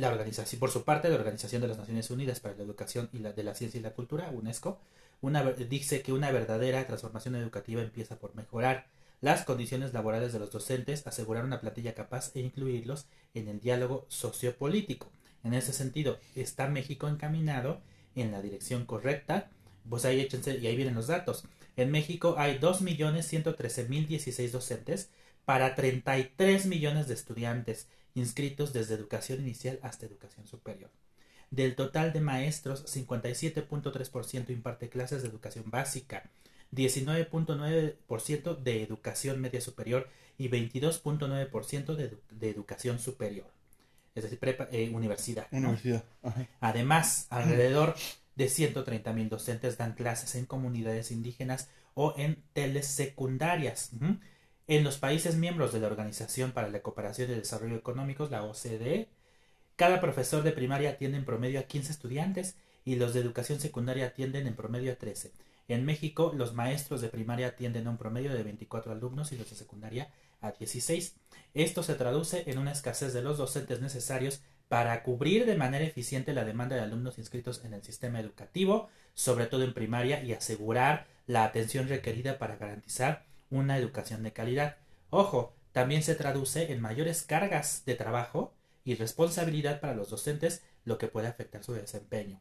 [0.00, 3.18] La organización, por su parte, la Organización de las Naciones Unidas para la Educación y
[3.18, 4.80] la de la Ciencia y la Cultura, UNESCO,
[5.20, 8.86] una dice que una verdadera transformación educativa empieza por mejorar
[9.20, 14.06] las condiciones laborales de los docentes, asegurar una plantilla capaz e incluirlos en el diálogo
[14.08, 15.12] sociopolítico.
[15.44, 17.82] En ese sentido, está México encaminado
[18.14, 19.50] en la dirección correcta.
[19.86, 21.44] Pues ahí échense, y ahí vienen los datos.
[21.76, 25.10] En México hay 2.113.016 docentes
[25.44, 30.90] para 33 millones de estudiantes inscritos desde educación inicial hasta educación superior.
[31.50, 36.30] Del total de maestros, 57.3% imparte clases de educación básica,
[36.72, 40.08] 19.9% de educación media superior
[40.38, 43.46] y 22.9% de, edu- de educación superior,
[44.14, 45.46] es decir, prepa- eh, universidad.
[45.70, 46.04] Universidad.
[46.22, 46.46] Ajá.
[46.60, 47.94] Además, alrededor
[48.36, 53.90] de 130 mil docentes dan clases en comunidades indígenas o en telesecundarias.
[54.70, 58.44] En los países miembros de la Organización para la Cooperación y el Desarrollo Económicos, la
[58.44, 59.08] OCDE,
[59.74, 62.54] cada profesor de primaria atiende en promedio a 15 estudiantes
[62.84, 65.32] y los de educación secundaria atienden en promedio a 13.
[65.66, 69.50] En México, los maestros de primaria atienden a un promedio de 24 alumnos y los
[69.50, 71.16] de secundaria a 16.
[71.52, 76.32] Esto se traduce en una escasez de los docentes necesarios para cubrir de manera eficiente
[76.32, 81.08] la demanda de alumnos inscritos en el sistema educativo, sobre todo en primaria, y asegurar
[81.26, 84.76] la atención requerida para garantizar una educación de calidad.
[85.10, 90.98] Ojo, también se traduce en mayores cargas de trabajo y responsabilidad para los docentes, lo
[90.98, 92.40] que puede afectar su desempeño.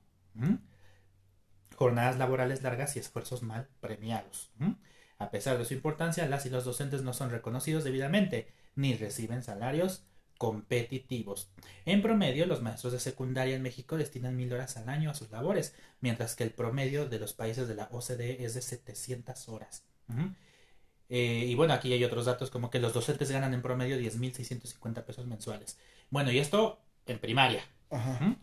[1.75, 4.51] Jornadas laborales largas y esfuerzos mal premiados.
[5.17, 9.43] A pesar de su importancia, las y los docentes no son reconocidos debidamente, ni reciben
[9.43, 10.05] salarios
[10.37, 11.51] competitivos.
[11.85, 15.29] En promedio, los maestros de secundaria en México destinan mil horas al año a sus
[15.31, 19.83] labores, mientras que el promedio de los países de la OCDE es de 700 horas.
[21.09, 25.03] Eh, y bueno, aquí hay otros datos como que los docentes ganan en promedio 10.650
[25.03, 25.77] pesos mensuales.
[26.09, 28.35] Bueno, y esto en primaria, Ajá.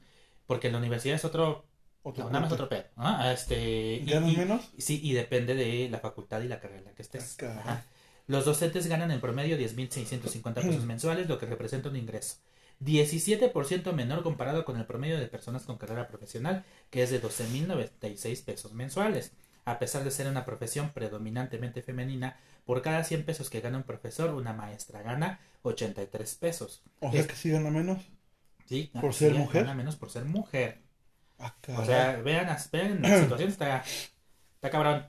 [0.46, 1.64] Porque en la universidad es otro,
[2.02, 2.84] Otro no, nada más otro pedo.
[2.96, 3.32] ¿ah?
[3.32, 4.70] Este, ¿Ganan y- menos?
[4.78, 7.36] Sí, y depende de la facultad y la carrera en la que estés.
[7.42, 7.56] Ah.
[7.60, 7.84] Ajá.
[8.26, 12.36] Los docentes ganan en promedio 10.650 pesos mensuales, lo que representa un ingreso
[12.84, 18.44] 17% menor comparado con el promedio de personas con carrera profesional, que es de 12.096
[18.44, 19.32] pesos mensuales.
[19.66, 23.84] A pesar de ser una profesión predominantemente femenina, por cada 100 pesos que gana un
[23.84, 26.82] profesor, una maestra gana 83 pesos.
[27.00, 28.02] O sea Es- que sí gana menos.
[28.66, 28.90] ¿sí?
[29.00, 29.64] ¿Por ser Sí, mujer?
[29.64, 30.82] Gana menos por ser mujer.
[31.38, 33.84] Ah, O sea, vean, vean la situación, está,
[34.54, 35.06] está cabrón.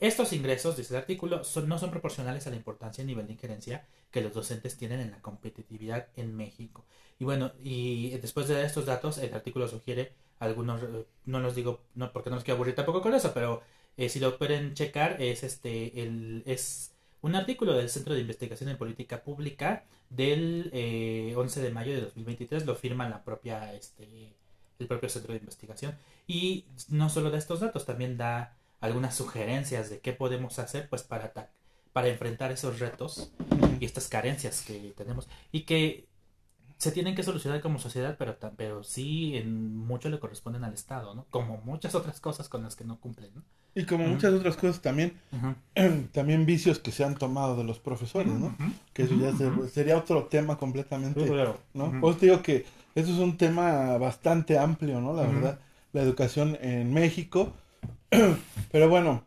[0.00, 3.34] Estos ingresos, dice el artículo, son, no son proporcionales a la importancia y nivel de
[3.34, 6.86] injerencia que los docentes tienen en la competitividad en México.
[7.18, 11.82] Y bueno, y después de estos datos, el artículo sugiere algunos, eh, no los digo,
[11.94, 13.62] no porque no los quiero aburrir tampoco con eso, pero
[13.96, 18.68] eh, si lo pueden checar, es este, el, es un artículo del Centro de Investigación
[18.70, 20.70] en Política Pública del
[21.36, 24.34] 11 de mayo de 2023, lo firma la propia, este,
[24.78, 25.96] el propio Centro de Investigación.
[26.26, 31.02] Y no solo da estos datos, también da algunas sugerencias de qué podemos hacer pues
[31.02, 31.32] para,
[31.92, 33.30] para enfrentar esos retos
[33.80, 36.06] y estas carencias que tenemos y que
[36.84, 41.14] se tienen que solucionar como sociedad, pero, pero sí en mucho le corresponden al Estado,
[41.14, 41.24] ¿no?
[41.30, 43.42] Como muchas otras cosas con las que no cumplen, ¿no?
[43.74, 45.14] Y como muchas otras cosas también,
[46.12, 48.54] también vicios que se han tomado de los profesores, ¿no?
[48.92, 49.32] Que eso ya
[49.72, 51.24] sería otro tema completamente,
[51.72, 52.00] ¿no?
[52.02, 55.14] Pues digo que eso es un tema bastante amplio, ¿no?
[55.14, 55.58] La verdad,
[55.94, 57.54] la educación en México.
[58.70, 59.24] Pero bueno,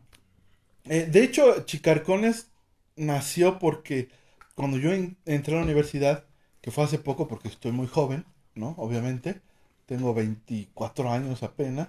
[0.84, 2.52] eh, de hecho, Chicarcones
[2.94, 4.10] nació porque
[4.54, 6.27] cuando yo entré a la universidad,
[6.60, 8.74] que fue hace poco porque estoy muy joven, ¿no?
[8.78, 9.40] Obviamente.
[9.86, 11.88] Tengo 24 años apenas.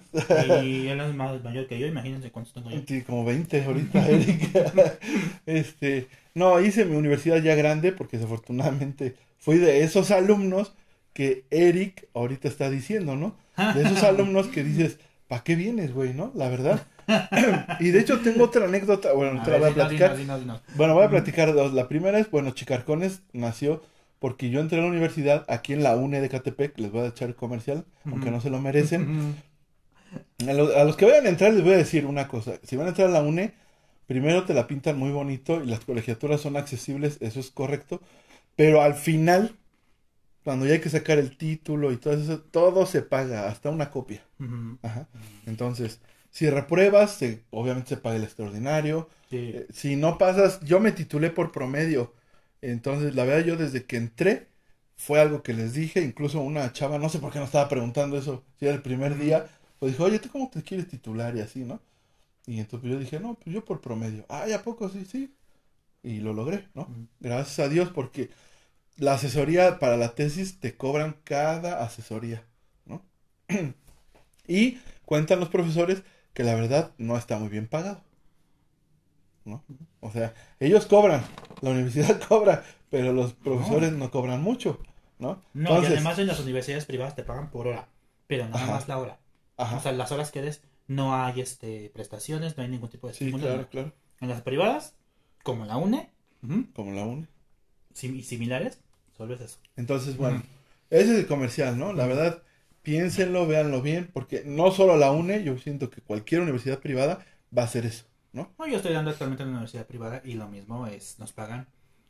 [0.64, 2.80] Y él es más mayor que yo, imagínense cuántos tengo yo.
[2.88, 5.02] Sí, como 20 ahorita, Eric.
[5.46, 10.72] este, no, hice mi universidad ya grande porque desafortunadamente fui de esos alumnos
[11.12, 13.36] que Eric ahorita está diciendo, ¿no?
[13.74, 16.32] De esos alumnos que dices, ¿para qué vienes, güey, no?
[16.36, 16.88] La verdad.
[17.82, 20.16] y de hecho tengo otra anécdota, bueno, te la voy a platicar.
[20.76, 21.74] bueno, voy a platicar dos.
[21.74, 23.82] La primera es, bueno, Chicarcones nació
[24.20, 27.08] porque yo entré a la universidad aquí en la UNE de Catepec, les voy a
[27.08, 29.36] echar comercial, aunque no se lo merecen.
[30.48, 32.90] a, los que vayan a entrar les voy a decir una cosa, si van a
[32.90, 33.54] entrar a la UNE,
[34.08, 38.02] primero te la pintan muy bonito y las colegiaturas son accesibles, eso es correcto,
[38.56, 39.56] pero al final,
[40.44, 43.90] cuando ya hay que sacar el título y todo eso, todo se paga, hasta una
[43.90, 44.22] copia.
[45.46, 47.20] Entonces, si repruebas,
[47.52, 49.10] obviamente se paga el extraordinario.
[49.32, 52.14] Eh, si no pasas, yo me titulé por promedio
[52.62, 54.48] entonces, la verdad, yo desde que entré,
[54.96, 58.18] fue algo que les dije, incluso una chava, no sé por qué no estaba preguntando
[58.18, 59.48] eso, si era el primer día,
[59.80, 61.82] pues dijo, oye, ¿tú cómo te quieres titular y así, no?
[62.48, 64.26] Y entonces yo dije, no, pues yo por promedio.
[64.30, 64.90] Ay, ¿a poco?
[64.90, 65.34] Sí, sí.
[66.04, 66.88] Y lo logré, ¿no?
[67.20, 68.30] Gracias a Dios, porque
[68.98, 72.46] la asesoría para la tesis te cobran cada asesoría,
[72.86, 73.04] ¿no?
[74.48, 76.04] y cuentan los profesores
[76.34, 78.04] que la verdad no está muy bien pagado.
[79.46, 79.64] ¿no?
[80.02, 81.24] O sea, ellos cobran,
[81.62, 84.80] la universidad cobra, pero los profesores no, cobran mucho,
[85.18, 85.42] ¿no?
[85.54, 87.90] No, y además en las universidades privadas te pagan por hora,
[88.28, 89.20] pero nada más la hora.
[89.58, 93.14] O sea, las horas que des no hay este prestaciones, no hay ningún tipo de
[93.14, 93.94] Sí, claro, claro.
[94.22, 94.96] En las privadas,
[95.44, 96.10] como la UNE,
[96.74, 97.28] como la UNE.
[98.02, 98.80] y similares,
[99.18, 99.58] solo es eso.
[99.76, 100.42] Entonces, bueno,
[100.90, 101.94] ese es el comercial, ¿no?
[101.94, 102.42] La verdad,
[102.82, 107.26] piénsenlo, véanlo bien, porque no solo la UNE, yo siento que cualquier universidad privada
[107.56, 108.06] va a hacer eso.
[108.34, 108.50] ¿No?
[108.68, 111.68] yo estoy dando actualmente en una universidad privada y lo mismo es, nos pagan.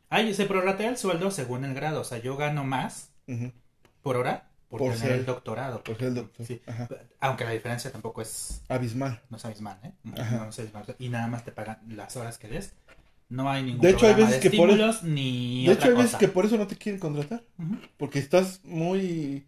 [0.09, 3.11] Ahí se prorratea el sueldo según el grado, o sea, yo gano más
[4.01, 5.84] por hora por, tener el doctorado.
[5.84, 6.45] Por el doctor.
[7.20, 9.20] Aunque la diferencia tampoco es abismal.
[9.30, 9.91] No es abismal, ¿eh?
[10.03, 10.95] No, es abismal.
[10.99, 12.74] Y nada más te pagan las horas que des.
[13.30, 16.15] No hay ningún de hecho, hay veces que por eso, ni De hecho, hay veces
[16.15, 17.43] que por eso no te quieren contratar.
[17.97, 19.47] Porque estás muy.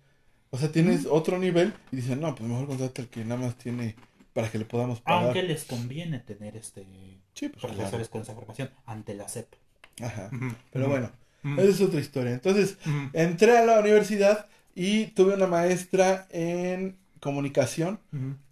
[0.49, 3.55] O sea, tienes otro nivel y dicen, no, pues mejor contrata el que nada más
[3.55, 3.95] tiene
[4.33, 5.25] para que le podamos pagar.
[5.25, 6.85] Aunque les conviene tener este
[7.33, 9.53] sí, pues, profesores con esa formación ante la SEP.
[10.01, 10.29] Ajá.
[10.71, 11.11] Pero bueno,
[11.43, 12.31] esa es otra historia.
[12.31, 12.77] Entonces,
[13.13, 17.99] entré a la universidad y tuve una maestra en comunicación,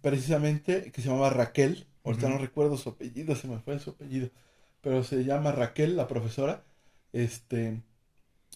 [0.00, 1.86] precisamente, que se llamaba Raquel.
[2.04, 4.30] Ahorita no recuerdo su apellido, se me fue su apellido.
[4.80, 6.62] Pero se llama Raquel, la profesora.
[7.12, 7.82] Este.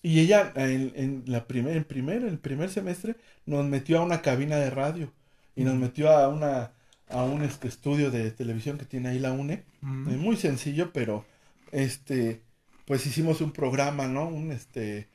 [0.02, 3.16] Y ella en, en la primer, en primer, el primer semestre
[3.46, 5.12] nos metió a una cabina de radio.
[5.56, 6.72] Y nos metió a una
[7.08, 9.64] a un este estudio de televisión que tiene ahí la UNE.
[9.82, 11.24] Es muy sencillo, pero
[11.72, 12.42] este
[12.86, 14.28] pues hicimos un programa, ¿no?
[14.28, 15.08] Un este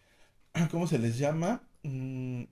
[0.71, 1.61] ¿cómo se les llama?
[1.83, 2.43] Mm,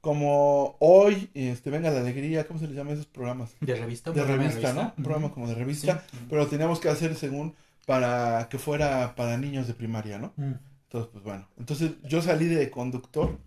[0.00, 3.54] como hoy, este, venga la alegría, ¿cómo se les llama esos programas?
[3.60, 4.12] De revista.
[4.12, 4.94] De revista, ¿no?
[4.96, 7.54] Un programa como de revista, pero teníamos que hacer según
[7.86, 10.32] para que fuera para niños de primaria, ¿no?
[10.36, 13.38] Entonces, pues bueno, entonces yo salí de conductor,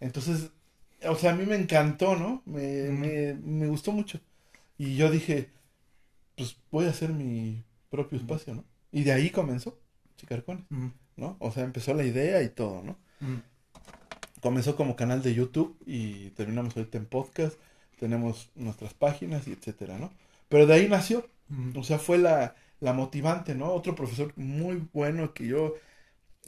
[0.00, 0.50] entonces,
[1.06, 2.42] o sea, a mí me encantó, ¿no?
[2.46, 4.20] Me, me, me gustó mucho.
[4.80, 5.50] Y yo dije,
[6.36, 8.64] pues voy a hacer mi propio espacio, ¿no?
[8.90, 9.78] Y de ahí comenzó
[10.16, 10.64] Chicarcones,
[11.16, 11.36] ¿no?
[11.38, 12.96] O sea, empezó la idea y todo, ¿no?
[14.40, 17.58] Comenzó como canal de YouTube y terminamos ahorita en podcast,
[17.98, 20.10] tenemos nuestras páginas y etcétera, ¿no?
[20.48, 21.28] Pero de ahí nació,
[21.76, 23.74] o sea, fue la, la motivante, ¿no?
[23.74, 25.74] Otro profesor muy bueno que yo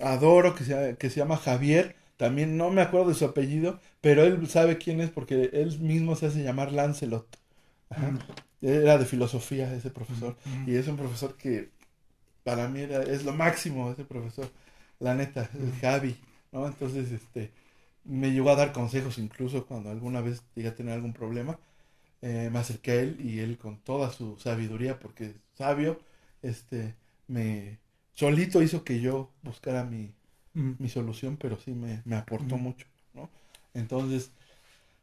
[0.01, 4.25] adoro, que se, que se llama Javier, también no me acuerdo de su apellido, pero
[4.25, 7.41] él sabe quién es porque él mismo se hace llamar Lancelot.
[8.60, 10.36] Era de filosofía ese profesor.
[10.66, 11.70] Y es un profesor que
[12.44, 14.51] para mí era, es lo máximo ese profesor.
[15.01, 15.73] La neta, el.
[15.81, 16.16] Javi,
[16.52, 16.66] ¿no?
[16.66, 17.52] Entonces, este,
[18.05, 21.59] me llegó a dar consejos incluso cuando alguna vez llegué a tener algún problema.
[22.23, 26.01] Eh, me acerqué a él y él con toda su sabiduría, porque es sabio,
[26.43, 26.94] este,
[27.28, 27.78] me
[28.12, 30.14] solito hizo que yo buscara mi,
[30.55, 33.28] mi solución, pero sí me, me aportó mucho, ¿no?
[33.74, 34.31] Entonces,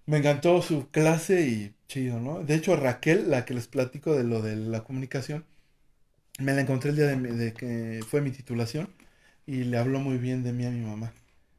[0.09, 2.39] me encantó su clase y chido, ¿no?
[2.43, 5.45] De hecho, Raquel, la que les platico de lo de la comunicación,
[6.39, 8.89] me la encontré el día de, mi- de que fue mi titulación
[9.45, 11.13] y le habló muy bien de mí a mi mamá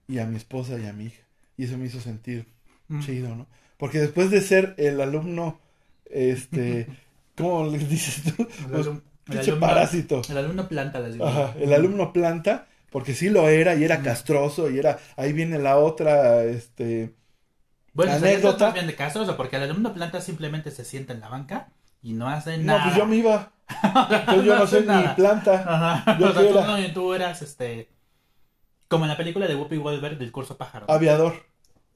[0.08, 1.22] y a mi esposa y a mi hija.
[1.56, 2.46] Y eso me hizo sentir
[2.90, 3.00] Ujú.
[3.04, 3.46] chido, ¿no?
[3.78, 5.60] Porque después de ser el alumno,
[6.06, 6.88] este,
[7.36, 8.46] ¿cómo le dices tú?
[8.58, 10.22] El Pues, alum- el alumno- parásito.
[10.28, 11.26] El alumno planta, les digo.
[11.26, 14.04] Ajá, el alumno planta, porque sí lo era y era Ujú.
[14.04, 17.14] castroso y era, ahí viene la otra, este,
[18.06, 18.70] Bueno, Anécdota.
[18.72, 21.68] bien de casos, o porque el alumno planta simplemente se sienta en la banca
[22.02, 22.84] y no hace no, nada.
[22.84, 23.52] pues yo me iba,
[24.34, 26.18] yo no hace soy ni planta, Ajá.
[26.18, 26.66] Yo o sea, tú, era.
[26.78, 27.88] no, tú eras este.
[28.88, 30.86] Como en la película de Whoopi Goldberg del curso pájaro.
[30.90, 31.34] aviador,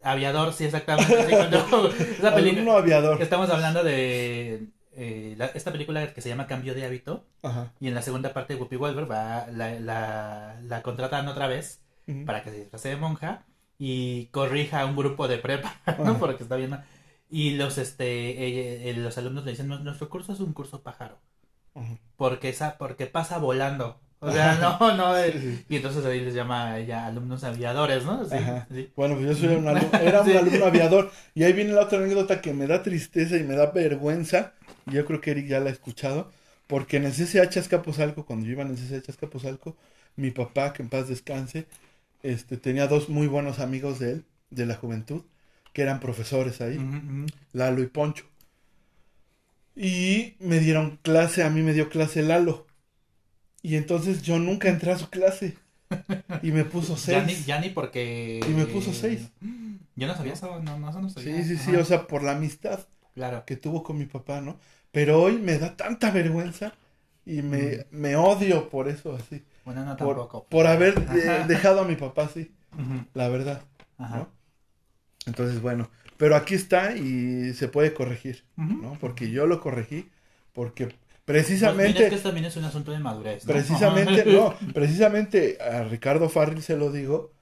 [0.03, 1.25] Aviador, sí, exactamente.
[1.25, 2.77] Sí, cuando- esa alumno película.
[2.79, 7.25] aviador, Estamos hablando de eh, la- esta película que se llama Cambio de hábito.
[7.43, 11.47] ajá, Y en la segunda parte de Whoopi Goldberg va, la, la, la contratan otra
[11.49, 11.81] vez
[12.27, 13.43] para que se disfrace de monja
[13.79, 16.13] y corrija a un grupo de prepa, ¿no?
[16.13, 16.19] Ajá.
[16.19, 16.85] Porque está bien mal.
[17.31, 20.83] Y los, este, eh, eh, los alumnos le dicen, "No, nuestro curso es un curso
[20.83, 21.19] pájaro,
[21.75, 21.99] Ujú.
[22.17, 24.01] porque, esa, porque pasa volando.
[24.21, 25.17] O sea, no, no.
[25.19, 25.65] eh, Sí, sí.
[25.69, 28.25] Y entonces ahí les llama a ella alumnos aviadores, ¿no?
[28.25, 28.67] Sí, Ajá.
[28.97, 31.11] Bueno, pues yo soy un alumno, era un alumno aviador.
[31.35, 34.55] Y ahí viene la otra anécdota que me da tristeza y me da vergüenza.
[34.87, 36.31] Y yo creo que Eric ya la ha escuchado.
[36.67, 39.77] Porque en el CCH Azcapotzalco, cuando yo iba en el CCH Azcapotzalco,
[40.17, 41.67] mi papá, que en paz descanse,
[42.25, 45.23] este, tenía dos muy buenos amigos de él, de la juventud,
[45.73, 46.79] que eran profesores ahí.
[47.53, 48.25] Lalo y Poncho.
[49.77, 52.67] Y me dieron clase, a mí me dio clase Lalo.
[53.63, 55.57] Y entonces yo nunca entré a su clase.
[56.43, 57.19] Y me puso seis.
[57.19, 58.41] Ya ni, ya ni porque...
[58.49, 59.31] Y me puso seis.
[59.97, 61.37] Yo no sabía eso, no, no, eso no sabía.
[61.37, 62.81] Sí, sí, sí, Ajá, o sea, por la amistad
[63.15, 63.45] Claro.
[63.47, 64.59] que tuvo con mi papá, ¿no?
[64.91, 66.75] Pero hoy me da tanta vergüenza
[67.25, 69.45] y me, me odio por eso, así.
[69.65, 70.47] Bueno, no Por, tampoco.
[70.49, 72.53] por haber eh, dejado a mi papá así,
[73.15, 73.63] la verdad,
[73.99, 74.19] Ajá.
[74.19, 74.29] ¿no?
[75.27, 78.45] Entonces, bueno, pero aquí está y se puede corregir.
[78.57, 78.97] ¿no?
[79.01, 80.11] Porque yo lo corregí,
[80.53, 82.05] porque Pues precisamente...
[82.05, 83.47] es que también es un asunto de madurez.
[83.47, 83.53] ¿no?
[83.53, 87.33] Precisamente, no, precisamente a Ricardo Farril se lo digo,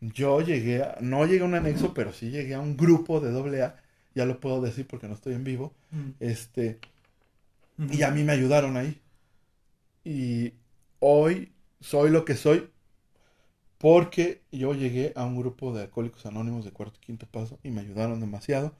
[0.00, 3.30] yo llegué a, no llegué a un anexo, pero sí llegué a un grupo de
[3.30, 3.76] doble A,
[4.14, 6.78] ya lo puedo decir porque no estoy en vivo, Mm, este,
[7.90, 9.00] y a mí me ayudaron ahí.
[10.04, 10.54] Y
[10.98, 12.70] hoy soy lo que soy
[13.78, 17.70] porque yo llegué a un grupo de alcohólicos anónimos de cuarto y quinto paso y
[17.70, 18.72] me ayudaron demasiado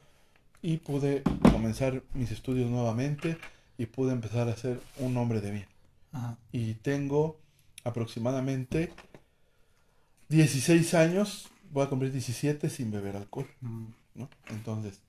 [0.63, 1.23] y pude
[1.53, 3.39] comenzar mis estudios nuevamente
[3.79, 5.67] y pude empezar a ser un hombre de bien
[6.13, 6.37] Ajá.
[6.53, 7.39] y tengo
[7.85, 8.93] aproximadamente
[10.29, 14.29] 16 años, voy a cumplir 17 sin beber alcohol, Mm, ¿no?
[14.49, 15.01] Entonces,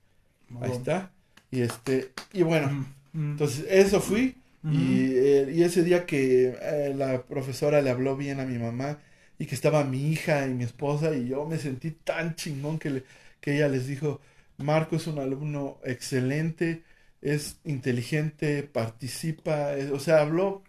[0.48, 1.12] muy ahí está.
[1.50, 2.80] Y este, y bueno, Mm,
[3.12, 3.30] mm.
[3.32, 4.36] entonces eso fui
[4.68, 8.98] Y, eh, y ese día que eh, la profesora le habló bien a mi mamá
[9.38, 12.90] y que estaba mi hija y mi esposa y yo me sentí tan chingón que,
[12.90, 13.04] le-
[13.40, 14.20] que ella les dijo,
[14.58, 16.84] Marco es un alumno excelente,
[17.20, 20.62] es inteligente, participa, es- o sea, habló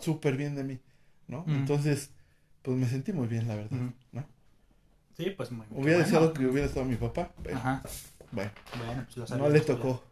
[0.00, 0.80] súper bien de mí,
[1.28, 1.46] ¿no?
[1.52, 2.10] Entonces,
[2.62, 3.78] pues me sentí muy bien, la verdad.
[4.12, 4.26] ¿no?
[5.16, 6.04] Sí, pues muy Hubiera bueno.
[6.04, 7.82] deseado que hubiera estado mi papá, pero Ajá.
[8.32, 10.02] bueno, Bueno, pues no le tocó.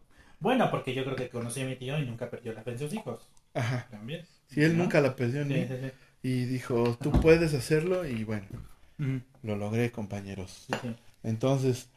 [0.44, 2.78] Bueno, porque yo creo que conocí a mi tío y nunca perdió la fe en
[2.78, 3.28] sus hijos.
[3.54, 3.88] Ajá.
[3.90, 4.24] También.
[4.48, 4.84] Si él ¿No?
[4.84, 5.90] nunca la perdió en Sí, mí sí, sí.
[6.22, 8.46] y dijo, tú puedes hacerlo y bueno,
[9.42, 10.66] lo logré, compañeros.
[10.66, 10.96] sí, sí.
[11.22, 11.88] Entonces,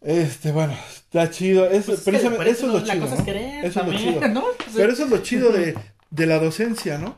[0.00, 1.66] este, bueno, está chido.
[1.66, 3.06] Es, Pues precisamente, eso es lo la chido.
[3.06, 4.28] Eso es lo chido.
[4.28, 4.44] ¿no?
[4.56, 5.76] Pues, Pero eso es lo chido de,
[6.10, 7.16] de la docencia, ¿no?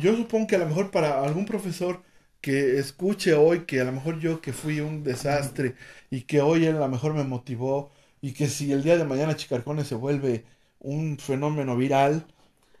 [0.00, 2.02] Yo supongo que a lo mejor para algún profesor
[2.40, 5.74] que escuche hoy que a lo mejor yo que fui un desastre
[6.10, 7.90] y que hoy él a lo mejor me motivó
[8.28, 10.44] y que si el día de mañana Chicarcones se vuelve
[10.80, 12.26] un fenómeno viral,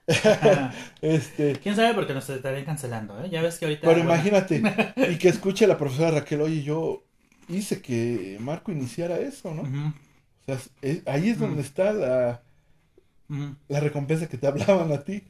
[1.02, 3.28] este, ¿Quién sabe por qué nos estarían cancelando, eh?
[3.30, 3.82] Ya ves que ahorita...
[3.82, 4.62] pero bueno, imagínate,
[5.10, 7.04] y que escuche la profesora Raquel, oye, yo
[7.48, 9.62] hice que Marco iniciara eso, ¿no?
[9.62, 12.42] O sea, es- ahí es donde está la,
[13.68, 15.22] la recompensa que te hablaban a ti.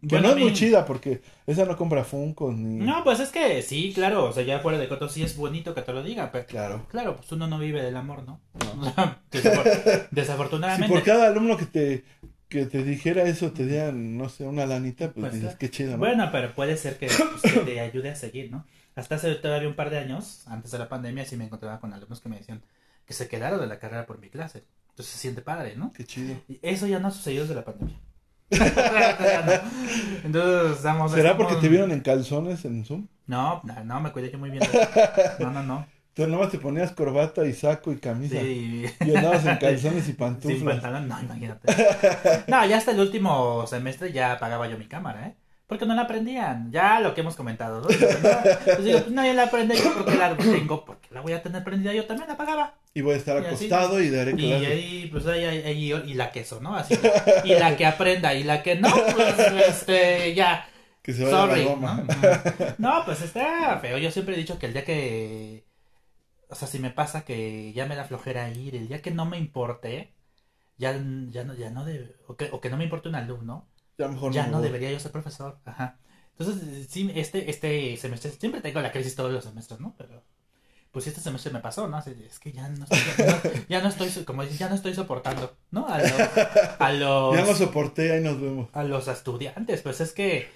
[0.00, 2.84] Que Bueno, no es muy chida porque esa no compra Funkos ni...
[2.84, 5.74] No, pues es que sí, claro, o sea, ya fuera de coto sí es bonito
[5.74, 6.86] que te lo diga, pero Claro.
[6.90, 8.40] claro, pues uno no vive del amor, ¿no?
[8.54, 8.82] No.
[8.82, 10.94] O sea, desafor- Si desafortunadamente.
[10.94, 12.04] por cada alumno que te,
[12.48, 15.92] que te dijera eso te dieran, no sé, una lanita, pues, Pues, dices, qué chido,
[15.92, 15.98] ¿no?
[15.98, 18.66] Bueno, pero puede ser que, pues, que te ayude a seguir, ¿no?
[18.94, 21.92] Hasta hace todavía un par de años, antes de la pandemia, sí me encontraba con
[21.92, 22.62] alumnos que me decían
[23.06, 24.64] que se quedaron de la carrera por mi clase.
[24.90, 25.92] Entonces se siente padre, ¿no?
[25.92, 26.34] Qué chido.
[26.48, 27.96] Y eso ya no ha sucedido desde la pandemia.
[30.24, 30.78] Entonces.
[30.80, 33.06] ¿Será estamos- porque te vieron en calzones en Zoom?
[33.26, 34.62] No, no, no, me cuidé yo muy bien.
[35.38, 35.86] No, no, no.
[36.14, 38.40] Tú nomás te ponías corbata y saco y camisa.
[38.40, 38.86] Sí.
[39.06, 40.74] Y andabas en calzones y Sin pantuflas.
[40.80, 41.72] pantalón, no, imagínate.
[42.48, 45.36] No, ya hasta el último semestre ya apagaba yo mi cámara, ¿eh?
[45.68, 46.72] Porque no la aprendían.
[46.72, 47.86] Ya lo que hemos comentado, ¿no?
[47.88, 51.62] Pues digo, pues nadie la aprende yo porque la tengo, porque la voy a tener
[51.62, 52.74] prendida yo también la apagaba.
[52.98, 53.66] Y voy a estar Y así.
[53.66, 54.68] acostado y daré Y clases.
[54.68, 56.74] ahí, pues ahí, ahí, y la queso, ¿no?
[56.74, 56.94] Así.
[57.44, 59.38] Y la que aprenda y la que no, pues
[59.68, 60.68] este, ya.
[61.00, 61.60] Que se vaya Sorry.
[61.64, 61.70] la ¿no?
[61.76, 62.04] goma.
[62.78, 63.98] No, pues está feo.
[63.98, 65.64] Yo siempre he dicho que el día que.
[66.48, 69.26] O sea, si me pasa que ya me da flojera ir, el día que no
[69.26, 70.12] me importe,
[70.76, 70.92] ya,
[71.30, 73.68] ya no, ya no debe, o que, o que no me importe un alumno,
[73.98, 75.60] Ya mejor ya no debería yo ser profesor.
[75.64, 75.98] Ajá.
[76.36, 79.94] Entonces, sí, este, este semestre, siempre tengo la crisis todos los semestres, ¿no?
[79.98, 80.24] Pero,
[80.98, 81.98] pues este semestre me pasó, ¿no?
[81.98, 85.56] Es que ya no estoy, no- ya no estoy, como dices, ya no estoy soportando,
[85.70, 85.86] ¿no?
[85.88, 86.12] A los,
[86.78, 88.68] a los, Ya no soporté, ahí nos vemos.
[88.72, 90.48] a los estudiantes, pues es que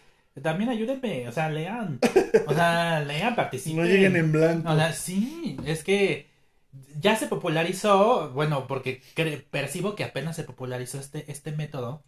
[0.42, 2.00] también ayúdenme, o sea, lean,
[2.46, 3.80] o sea, lean, participen.
[3.82, 4.70] No lleguen en blanco.
[4.70, 6.30] O sea, sí, es que
[6.98, 9.02] ya se popularizó, bueno, porque
[9.50, 12.02] percibo que apenas se popularizó este, este método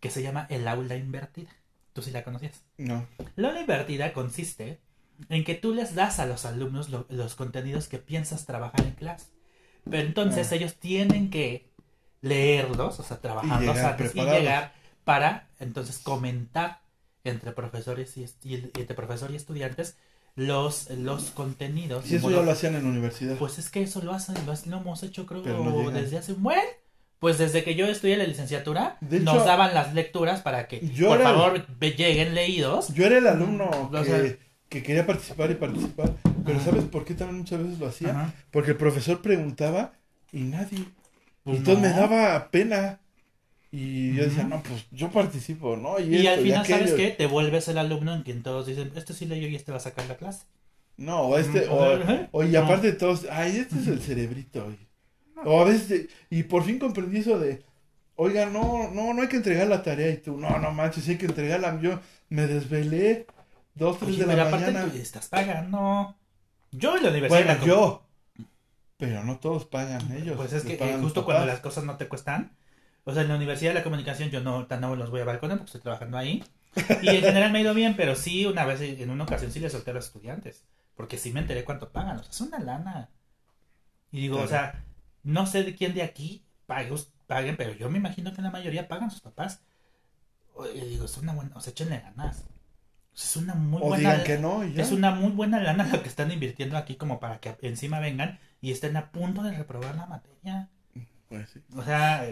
[0.00, 1.50] que se llama el aula invertida.
[1.92, 2.62] ¿Tú sí la conocías?
[2.76, 3.06] No.
[3.36, 4.78] La aula invertida consiste
[5.28, 8.92] en que tú les das a los alumnos lo- los contenidos que piensas trabajar en
[8.92, 9.26] clase.
[9.88, 10.54] Pero entonces Ah.
[10.56, 11.70] ellos tienen que
[12.20, 14.72] leerlos, o sea, trabajarlos llegar antes y llegar
[15.04, 16.80] para entonces comentar
[17.24, 19.96] entre profesores y, y- y entre profesor y estudiantes
[20.34, 22.04] los, los contenidos.
[22.04, 23.36] Si eso ya lo hacían en la universidad.
[23.36, 26.42] pues es que eso lo hacen, lo, lo hemos hecho creo no desde hace un
[26.42, 26.60] buen.
[27.18, 31.16] Pues desde que yo estudié la licenciatura, nos daban las lecturas para que, yo por
[31.16, 32.94] el- favor, lleguen leídos.
[32.94, 34.36] Yo era el alumno O que, sea-
[34.68, 36.12] que quería participar y participar.
[36.44, 36.70] Pero Ajá.
[36.70, 38.10] ¿sabes por qué también muchas veces lo hacía?
[38.10, 38.34] Ajá.
[38.50, 39.92] Porque el profesor preguntaba
[40.32, 40.84] y nadie.
[41.44, 41.88] Pues entonces no.
[41.88, 43.00] me daba pena.
[43.70, 46.00] Y yo decía, no, pues yo participo, ¿no?
[46.00, 47.10] Y esto, al final, ¿sabes qué?
[47.10, 49.80] Te vuelves el alumno en quien todos dicen, este sí leyó y este va a
[49.80, 50.46] sacar la clase.
[50.96, 51.98] No, o este, o,
[52.32, 52.60] o y No.
[52.60, 54.74] aparte de todos, ay, este es el cerebrito.
[55.44, 57.62] O a veces, y por fin comprendí eso de,
[58.16, 60.10] oiga, no, no, no hay que entregar la tarea.
[60.10, 61.78] Y tú, no, no manches, hay que entregarla.
[61.80, 62.00] Yo
[62.30, 63.26] me desvelé
[63.78, 64.92] dos, tres Oye, de la pero aparte mañana.
[64.92, 66.16] tú estás pagando.
[66.70, 67.44] Yo en la universidad...
[67.44, 68.06] Bueno, yo.
[68.98, 70.36] Pero no todos pagan ellos.
[70.36, 72.56] Pues es que eh, justo cuando las cosas no te cuestan.
[73.04, 75.24] O sea, en la Universidad de la Comunicación yo no, tan no los voy a
[75.24, 76.44] balconar porque estoy trabajando ahí.
[77.02, 79.60] Y en general me ha ido bien, pero sí, una vez, en una ocasión sí
[79.60, 80.64] le solté a los estudiantes.
[80.94, 82.18] Porque sí me enteré cuánto pagan.
[82.18, 83.08] O sea, es una lana.
[84.10, 84.84] Y digo, o sea,
[85.22, 88.88] no sé de quién de aquí pagos, paguen, pero yo me imagino que la mayoría
[88.88, 89.62] pagan sus papás.
[90.74, 92.44] Y digo, es una buena, o sea, échenle ganas.
[93.18, 94.82] O es una muy O buena digan que no ya.
[94.82, 98.38] es una muy buena lana lo que están invirtiendo aquí como para que encima vengan
[98.60, 100.68] y estén a punto de reprobar la materia.
[101.28, 101.60] Pues sí.
[101.76, 102.24] O sea,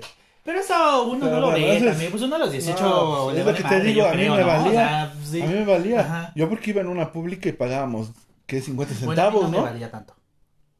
[0.45, 2.11] pero eso uno Pero no lo ve también.
[2.11, 4.11] Pues uno a los 18 No, le es lo que te madre, digo, yo a
[4.13, 4.47] mí creo, me ¿no?
[4.47, 4.71] O valía.
[4.73, 5.43] sea, sí.
[5.43, 6.01] A mí me valía.
[6.01, 6.33] Ajá.
[6.37, 8.13] Yo porque iba en una pública y pagábamos,
[8.47, 8.61] ¿qué?
[8.61, 10.15] 50 Bueno, a mí centavos, no me valía tanto.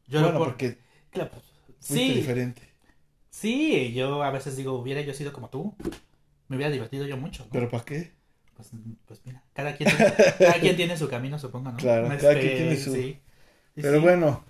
[0.07, 0.77] Yo bueno, lo por- porque
[1.11, 1.43] claro, pues,
[1.79, 2.61] sí, diferente.
[3.29, 5.75] sí, yo a veces digo, hubiera yo sido como tú.
[6.47, 7.43] Me hubiera divertido yo mucho.
[7.43, 7.49] ¿no?
[7.51, 8.13] ¿Pero para qué?
[8.57, 8.71] Pues,
[9.05, 9.89] pues mira, cada quien,
[10.39, 11.77] cada quien tiene su camino, supongo, ¿no?
[11.77, 13.19] Claro, Este, cada quien tiene su- sí.
[13.75, 14.03] Pero sí.
[14.03, 14.43] bueno,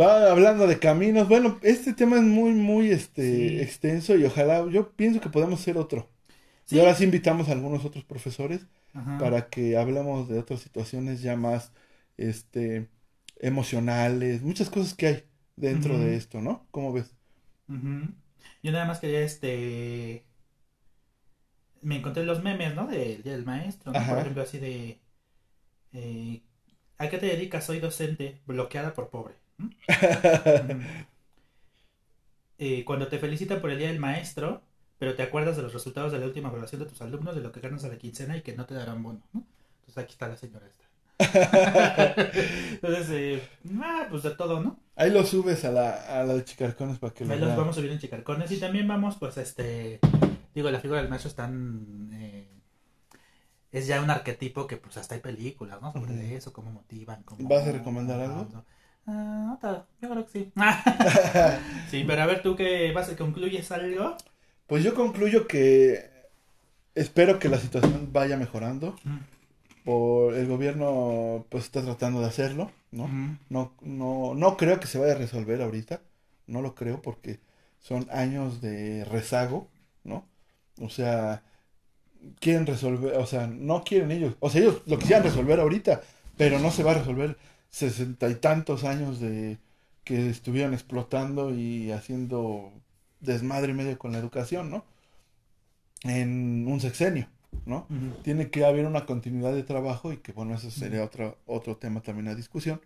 [0.00, 1.28] va hablando de caminos.
[1.28, 3.60] Bueno, este tema es muy, muy este Sí.
[3.60, 6.08] extenso y ojalá, yo pienso que podemos hacer otro.
[6.70, 9.18] Y ahora sí invitamos a algunos otros profesores Ajá.
[9.18, 11.72] para que hablemos de otras situaciones ya más
[12.16, 12.88] este
[13.40, 15.24] emocionales, muchas cosas que hay
[15.56, 16.66] dentro de esto, ¿no?
[16.70, 17.14] ¿Cómo ves?
[18.62, 20.24] Yo nada más quería este.
[21.82, 22.86] Me encontré los memes, ¿no?
[22.86, 23.92] Del Día del Maestro.
[23.92, 24.98] Por ejemplo, así de.
[25.92, 26.42] eh,
[26.98, 27.66] ¿A qué te dedicas?
[27.66, 29.34] Soy docente, bloqueada por pobre.
[29.58, 29.68] ¿Mm?
[32.58, 34.62] Eh, cuando te felicitan por el Día del Maestro,
[34.98, 37.52] pero te acuerdas de los resultados de la última evaluación de tus alumnos, de lo
[37.52, 39.44] que ganas a la quincena y que no te darán bono, ¿no?
[39.80, 40.84] Entonces aquí está la señora esta.
[42.72, 43.42] Entonces, eh,
[43.80, 44.76] ah, pues de todo, ¿no?
[44.96, 45.90] Ahí lo subes a la,
[46.20, 47.58] a la de Chicarcones para que lo Ahí los vean.
[47.58, 50.00] vamos a subir en Chicarcones y también vamos, pues, este,
[50.54, 52.48] digo, la figura del maestro es tan, eh,
[53.72, 55.92] es ya un arquetipo que, pues, hasta hay películas, ¿no?
[55.92, 57.48] Sobre eso, cómo motivan, cómo...
[57.48, 58.48] ¿Vas a recomendar algo?
[59.06, 60.52] Ah, no todo, yo creo que sí.
[61.90, 64.16] sí, pero a ver, ¿tú qué vas a concluyes algo?
[64.66, 66.10] Pues yo concluyo que
[66.94, 68.96] espero que la situación vaya mejorando.
[69.82, 73.08] Por el gobierno pues está tratando de hacerlo, ¿no?
[73.48, 76.02] No, no, no creo que se vaya a resolver ahorita.
[76.46, 77.40] No lo creo porque
[77.80, 79.68] son años de rezago,
[80.04, 80.26] ¿no?
[80.80, 81.42] O sea,
[82.40, 86.02] quieren resolver, o sea, no quieren ellos, o sea, ellos lo quisieran resolver ahorita,
[86.36, 87.36] pero no se va a resolver
[87.70, 89.58] sesenta y tantos años de
[90.04, 92.72] que estuvieron explotando y haciendo
[93.20, 94.84] desmadre y medio con la educación, ¿no?
[96.04, 97.28] En un sexenio,
[97.66, 97.86] ¿no?
[98.22, 102.00] Tiene que haber una continuidad de trabajo y que, bueno, eso sería otro, otro tema
[102.00, 102.80] también a discusión.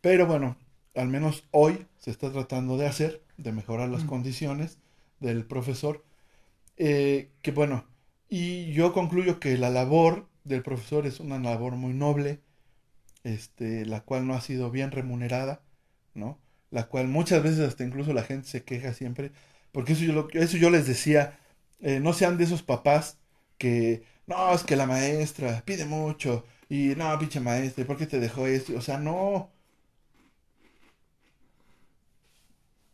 [0.00, 0.56] Pero bueno,
[0.94, 4.78] al menos hoy se está tratando de hacer, de mejorar las condiciones
[5.20, 6.02] del profesor.
[6.76, 7.86] Eh, que bueno,
[8.28, 12.40] y yo concluyo que la labor del profesor es una labor muy noble,
[13.24, 15.62] este, la cual no ha sido bien remunerada,
[16.14, 16.40] ¿no?
[16.70, 19.32] La cual muchas veces hasta incluso la gente se queja siempre,
[19.72, 21.38] porque eso yo, lo- eso yo les decía,
[21.80, 23.18] eh, no sean de esos papás
[23.58, 28.06] que, no, es que la maestra pide mucho, y no, pinche maestra, ¿y ¿por qué
[28.06, 28.76] te dejó esto?
[28.76, 29.50] O sea, no.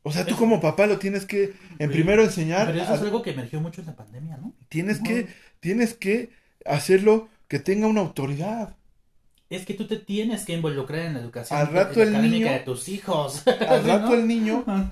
[0.04, 3.22] O sea, tú como papá lo tienes que, en primero enseñar, Pero eso es algo
[3.22, 4.52] que emergió mucho en la pandemia, ¿no?
[4.68, 5.28] tienes que,
[5.60, 6.30] tienes que
[6.64, 8.76] hacerlo que tenga una autoridad.
[9.48, 12.60] Es que tú te tienes que involucrar en la educación Al rato el niño- de
[12.60, 13.46] tus hijos.
[13.68, 14.14] Al ¿Sí, rato no?
[14.14, 14.90] el niño, Ah.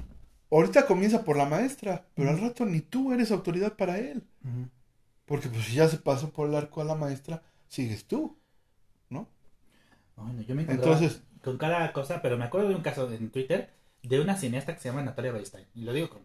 [0.51, 4.23] ahorita comienza por la maestra, pero al rato ni tú eres autoridad para él.
[5.25, 8.37] Porque pues si ya se pasó por el arco a la maestra, sigues tú,
[9.09, 9.29] ¿no?
[10.17, 13.31] Ay, no, yo me Entonces, con cada cosa, pero me acuerdo de un caso en
[13.31, 13.71] Twitter
[14.03, 15.67] de una cineasta que se llama Natalia Beristain.
[15.75, 16.23] Y lo digo con,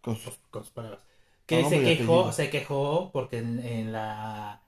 [0.00, 1.00] con su- con- con sus palabras.
[1.46, 4.62] Que se quejó, se quejó porque en, en la...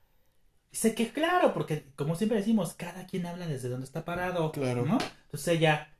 [0.70, 4.52] Se que claro, porque como siempre decimos, cada quien habla desde donde está parado.
[4.52, 4.85] Claro.
[4.85, 4.98] ¿no?
[5.24, 5.97] Entonces ella,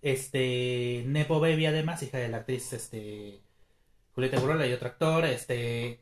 [0.00, 3.42] este, Nepo Baby además, hija de la actriz, este,
[4.14, 6.00] Julieta Burrola y otro actor, este,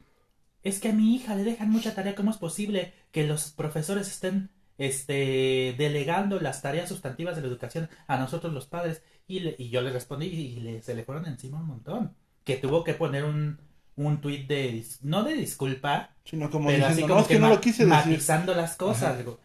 [0.63, 4.09] es que a mi hija le dejan mucha tarea, ¿cómo es posible que los profesores
[4.09, 9.03] estén, este, delegando las tareas sustantivas de la educación a nosotros los padres?
[9.37, 12.57] Y, le- y yo le respondí y le- se le fueron encima un montón, que
[12.57, 13.59] tuvo que poner un,
[13.97, 17.39] un tuit de, no de disculpa, sino como pero así diciendo, como no, es que
[17.39, 18.57] no lo quise decir.
[18.57, 19.19] las cosas.
[19.19, 19.39] Digo,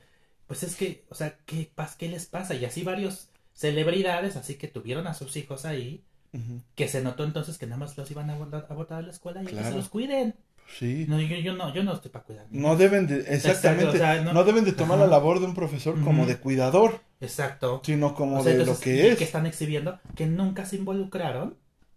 [0.47, 2.55] pues es que, o sea, ¿qué, pas- ¿qué les pasa?
[2.55, 6.03] Y así varios celebridades, así que tuvieron a sus hijos ahí,
[6.75, 9.11] que se notó entonces que nada más los iban a botar a, botar a la
[9.11, 10.35] escuela y que se los cuiden.
[10.77, 11.05] Sí.
[11.07, 12.45] No, yo, yo no, yo no estoy para cuidar.
[12.49, 15.05] No deben de, exactamente, o sea, no- no, deben de tomar Ajá.
[15.07, 17.81] la labor de un profesor como de cuidador, Exacto.
[17.85, 19.17] sino como O sea, de entonces, lo que es.
[19.17, 21.55] que están exhibiendo que nunca se involucraron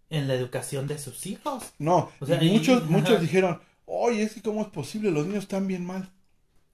[0.09, 1.73] en la educación de sus hijos.
[1.79, 5.43] No, O sea, y muchos, muchos dijeron, oye, es que cómo es posible, los niños
[5.43, 6.09] están bien mal.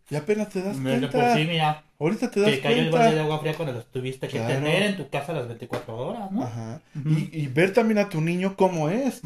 [0.09, 2.99] Y apenas te das cuenta, Pues sí, mira, ahorita te das que cayó el cuenta.
[2.99, 4.53] balde de agua fría cuando los tuviste que Claro.
[4.53, 6.43] tener en tu casa las 24 horas, ¿no?
[6.43, 6.81] Ajá.
[6.93, 9.21] Y, y ver también a tu niño cómo es.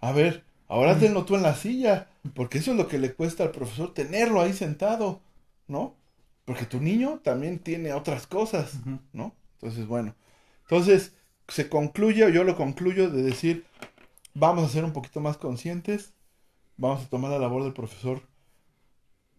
[0.00, 3.44] A ver, ahora tenlo tú en la silla, porque eso es lo que le cuesta
[3.44, 5.20] al profesor, tenerlo ahí sentado,
[5.66, 5.96] ¿no?
[6.44, 8.74] Porque tu niño también tiene otras cosas.
[9.12, 9.34] ¿no?
[9.54, 10.14] Entonces, bueno,
[10.62, 11.12] entonces
[11.48, 13.64] se concluye, o yo lo concluyo, de decir,
[14.34, 16.12] vamos a ser un poquito más conscientes,
[16.76, 18.22] vamos a tomar la labor del profesor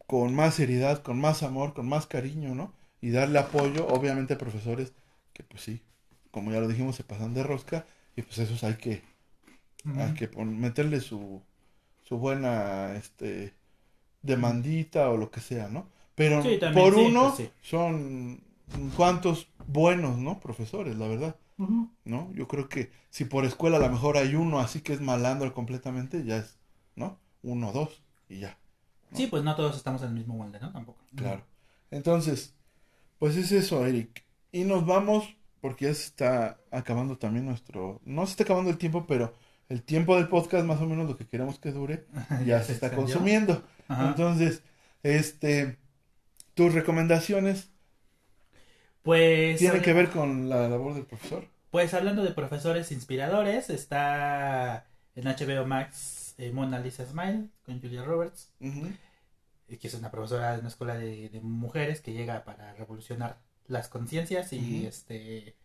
[0.07, 2.73] con más seriedad, con más amor, con más cariño, ¿no?
[3.01, 4.93] Y darle apoyo, obviamente, a profesores
[5.33, 5.81] que, pues sí,
[6.31, 7.85] como ya lo dijimos, se pasan de rosca,
[8.15, 9.03] y pues esos hay que,
[9.93, 11.41] hay que pon- meterle su,
[12.03, 13.55] su buena, este,
[14.21, 15.89] demandita o lo que sea, ¿no?
[16.15, 17.51] Pero Sí, también, por sí, uno pues sí.
[17.61, 18.41] son
[18.95, 20.39] cuantos buenos, ¿no?
[20.39, 21.35] Profesores, la verdad.
[22.05, 22.31] ¿no?
[22.33, 25.53] Yo creo que si por escuela a lo mejor hay uno así que es malandro
[25.53, 26.57] completamente, ya es,
[26.95, 27.19] ¿no?
[27.43, 28.57] Uno dos y ya,
[29.13, 30.71] Sí, pues no todos estamos en el mismo molde, ¿no?
[30.71, 31.01] Tampoco.
[31.15, 31.45] claro.
[31.91, 32.55] Entonces,
[33.19, 34.25] pues es eso, Eric.
[34.51, 38.77] Y nos vamos porque ya se está acabando también nuestro, no se está acabando el
[38.79, 39.33] tiempo, pero
[39.69, 42.05] el tiempo del podcast, más o menos lo que queremos que dure,
[42.45, 43.63] ya se está consumiendo.
[43.87, 44.09] Ajá.
[44.09, 44.61] Entonces,
[45.03, 45.77] este,
[46.53, 47.69] tus recomendaciones
[49.03, 51.47] Pues, tienen habla- que ver con la labor del profesor.
[51.71, 58.03] pues hablando de profesores inspiradores, está en HBO Max eh, Mona Lisa Smile con Julia
[58.03, 62.73] Roberts, eh, que es una profesora de una escuela de, de mujeres que llega para
[62.73, 63.37] revolucionar
[63.67, 65.55] las conciencias y este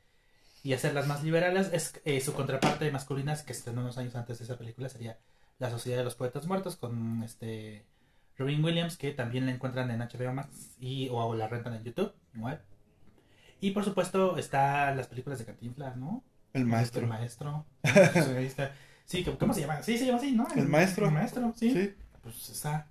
[0.62, 1.70] y hacerlas más liberales.
[1.73, 5.19] Es eh, su contraparte masculina que estrenó unos años antes de esa película sería
[5.59, 7.85] La Sociedad de los Poetas Muertos con este
[8.37, 12.12] Robin Williams que también la encuentran en HBO Max y o la rentan en YouTube
[12.35, 12.62] igual.
[13.61, 16.24] Y por supuesto está las películas de Cantinflas, ¿no?
[16.55, 17.07] El El maestro.
[17.07, 17.66] maestro.
[17.82, 18.73] Ahí está.
[19.05, 19.82] Sí, ¿cómo- ¿cómo se llama?
[19.82, 20.47] Sí, se llama así, ¿no?
[20.57, 21.07] El maestro.
[21.07, 21.73] El maestro, sí.
[21.73, 21.95] Sí.
[22.23, 22.87] Pues está.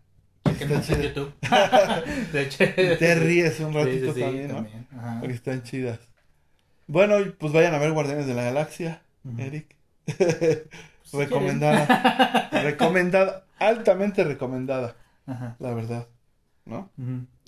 [0.57, 1.01] Que no en.
[1.01, 1.33] YouTube.
[2.33, 2.65] De hecho.
[2.99, 4.53] Te ríes un ratito sí, sí, también, ¿no?
[4.55, 4.87] también.
[5.19, 5.99] Porque están chidas.
[6.89, 9.03] Bueno, y pues vayan a ver Guardianes de la Galaxia.
[9.37, 9.75] Eric.
[11.03, 12.49] Si recomendada.
[12.63, 13.45] recomendada.
[13.57, 14.95] Altamente recomendada.
[15.25, 15.55] Ajá.
[15.59, 16.07] la verdad.
[16.65, 16.91] ¿No?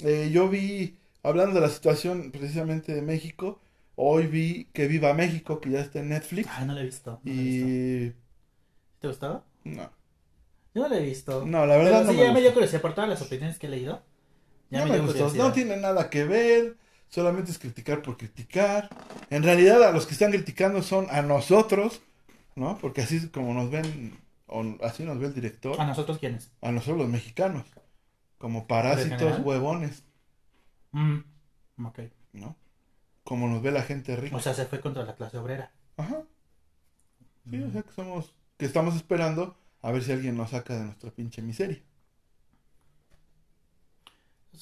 [0.03, 3.59] Eh, yo vi, hablando de la situación precisamente de México,
[3.95, 6.49] hoy vi que Viva México, que ya está en Netflix.
[6.51, 7.19] Ay, no lo he visto.
[7.23, 7.67] No lo he visto.
[7.69, 8.13] Y.
[8.99, 9.43] ¿Te gustó?
[9.63, 9.89] No.
[10.73, 11.45] Yo no lo he visto.
[11.45, 12.53] No, la verdad Pero no sí, me ya me dio gustó.
[12.53, 14.01] curiosidad por todas las opiniones que he leído.
[14.71, 15.13] Ya No me me gustó.
[15.13, 15.43] curiosidad.
[15.45, 16.77] No tiene nada que ver.
[17.11, 18.89] Solamente es criticar por criticar.
[19.29, 22.01] En realidad, a los que están criticando son a nosotros
[22.55, 22.77] ¿no?
[22.79, 24.17] Porque así es como nos ven,
[24.47, 26.51] o así nos ve el director, ¿A nosotros quiénes?
[26.61, 27.65] a nosotros los mexicanos,
[28.37, 30.03] como parásitos huevones,
[30.91, 31.19] Mm,
[31.85, 31.99] ok.
[32.33, 32.57] ¿no?
[33.23, 34.35] Como nos ve la gente rica.
[34.35, 35.71] O sea, se fue contra la clase obrera.
[35.95, 36.23] Ajá.
[37.49, 37.69] Sí, Mm.
[37.69, 41.11] o sea que somos, que estamos esperando a ver si alguien nos saca de nuestra
[41.11, 41.81] pinche miseria.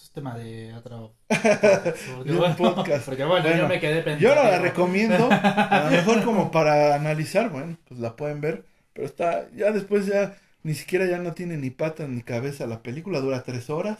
[0.03, 3.05] Es tema de otro De podcast.
[3.05, 4.19] Porque bueno, Bueno, yo me quedé pensando.
[4.27, 8.65] Yo no la recomiendo, a lo mejor como para analizar, bueno, pues la pueden ver,
[8.93, 12.81] pero está, ya después ya, ni siquiera ya no tiene ni patas ni cabeza la
[12.81, 13.99] película, dura tres horas.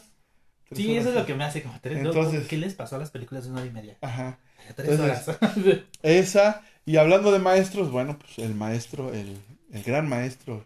[0.68, 2.96] Tres Sí, horas eso es lo que me hace como tres Entonces- ¿Qué les pasó
[2.96, 3.98] a las películas de una hora y media?
[4.02, 4.38] Ajá.
[4.76, 5.80] Tres Entonces- horas.
[6.04, 9.38] Esa, y hablando de maestros, bueno, pues el maestro, el,
[9.72, 10.66] el gran maestro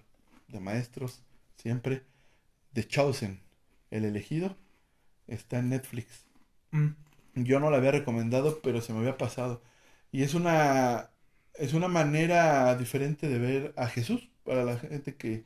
[0.49, 1.21] de maestros,
[1.57, 2.03] siempre,
[2.73, 3.39] The Chosen,
[3.91, 4.55] el elegido,
[5.27, 6.25] está en Netflix.
[6.71, 6.89] Mm,
[7.35, 9.61] Yo no la había recomendado, pero se me había pasado.
[10.11, 11.09] Y es una,
[11.55, 15.45] es una manera diferente de ver a Jesús para la gente que,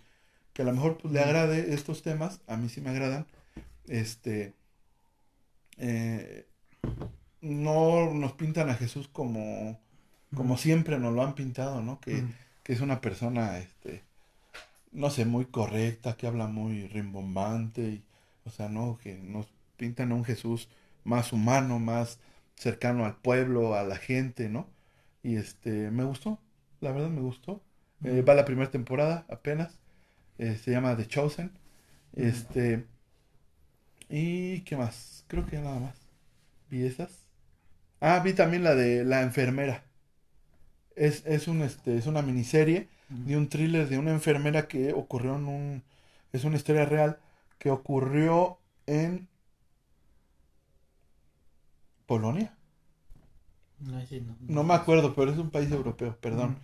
[0.53, 2.41] que a lo mejor pues, le agrade estos temas.
[2.47, 3.27] A mí sí me agradan.
[3.87, 4.55] Este,
[5.77, 6.47] eh,
[7.41, 9.79] no nos pintan a Jesús como,
[10.33, 10.57] como Mm.
[10.57, 11.99] siempre nos lo han pintado, ¿no?
[12.01, 12.35] Que, mm.
[12.63, 14.03] que es una persona, este,
[14.91, 18.05] no sé, muy correcta, que habla muy rimbombante, y,
[18.45, 19.47] o sea, no, que nos
[19.77, 20.69] pintan a un Jesús
[21.03, 22.19] más humano, más
[22.55, 24.67] cercano al pueblo, a la gente, ¿no?
[25.23, 26.39] Y este, me gustó,
[26.81, 27.61] la verdad me gustó.
[28.03, 29.79] Eh, va la primera temporada apenas,
[30.37, 31.51] eh, se llama The Chosen,
[32.13, 32.85] este,
[34.09, 36.07] y qué más, creo que nada más.
[36.69, 37.25] Vi esas.
[37.99, 39.83] Ah, vi también la de La enfermera.
[40.95, 45.35] Es, es un este, es una miniserie de un thriller de una enfermera que ocurrió
[45.35, 45.83] en un
[46.33, 47.19] es una historia real
[47.59, 49.27] que ocurrió en
[52.07, 52.57] Polonia.
[53.79, 56.57] No, sí, no, No me acuerdo, pero es un país europeo, perdón.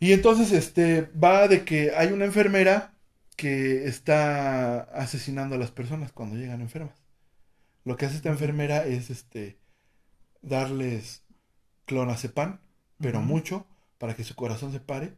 [0.00, 2.94] Y entonces este va de que hay una enfermera
[3.36, 6.96] que está asesinando a las personas cuando llegan enfermas.
[7.84, 9.60] Lo que hace esta enfermera es este
[10.42, 11.24] darles
[11.84, 12.60] clonazepam,
[12.98, 13.66] pero mucho
[13.98, 15.14] para que su corazón se pare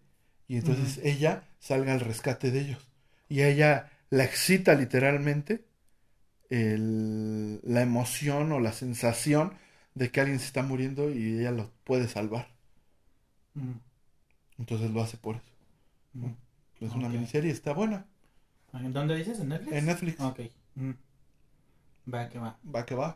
[0.48, 2.88] y entonces ella salga al rescate de ellos.
[3.28, 5.67] Y ella la excita literalmente
[6.50, 9.54] el- la emoción o la sensación
[9.94, 12.48] de que alguien se está muriendo y ella lo puede salvar.
[13.56, 13.80] Mm,
[14.58, 15.46] Entonces lo hace por eso.
[16.14, 16.34] mm.
[16.80, 18.06] Es una miniserie, está buena.
[18.72, 19.40] ¿En dónde dices?
[19.40, 19.76] ¿En Netflix?
[19.78, 20.20] En Netflix.
[20.20, 20.40] Ok.
[20.76, 20.92] Mm.
[22.14, 22.52] Va, que va.
[22.76, 23.08] Va que va.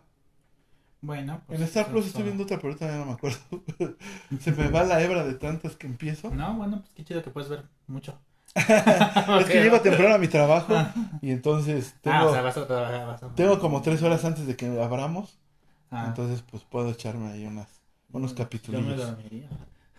[1.03, 1.43] Bueno.
[1.47, 3.39] pues En Star Plus es estoy viendo otra, pero ya no me acuerdo.
[4.41, 6.31] Se me va la hebra de tantas que empiezo.
[6.31, 8.19] No, bueno, pues qué chido que puedes ver mucho.
[9.41, 10.75] Es que llego temprano a mi trabajo
[11.23, 13.07] y entonces tengo, Ah, o sea, vas a trabajar.
[13.07, 13.35] Vas a...
[13.35, 15.39] tengo como tres horas antes de que abramos.
[15.91, 16.05] Ah.
[16.09, 17.69] Entonces pues puedo echarme ahí unas,
[18.13, 18.97] unos Yo me capítulos.
[18.97, 19.49] dormiría.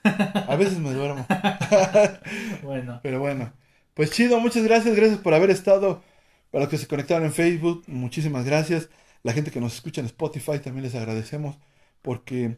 [0.47, 1.25] A veces me duermo.
[2.63, 2.99] Bueno.
[3.03, 3.53] Pero bueno,
[3.93, 6.03] pues chido, muchas gracias, gracias por haber estado.
[6.51, 8.89] Para los que se conectaron en Facebook, muchísimas gracias.
[9.23, 11.57] La gente que nos escucha en Spotify también les agradecemos
[12.01, 12.57] porque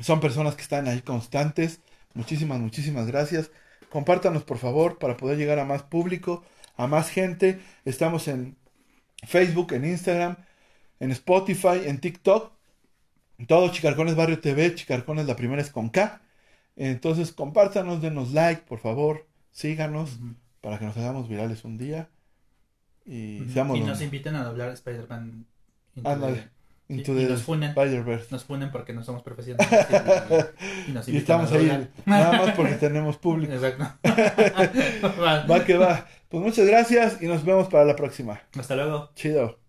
[0.00, 1.80] son personas que están ahí constantes.
[2.14, 3.50] Muchísimas, muchísimas gracias.
[3.94, 6.42] Compártanos por favor para poder llegar a más público,
[6.76, 7.60] a más gente.
[7.84, 8.56] Estamos en
[9.22, 10.36] Facebook, en Instagram,
[10.98, 12.50] en Spotify, en TikTok.
[13.46, 16.20] Todo Chicarcones Barrio TV, Chicarcones la primera es con K.
[16.74, 20.18] Entonces compártanos, denos like, por favor, síganos
[20.60, 22.08] para que nos hagamos virales un día
[23.06, 25.46] y seamos Y nos inviten a doblar Spider-Man.
[26.02, 26.48] Ándale.
[26.88, 27.74] Into y- nos funen.
[28.30, 29.68] Nos ponen porque no somos profesionales.
[30.86, 33.52] y, y nos Y invitan estamos a ahí nada más porque tenemos público.
[33.52, 33.84] Exacto.
[35.50, 36.06] Va que va.
[36.28, 38.40] Pues muchas gracias y nos vemos para la próxima.
[38.58, 39.10] Hasta luego.
[39.14, 39.63] Chido.